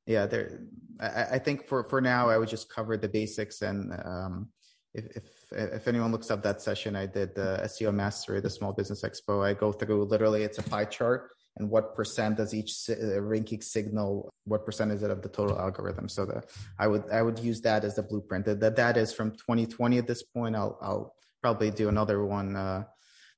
yeah, 0.06 0.26
there. 0.26 0.60
I, 1.00 1.24
I, 1.32 1.38
think 1.38 1.66
for 1.66 1.84
for 1.84 2.00
now, 2.00 2.30
I 2.30 2.38
would 2.38 2.48
just 2.48 2.72
cover 2.72 2.96
the 2.96 3.08
basics 3.08 3.62
and. 3.62 3.92
Um, 4.04 4.48
if, 4.94 5.06
if 5.16 5.24
if 5.52 5.88
anyone 5.88 6.12
looks 6.12 6.30
up 6.30 6.42
that 6.42 6.60
session 6.60 6.96
I 6.96 7.06
did 7.06 7.34
the 7.34 7.60
SEO 7.64 7.94
mastery, 7.94 8.40
the 8.40 8.50
Small 8.50 8.74
Business 8.74 9.00
Expo, 9.00 9.42
I 9.42 9.54
go 9.54 9.72
through 9.72 10.04
literally 10.04 10.42
it's 10.42 10.58
a 10.58 10.62
pie 10.62 10.84
chart 10.84 11.30
and 11.56 11.68
what 11.68 11.94
percent 11.94 12.36
does 12.38 12.54
each 12.54 12.88
uh, 12.88 13.20
ranking 13.20 13.60
signal? 13.60 14.30
What 14.44 14.64
percent 14.64 14.90
is 14.92 15.02
it 15.02 15.10
of 15.10 15.22
the 15.22 15.28
total 15.28 15.58
algorithm? 15.58 16.08
So 16.08 16.24
the 16.24 16.42
i 16.78 16.86
would 16.86 17.04
i 17.12 17.22
would 17.22 17.38
use 17.38 17.60
that 17.62 17.84
as 17.84 17.96
the 17.96 18.02
blueprint. 18.02 18.46
That 18.46 18.76
that 18.76 18.96
is 18.96 19.12
from 19.12 19.32
2020 19.32 19.98
at 19.98 20.06
this 20.06 20.22
point. 20.22 20.56
I'll 20.56 20.78
i'll 20.80 21.14
probably 21.42 21.70
do 21.70 21.88
another 21.88 22.24
one 22.24 22.54
uh, 22.56 22.84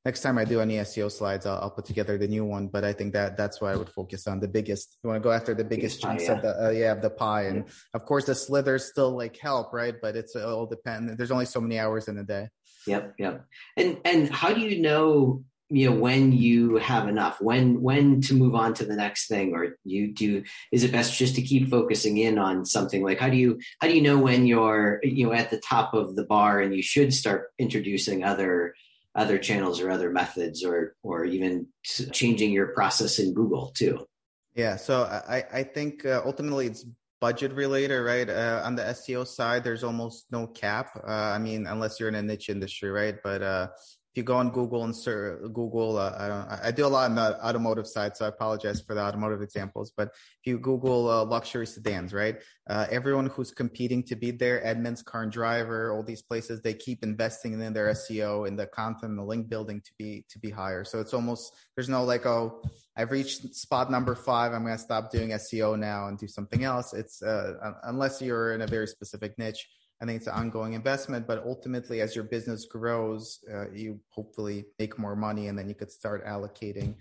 next 0.04 0.20
time 0.20 0.36
i 0.36 0.44
do 0.44 0.60
any 0.60 0.74
seo 0.74 1.10
slides 1.10 1.46
I'll, 1.46 1.58
I'll, 1.62 1.70
put 1.70 1.86
together 1.86 2.18
the 2.18 2.28
new 2.28 2.44
one 2.44 2.68
but 2.68 2.84
i 2.84 2.92
think 2.92 3.14
that 3.14 3.36
that's 3.36 3.62
why 3.62 3.72
i 3.72 3.76
would 3.76 3.88
focus 3.88 4.26
on 4.26 4.40
the 4.40 4.48
biggest. 4.48 4.98
You 5.02 5.08
want 5.08 5.22
to 5.22 5.26
go 5.26 5.32
after 5.32 5.54
the 5.54 5.64
biggest 5.64 6.02
chunks 6.02 6.24
yeah. 6.24 6.32
of 6.32 6.42
the 6.42 6.66
uh, 6.66 6.70
yeah 6.70 6.92
of 6.92 7.00
the 7.00 7.10
pie. 7.10 7.44
And 7.44 7.64
yeah. 7.64 7.72
of 7.94 8.04
course 8.04 8.26
the 8.26 8.34
slithers 8.34 8.84
still 8.84 9.16
like 9.16 9.36
help 9.38 9.72
right? 9.72 9.94
But 10.00 10.16
it's 10.16 10.36
all 10.36 10.66
depend 10.66 11.16
there's 11.16 11.30
only 11.30 11.46
so 11.46 11.60
many 11.60 11.78
hours 11.78 12.08
in 12.08 12.18
a 12.18 12.24
day. 12.24 12.48
Yep 12.86 13.14
yep. 13.18 13.46
And 13.76 13.98
and 14.04 14.30
how 14.30 14.52
do 14.52 14.60
you 14.60 14.82
know 14.82 15.44
you 15.70 15.88
know 15.88 15.96
when 15.96 16.32
you 16.32 16.76
have 16.76 17.08
enough 17.08 17.40
when 17.40 17.80
when 17.80 18.20
to 18.20 18.34
move 18.34 18.54
on 18.54 18.74
to 18.74 18.84
the 18.84 18.96
next 18.96 19.28
thing 19.28 19.54
or 19.54 19.76
you 19.84 20.12
do 20.12 20.42
is 20.70 20.84
it 20.84 20.92
best 20.92 21.16
just 21.16 21.34
to 21.34 21.42
keep 21.42 21.70
focusing 21.70 22.18
in 22.18 22.38
on 22.38 22.66
something 22.66 23.02
like 23.02 23.18
how 23.18 23.28
do 23.28 23.36
you 23.36 23.58
how 23.80 23.88
do 23.88 23.94
you 23.94 24.02
know 24.02 24.18
when 24.18 24.46
you're 24.46 25.00
you 25.02 25.26
know 25.26 25.32
at 25.32 25.50
the 25.50 25.60
top 25.60 25.94
of 25.94 26.16
the 26.16 26.24
bar 26.24 26.60
and 26.60 26.74
you 26.74 26.82
should 26.82 27.14
start 27.14 27.50
introducing 27.58 28.22
other 28.22 28.74
other 29.14 29.38
channels 29.38 29.80
or 29.80 29.90
other 29.90 30.10
methods 30.10 30.64
or 30.64 30.94
or 31.02 31.24
even 31.24 31.66
changing 31.82 32.50
your 32.52 32.68
process 32.68 33.18
in 33.18 33.32
google 33.32 33.72
too 33.74 34.06
yeah 34.54 34.76
so 34.76 35.04
i 35.04 35.44
i 35.52 35.62
think 35.62 36.04
uh, 36.04 36.20
ultimately 36.26 36.66
it's 36.66 36.84
budget 37.24 37.54
related, 37.54 38.02
right? 38.02 38.28
Uh, 38.28 38.60
on 38.66 38.76
the 38.76 38.82
SEO 38.82 39.26
side, 39.26 39.64
there's 39.64 39.82
almost 39.82 40.26
no 40.30 40.46
cap. 40.46 40.90
Uh, 40.96 41.10
I 41.10 41.38
mean, 41.38 41.66
unless 41.66 41.98
you're 41.98 42.10
in 42.10 42.14
a 42.16 42.22
niche 42.22 42.50
industry, 42.50 42.90
right? 42.90 43.16
But 43.24 43.40
uh, 43.42 43.68
if 44.14 44.18
you 44.18 44.22
go 44.22 44.36
on 44.36 44.50
Google 44.50 44.84
and 44.84 44.94
search 44.94 45.40
Google, 45.52 45.98
uh, 45.98 46.54
I 46.62 46.68
I 46.68 46.70
do 46.70 46.86
a 46.86 46.92
lot 46.96 47.10
on 47.10 47.16
the 47.16 47.44
automotive 47.44 47.88
side, 47.88 48.16
so 48.16 48.24
I 48.24 48.28
apologize 48.28 48.80
for 48.80 48.94
the 48.94 49.00
automotive 49.00 49.42
examples. 49.42 49.90
But 49.96 50.10
if 50.10 50.46
you 50.46 50.60
Google 50.60 51.10
uh, 51.10 51.24
luxury 51.24 51.66
sedans, 51.66 52.14
right? 52.14 52.36
Uh, 52.70 52.86
everyone 52.92 53.26
who's 53.26 53.50
competing 53.50 54.04
to 54.04 54.14
be 54.14 54.30
there, 54.30 54.64
Edmunds, 54.64 55.02
Car 55.02 55.24
and 55.24 55.32
Driver, 55.32 55.92
all 55.92 56.04
these 56.04 56.22
places, 56.22 56.62
they 56.62 56.74
keep 56.74 57.02
investing 57.02 57.60
in 57.60 57.72
their 57.72 57.88
SEO 57.88 58.46
and 58.46 58.56
the 58.56 58.66
content, 58.68 59.16
the 59.16 59.24
link 59.24 59.48
building 59.48 59.80
to 59.80 59.90
be 59.98 60.24
to 60.30 60.38
be 60.38 60.50
higher. 60.50 60.84
So 60.84 61.00
it's 61.00 61.12
almost 61.12 61.52
there's 61.74 61.88
no 61.88 62.04
like, 62.04 62.24
oh, 62.24 62.62
I've 62.96 63.10
reached 63.10 63.52
spot 63.56 63.90
number 63.90 64.14
five, 64.14 64.52
I'm 64.52 64.62
going 64.62 64.76
to 64.76 64.80
stop 64.80 65.10
doing 65.10 65.30
SEO 65.30 65.76
now 65.76 66.06
and 66.06 66.16
do 66.16 66.28
something 66.28 66.62
else. 66.62 66.94
It's 66.94 67.20
uh, 67.20 67.72
unless 67.82 68.22
you're 68.22 68.54
in 68.54 68.62
a 68.62 68.68
very 68.68 68.86
specific 68.86 69.36
niche 69.38 69.66
I 70.00 70.06
think 70.06 70.18
it's 70.18 70.26
an 70.26 70.34
ongoing 70.34 70.72
investment, 70.72 71.26
but 71.26 71.44
ultimately, 71.44 72.00
as 72.00 72.14
your 72.14 72.24
business 72.24 72.66
grows, 72.66 73.38
uh, 73.52 73.70
you 73.70 74.00
hopefully 74.08 74.66
make 74.78 74.98
more 74.98 75.16
money, 75.16 75.48
and 75.48 75.58
then 75.58 75.68
you 75.68 75.74
could 75.74 75.90
start 75.90 76.26
allocating 76.26 76.96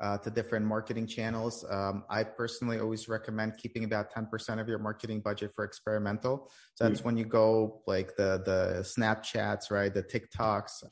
uh, 0.00 0.18
to 0.18 0.30
different 0.30 0.66
marketing 0.66 1.06
channels. 1.06 1.64
Um, 1.68 2.04
I 2.10 2.22
personally 2.24 2.78
always 2.78 3.08
recommend 3.08 3.56
keeping 3.56 3.84
about 3.84 4.12
10% 4.12 4.60
of 4.60 4.68
your 4.68 4.78
marketing 4.78 5.20
budget 5.20 5.52
for 5.54 5.64
experimental. 5.64 6.50
So 6.74 6.88
that's 6.88 7.00
mm 7.00 7.04
when 7.04 7.16
you 7.16 7.24
go 7.24 7.82
like 7.86 8.16
the 8.16 8.42
the 8.44 8.82
Snapchats, 8.82 9.70
right, 9.70 9.92
the 9.92 10.02
TikToks. 10.02 10.84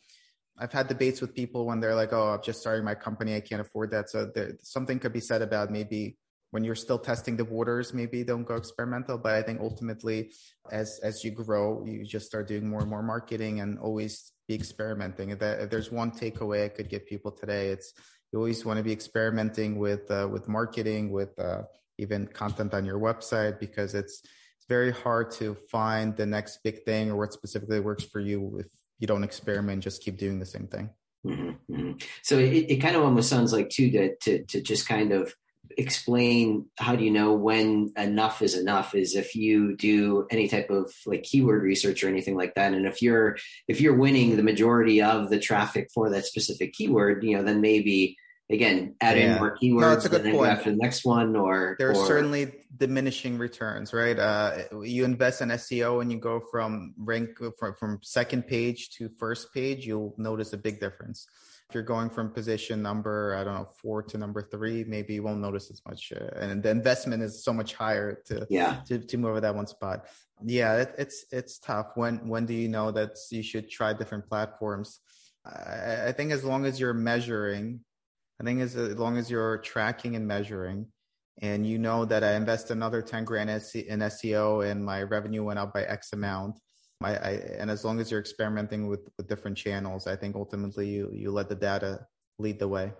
I've 0.56 0.72
had 0.72 0.86
debates 0.86 1.20
with 1.20 1.34
people 1.34 1.66
when 1.66 1.80
they're 1.80 1.96
like, 1.96 2.12
"Oh, 2.12 2.28
I'm 2.34 2.42
just 2.42 2.60
starting 2.60 2.84
my 2.84 2.94
company. 2.94 3.34
I 3.34 3.40
can't 3.40 3.60
afford 3.60 3.90
that." 3.90 4.10
So 4.10 4.30
there, 4.32 4.52
something 4.62 4.98
could 5.00 5.12
be 5.12 5.20
said 5.20 5.42
about 5.42 5.72
maybe 5.72 6.16
when 6.54 6.62
you're 6.62 6.76
still 6.76 7.00
testing 7.00 7.36
the 7.36 7.44
waters, 7.44 7.92
maybe 7.92 8.22
don't 8.22 8.44
go 8.44 8.54
experimental. 8.54 9.18
But 9.18 9.34
I 9.34 9.42
think 9.42 9.60
ultimately, 9.60 10.30
as 10.70 11.00
as 11.02 11.24
you 11.24 11.32
grow, 11.32 11.84
you 11.84 12.04
just 12.04 12.26
start 12.26 12.46
doing 12.46 12.70
more 12.70 12.82
and 12.82 12.88
more 12.88 13.02
marketing 13.02 13.58
and 13.58 13.76
always 13.80 14.30
be 14.46 14.54
experimenting. 14.54 15.30
If, 15.30 15.40
that, 15.40 15.58
if 15.62 15.68
there's 15.68 15.90
one 15.90 16.12
takeaway 16.12 16.66
I 16.66 16.68
could 16.68 16.88
give 16.88 17.06
people 17.06 17.32
today, 17.32 17.70
it's 17.74 17.92
you 18.30 18.38
always 18.38 18.64
want 18.64 18.76
to 18.76 18.84
be 18.84 18.92
experimenting 18.92 19.80
with 19.80 20.08
uh, 20.12 20.28
with 20.30 20.46
marketing, 20.46 21.10
with 21.10 21.36
uh, 21.40 21.62
even 21.98 22.28
content 22.28 22.72
on 22.72 22.84
your 22.84 23.00
website, 23.00 23.58
because 23.58 23.96
it's 23.96 24.22
it's 24.56 24.68
very 24.68 24.92
hard 24.92 25.32
to 25.32 25.56
find 25.72 26.16
the 26.16 26.24
next 26.36 26.62
big 26.62 26.84
thing 26.84 27.10
or 27.10 27.16
what 27.16 27.32
specifically 27.32 27.80
works 27.80 28.04
for 28.04 28.20
you 28.20 28.58
if 28.60 28.68
you 29.00 29.08
don't 29.08 29.24
experiment. 29.24 29.82
Just 29.82 30.04
keep 30.04 30.16
doing 30.18 30.38
the 30.38 30.46
same 30.46 30.68
thing. 30.68 30.90
Mm-hmm, 31.26 31.74
mm-hmm. 31.74 31.92
So 32.22 32.38
it, 32.38 32.70
it 32.72 32.76
kind 32.76 32.94
of 32.94 33.02
almost 33.02 33.28
sounds 33.28 33.52
like 33.52 33.70
too 33.70 33.90
to 33.90 34.14
to 34.24 34.44
to 34.44 34.60
just 34.60 34.86
kind 34.86 35.10
of 35.10 35.34
explain 35.76 36.66
how 36.78 36.94
do 36.94 37.04
you 37.04 37.10
know 37.10 37.32
when 37.32 37.92
enough 37.96 38.42
is 38.42 38.56
enough 38.56 38.94
is 38.94 39.14
if 39.14 39.34
you 39.34 39.76
do 39.76 40.26
any 40.30 40.48
type 40.48 40.70
of 40.70 40.92
like 41.06 41.22
keyword 41.22 41.62
research 41.62 42.04
or 42.04 42.08
anything 42.08 42.36
like 42.36 42.54
that 42.54 42.72
and 42.72 42.86
if 42.86 43.02
you're 43.02 43.36
if 43.66 43.80
you're 43.80 43.96
winning 43.96 44.36
the 44.36 44.42
majority 44.42 45.02
of 45.02 45.30
the 45.30 45.38
traffic 45.38 45.88
for 45.92 46.10
that 46.10 46.26
specific 46.26 46.72
keyword 46.72 47.24
you 47.24 47.36
know 47.36 47.42
then 47.42 47.60
maybe 47.60 48.16
again 48.50 48.94
add 49.00 49.16
yeah. 49.16 49.34
in 49.34 49.38
more 49.38 49.56
keywords 49.56 49.80
no, 49.80 49.90
that's 49.90 50.04
a 50.04 50.08
good 50.08 50.24
point. 50.24 50.50
after 50.50 50.70
the 50.70 50.76
next 50.76 51.04
one 51.04 51.34
or 51.34 51.76
there 51.78 51.90
are 51.90 51.96
or, 51.96 52.06
certainly 52.06 52.52
diminishing 52.76 53.38
returns 53.38 53.92
right 53.92 54.18
uh, 54.18 54.58
you 54.82 55.04
invest 55.04 55.40
in 55.40 55.48
seo 55.48 56.02
and 56.02 56.12
you 56.12 56.18
go 56.18 56.40
from 56.50 56.94
rank 56.98 57.30
from, 57.58 57.74
from 57.74 57.98
second 58.02 58.46
page 58.46 58.90
to 58.90 59.08
first 59.18 59.52
page 59.54 59.86
you'll 59.86 60.14
notice 60.18 60.52
a 60.52 60.58
big 60.58 60.78
difference 60.78 61.26
if 61.68 61.74
you're 61.74 61.82
going 61.82 62.10
from 62.10 62.30
position 62.30 62.82
number, 62.82 63.34
I 63.34 63.44
don't 63.44 63.54
know, 63.54 63.68
four 63.80 64.02
to 64.02 64.18
number 64.18 64.42
three, 64.42 64.84
maybe 64.84 65.14
you 65.14 65.22
won't 65.22 65.40
notice 65.40 65.70
as 65.70 65.80
much. 65.88 66.12
Uh, 66.14 66.26
and 66.38 66.62
the 66.62 66.70
investment 66.70 67.22
is 67.22 67.42
so 67.42 67.52
much 67.52 67.74
higher 67.74 68.20
to, 68.26 68.46
yeah. 68.50 68.80
to, 68.86 68.98
to 68.98 69.16
move 69.16 69.30
over 69.30 69.40
that 69.40 69.54
one 69.54 69.66
spot. 69.66 70.06
Yeah, 70.44 70.76
it, 70.76 70.94
it's, 70.98 71.24
it's 71.32 71.58
tough. 71.58 71.92
When, 71.94 72.28
when 72.28 72.44
do 72.44 72.52
you 72.52 72.68
know 72.68 72.90
that 72.90 73.16
you 73.30 73.42
should 73.42 73.70
try 73.70 73.94
different 73.94 74.28
platforms? 74.28 75.00
I, 75.46 76.08
I 76.08 76.12
think 76.12 76.32
as 76.32 76.44
long 76.44 76.66
as 76.66 76.78
you're 76.78 76.94
measuring, 76.94 77.80
I 78.40 78.44
think 78.44 78.60
as, 78.60 78.76
as 78.76 78.98
long 78.98 79.16
as 79.16 79.30
you're 79.30 79.58
tracking 79.58 80.16
and 80.16 80.26
measuring, 80.28 80.86
and 81.40 81.66
you 81.66 81.78
know 81.78 82.04
that 82.04 82.22
I 82.22 82.34
invest 82.34 82.70
another 82.70 83.02
10 83.02 83.24
grand 83.24 83.50
in 83.50 83.98
SEO 84.00 84.70
and 84.70 84.84
my 84.84 85.02
revenue 85.02 85.42
went 85.42 85.58
up 85.58 85.72
by 85.74 85.82
X 85.82 86.12
amount, 86.12 86.60
I, 87.02 87.14
I, 87.16 87.30
and 87.58 87.70
as 87.70 87.84
long 87.84 88.00
as 88.00 88.10
you're 88.10 88.20
experimenting 88.20 88.86
with, 88.86 89.08
with 89.16 89.28
different 89.28 89.56
channels, 89.56 90.06
I 90.06 90.16
think 90.16 90.36
ultimately 90.36 90.88
you, 90.88 91.10
you 91.12 91.30
let 91.30 91.48
the 91.48 91.54
data 91.54 92.06
lead 92.38 92.58
the 92.58 92.68
way. 92.68 92.92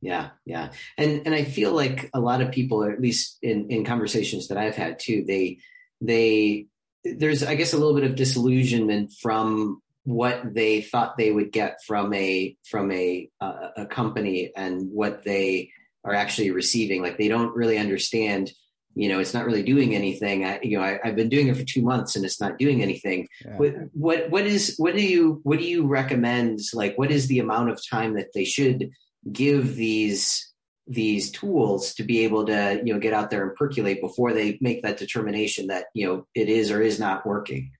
Yeah, 0.00 0.30
yeah. 0.44 0.72
And 0.98 1.22
and 1.26 1.34
I 1.34 1.44
feel 1.44 1.72
like 1.72 2.10
a 2.12 2.18
lot 2.18 2.40
of 2.40 2.50
people, 2.50 2.82
or 2.82 2.90
at 2.90 3.00
least 3.00 3.38
in, 3.40 3.70
in 3.70 3.84
conversations 3.84 4.48
that 4.48 4.58
I've 4.58 4.74
had 4.74 4.98
too, 4.98 5.24
they 5.24 5.58
they 6.00 6.66
there's 7.04 7.44
I 7.44 7.54
guess 7.54 7.72
a 7.72 7.78
little 7.78 7.94
bit 7.94 8.10
of 8.10 8.16
disillusionment 8.16 9.12
from 9.22 9.80
what 10.04 10.42
they 10.52 10.82
thought 10.82 11.16
they 11.16 11.30
would 11.30 11.52
get 11.52 11.78
from 11.86 12.12
a 12.14 12.56
from 12.68 12.90
a 12.90 13.30
uh, 13.40 13.68
a 13.76 13.86
company 13.86 14.50
and 14.56 14.90
what 14.90 15.22
they 15.22 15.70
are 16.04 16.14
actually 16.14 16.50
receiving. 16.50 17.00
Like 17.00 17.16
they 17.16 17.28
don't 17.28 17.54
really 17.54 17.78
understand 17.78 18.50
you 18.94 19.08
know 19.08 19.20
it's 19.20 19.34
not 19.34 19.46
really 19.46 19.62
doing 19.62 19.94
anything. 19.94 20.44
I, 20.44 20.60
you 20.62 20.78
know 20.78 20.84
I, 20.84 21.00
have 21.02 21.16
been 21.16 21.28
doing 21.28 21.48
it 21.48 21.56
for 21.56 21.64
two 21.64 21.82
months 21.82 22.16
and 22.16 22.24
it's 22.24 22.40
not 22.40 22.58
doing 22.58 22.82
anything. 22.82 23.28
Yeah. 23.44 23.56
what, 23.56 23.74
what 23.92 24.30
what 24.30 24.46
is 24.46 24.74
what 24.78 24.94
do 24.94 25.02
you 25.02 25.40
what 25.44 25.58
do 25.58 25.64
you 25.64 25.86
recommend? 25.86 26.60
Like 26.74 26.96
what 26.98 27.10
is 27.10 27.26
the 27.26 27.38
amount 27.38 27.70
of 27.70 27.80
time 27.88 28.14
that 28.14 28.32
they 28.34 28.44
should 28.44 28.90
give 29.30 29.76
these 29.76 30.52
these 30.86 31.30
tools 31.30 31.94
to 31.94 32.02
be 32.02 32.24
able 32.24 32.46
to 32.46 32.82
you 32.84 32.92
know 32.92 33.00
get 33.00 33.14
out 33.14 33.30
there 33.30 33.46
and 33.46 33.54
percolate 33.54 34.00
before 34.00 34.32
they 34.32 34.58
make 34.60 34.82
that 34.82 34.98
determination 34.98 35.68
that 35.68 35.86
you 35.94 36.06
know 36.06 36.26
it 36.34 36.48
is 36.48 36.70
or 36.70 36.82
is 36.82 37.00
not 37.00 37.26
working? 37.26 37.72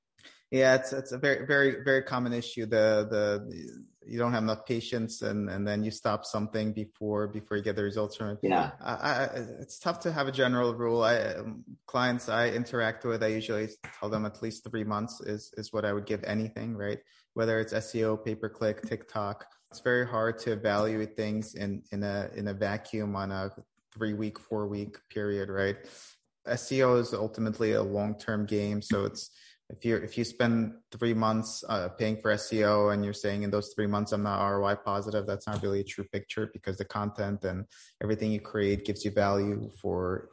Yeah 0.51 0.75
it's 0.77 0.93
it's 0.93 1.13
a 1.13 1.19
very 1.19 1.47
very 1.47 1.83
very 1.85 2.03
common 2.03 2.33
issue. 2.33 2.67
The 2.67 3.07
the 3.11 3.85
you 4.07 4.19
don't 4.19 4.33
have 4.33 4.43
enough 4.43 4.67
patience 4.67 5.23
and 5.23 5.49
and 5.49 5.67
then 5.67 5.83
you 5.83 5.91
stop 5.91 6.25
something 6.25 6.73
before 6.73 7.29
before 7.29 7.57
you 7.57 7.63
get 7.63 7.77
the 7.77 7.83
results 7.83 8.17
from 8.17 8.31
it. 8.31 8.39
Yeah. 8.43 8.73
I, 8.81 8.93
I, 8.93 9.25
it's 9.61 9.79
tough 9.79 10.01
to 10.01 10.13
have 10.13 10.29
a 10.29 10.33
general 10.33 10.75
rule. 10.75 11.03
I 11.03 11.17
um, 11.35 11.65
clients 11.87 12.29
i 12.29 12.49
interact 12.49 13.05
with 13.05 13.23
i 13.23 13.27
usually 13.27 13.69
tell 13.99 14.09
them 14.09 14.25
at 14.25 14.43
least 14.43 14.65
three 14.69 14.85
months 14.85 15.21
is 15.21 15.53
is 15.57 15.73
what 15.73 15.85
i 15.85 15.93
would 15.93 16.07
give 16.07 16.23
anything 16.25 16.77
right? 16.77 16.99
Whether 17.35 17.61
it's 17.61 17.73
seo 17.73 18.23
pay 18.23 18.35
per 18.35 18.49
click 18.49 18.83
tiktok 18.83 19.47
it's 19.71 19.81
very 19.81 20.07
hard 20.07 20.39
to 20.41 20.53
evaluate 20.53 21.17
things 21.17 21.55
in 21.55 21.83
in 21.93 22.03
a 22.03 22.31
in 22.35 22.49
a 22.49 22.55
vacuum 22.55 23.17
on 23.17 23.31
a 23.31 23.51
three 23.95 24.15
week 24.15 24.39
four 24.39 24.69
week 24.69 24.97
period 25.11 25.49
right 25.49 25.77
seo 26.49 27.01
is 27.01 27.15
ultimately 27.15 27.73
a 27.73 27.83
long 27.83 28.19
term 28.19 28.45
game 28.45 28.83
so 28.83 29.05
it's 29.05 29.31
if 29.73 29.85
you 29.85 29.97
if 29.97 30.19
you 30.19 30.25
spend 30.25 30.75
three 30.93 31.15
months 31.15 31.65
uh, 31.69 31.89
paying 31.89 32.17
for 32.19 32.33
SEO 32.35 32.93
and 32.93 33.05
you're 33.05 33.15
saying 33.15 33.43
in 33.43 33.51
those 33.51 33.73
three 33.75 33.87
months 33.87 34.13
I'm 34.13 34.23
not 34.23 34.47
ROI 34.47 34.77
positive, 34.85 35.27
that's 35.27 35.47
not 35.47 35.63
really 35.63 35.81
a 35.81 35.85
true 35.85 36.05
picture 36.05 36.51
because 36.53 36.77
the 36.77 36.85
content 36.85 37.45
and 37.45 37.65
everything 38.03 38.31
you 38.31 38.41
create 38.41 38.85
gives 38.85 39.05
you 39.05 39.11
value 39.11 39.71
for 39.81 40.29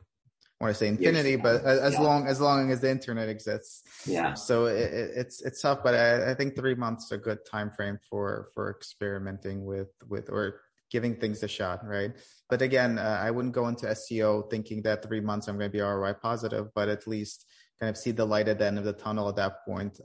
I 0.59 0.65
want 0.65 0.75
to 0.75 0.79
say 0.79 0.87
infinity, 0.89 1.31
yes. 1.31 1.39
but 1.41 1.63
as 1.63 1.93
yeah. 1.93 2.01
long 2.01 2.27
as 2.27 2.41
long 2.41 2.69
as 2.69 2.81
the 2.81 2.91
internet 2.91 3.29
exists. 3.29 3.83
Yeah. 4.05 4.33
So 4.33 4.65
it, 4.65 4.91
it's 5.15 5.41
it's 5.41 5.61
tough, 5.61 5.79
but 5.83 5.95
I, 5.95 6.31
I 6.31 6.33
think 6.33 6.55
three 6.55 6.75
months 6.75 7.05
is 7.05 7.11
a 7.13 7.17
good 7.17 7.39
time 7.49 7.71
frame 7.71 7.97
for 8.09 8.49
for 8.53 8.69
experimenting 8.69 9.63
with 9.63 9.87
with 10.09 10.29
or 10.29 10.59
giving 10.91 11.15
things 11.15 11.43
a 11.43 11.47
shot, 11.47 11.85
right? 11.85 12.11
But 12.49 12.61
again, 12.61 12.97
uh, 12.97 13.21
I 13.23 13.31
wouldn't 13.31 13.53
go 13.53 13.67
into 13.67 13.85
SEO 13.85 14.49
thinking 14.49 14.81
that 14.81 15.03
three 15.03 15.21
months 15.21 15.47
I'm 15.47 15.57
going 15.57 15.69
to 15.69 15.77
be 15.77 15.81
ROI 15.81 16.15
positive, 16.15 16.73
but 16.73 16.89
at 16.89 17.07
least 17.07 17.45
kind 17.80 17.89
of 17.89 17.97
see 17.97 18.11
the 18.11 18.25
light 18.25 18.47
at 18.47 18.59
the 18.59 18.65
end 18.65 18.77
of 18.77 18.84
the 18.84 18.93
tunnel 18.93 19.30
at 19.30 19.36
that 19.38 19.65
point. 19.65 19.99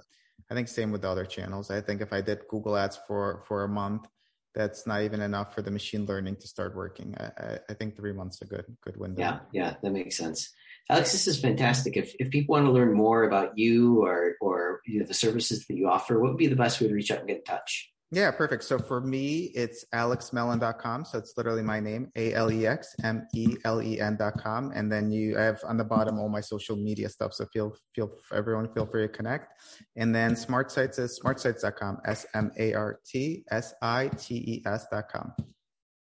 I 0.50 0.54
think 0.54 0.68
same 0.68 0.92
with 0.92 1.02
the 1.02 1.08
other 1.08 1.24
channels. 1.24 1.70
I 1.70 1.80
think 1.80 2.00
if 2.00 2.12
I 2.12 2.20
did 2.20 2.46
Google 2.48 2.76
Ads 2.76 2.98
for 3.06 3.42
for 3.46 3.64
a 3.64 3.68
month, 3.68 4.06
that's 4.54 4.86
not 4.86 5.02
even 5.02 5.20
enough 5.20 5.54
for 5.54 5.62
the 5.62 5.70
machine 5.70 6.06
learning 6.06 6.36
to 6.36 6.46
start 6.46 6.76
working. 6.76 7.14
I, 7.18 7.58
I 7.68 7.74
think 7.74 7.96
three 7.96 8.12
months 8.12 8.42
a 8.42 8.46
good 8.46 8.66
good 8.82 8.96
window. 8.96 9.20
Yeah, 9.20 9.38
yeah, 9.52 9.74
that 9.82 9.90
makes 9.90 10.16
sense. 10.16 10.52
Alex, 10.90 11.12
this 11.12 11.26
is 11.26 11.40
fantastic. 11.40 11.96
If 11.96 12.14
if 12.18 12.30
people 12.30 12.54
want 12.54 12.66
to 12.66 12.72
learn 12.72 12.92
more 12.92 13.24
about 13.24 13.56
you 13.58 14.04
or 14.04 14.34
or 14.40 14.80
you 14.86 15.00
know, 15.00 15.06
the 15.06 15.14
services 15.14 15.66
that 15.66 15.76
you 15.76 15.88
offer, 15.88 16.20
what 16.20 16.30
would 16.30 16.38
be 16.38 16.46
the 16.46 16.56
best 16.56 16.80
way 16.80 16.88
to 16.88 16.94
reach 16.94 17.10
out 17.10 17.20
and 17.20 17.28
get 17.28 17.38
in 17.38 17.44
touch? 17.44 17.90
Yeah, 18.14 18.30
perfect. 18.30 18.62
So 18.62 18.78
for 18.78 19.00
me, 19.00 19.50
it's 19.56 19.84
alexmelen.com. 19.92 21.04
So 21.04 21.18
it's 21.18 21.36
literally 21.36 21.62
my 21.62 21.80
name, 21.80 22.12
A 22.14 22.32
L 22.32 22.52
E 22.52 22.64
X 22.64 22.94
M 23.02 23.26
E 23.34 23.56
L 23.64 23.82
E 23.82 24.00
N.com. 24.00 24.70
And 24.72 24.90
then 24.90 25.10
you 25.10 25.36
have 25.36 25.60
on 25.64 25.76
the 25.76 25.84
bottom 25.84 26.20
all 26.20 26.28
my 26.28 26.40
social 26.40 26.76
media 26.76 27.08
stuff. 27.08 27.34
So 27.34 27.44
feel, 27.46 27.74
feel, 27.92 28.12
everyone 28.32 28.72
feel 28.72 28.86
free 28.86 29.02
to 29.02 29.08
connect. 29.08 29.60
And 29.96 30.14
then 30.14 30.34
SmartSites 30.34 31.00
is 31.00 31.18
smartsites.com, 31.18 31.98
S 32.04 32.24
M 32.34 32.52
A 32.56 32.74
R 32.74 33.00
T 33.04 33.44
S 33.50 33.74
I 33.82 34.08
T 34.16 34.36
E 34.36 34.62
S.com. 34.64 35.32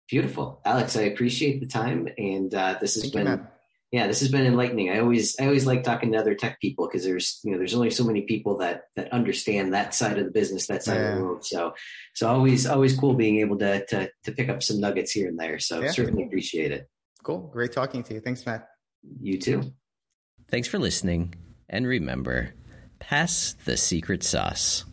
Beautiful. 0.07 0.61
Alex, 0.63 0.95
I 0.95 1.03
appreciate 1.03 1.59
the 1.59 1.65
time. 1.65 2.07
And 2.19 2.53
uh, 2.53 2.77
this 2.79 2.93
has 2.93 3.11
Thank 3.11 3.13
been. 3.15 3.27
You, 3.27 3.47
yeah, 3.91 4.07
this 4.07 4.19
has 4.19 4.29
been 4.29 4.45
enlightening. 4.45 4.89
I 4.89 4.99
always 4.99 5.39
I 5.39 5.45
always 5.45 5.65
like 5.65 5.83
talking 5.83 6.11
to 6.11 6.17
other 6.17 6.35
tech 6.35 6.59
people 6.59 6.87
because 6.87 7.05
there's 7.05 7.39
you 7.43 7.51
know 7.51 7.57
there's 7.57 7.75
only 7.75 7.91
so 7.91 8.03
many 8.03 8.21
people 8.21 8.57
that 8.57 8.85
that 8.95 9.13
understand 9.13 9.73
that 9.73 9.93
side 9.93 10.17
of 10.17 10.25
the 10.25 10.31
business, 10.31 10.67
that 10.67 10.83
side 10.83 10.97
yeah. 10.97 11.09
of 11.09 11.17
the 11.17 11.23
world. 11.23 11.45
So 11.45 11.73
so 12.13 12.27
always 12.27 12.65
always 12.65 12.97
cool 12.97 13.13
being 13.13 13.39
able 13.39 13.57
to 13.59 13.85
to 13.85 14.09
to 14.23 14.31
pick 14.31 14.49
up 14.49 14.63
some 14.63 14.79
nuggets 14.79 15.11
here 15.11 15.27
and 15.27 15.39
there. 15.39 15.59
So 15.59 15.81
yeah. 15.81 15.91
certainly 15.91 16.23
appreciate 16.23 16.71
it. 16.71 16.89
Cool. 17.23 17.49
Great 17.53 17.71
talking 17.71 18.03
to 18.03 18.15
you. 18.15 18.19
Thanks, 18.19 18.45
Matt. 18.45 18.67
You 19.21 19.37
too. 19.39 19.73
Thanks 20.49 20.67
for 20.67 20.79
listening, 20.79 21.35
and 21.69 21.87
remember 21.87 22.53
pass 22.99 23.55
the 23.65 23.77
secret 23.77 24.23
sauce. 24.23 24.83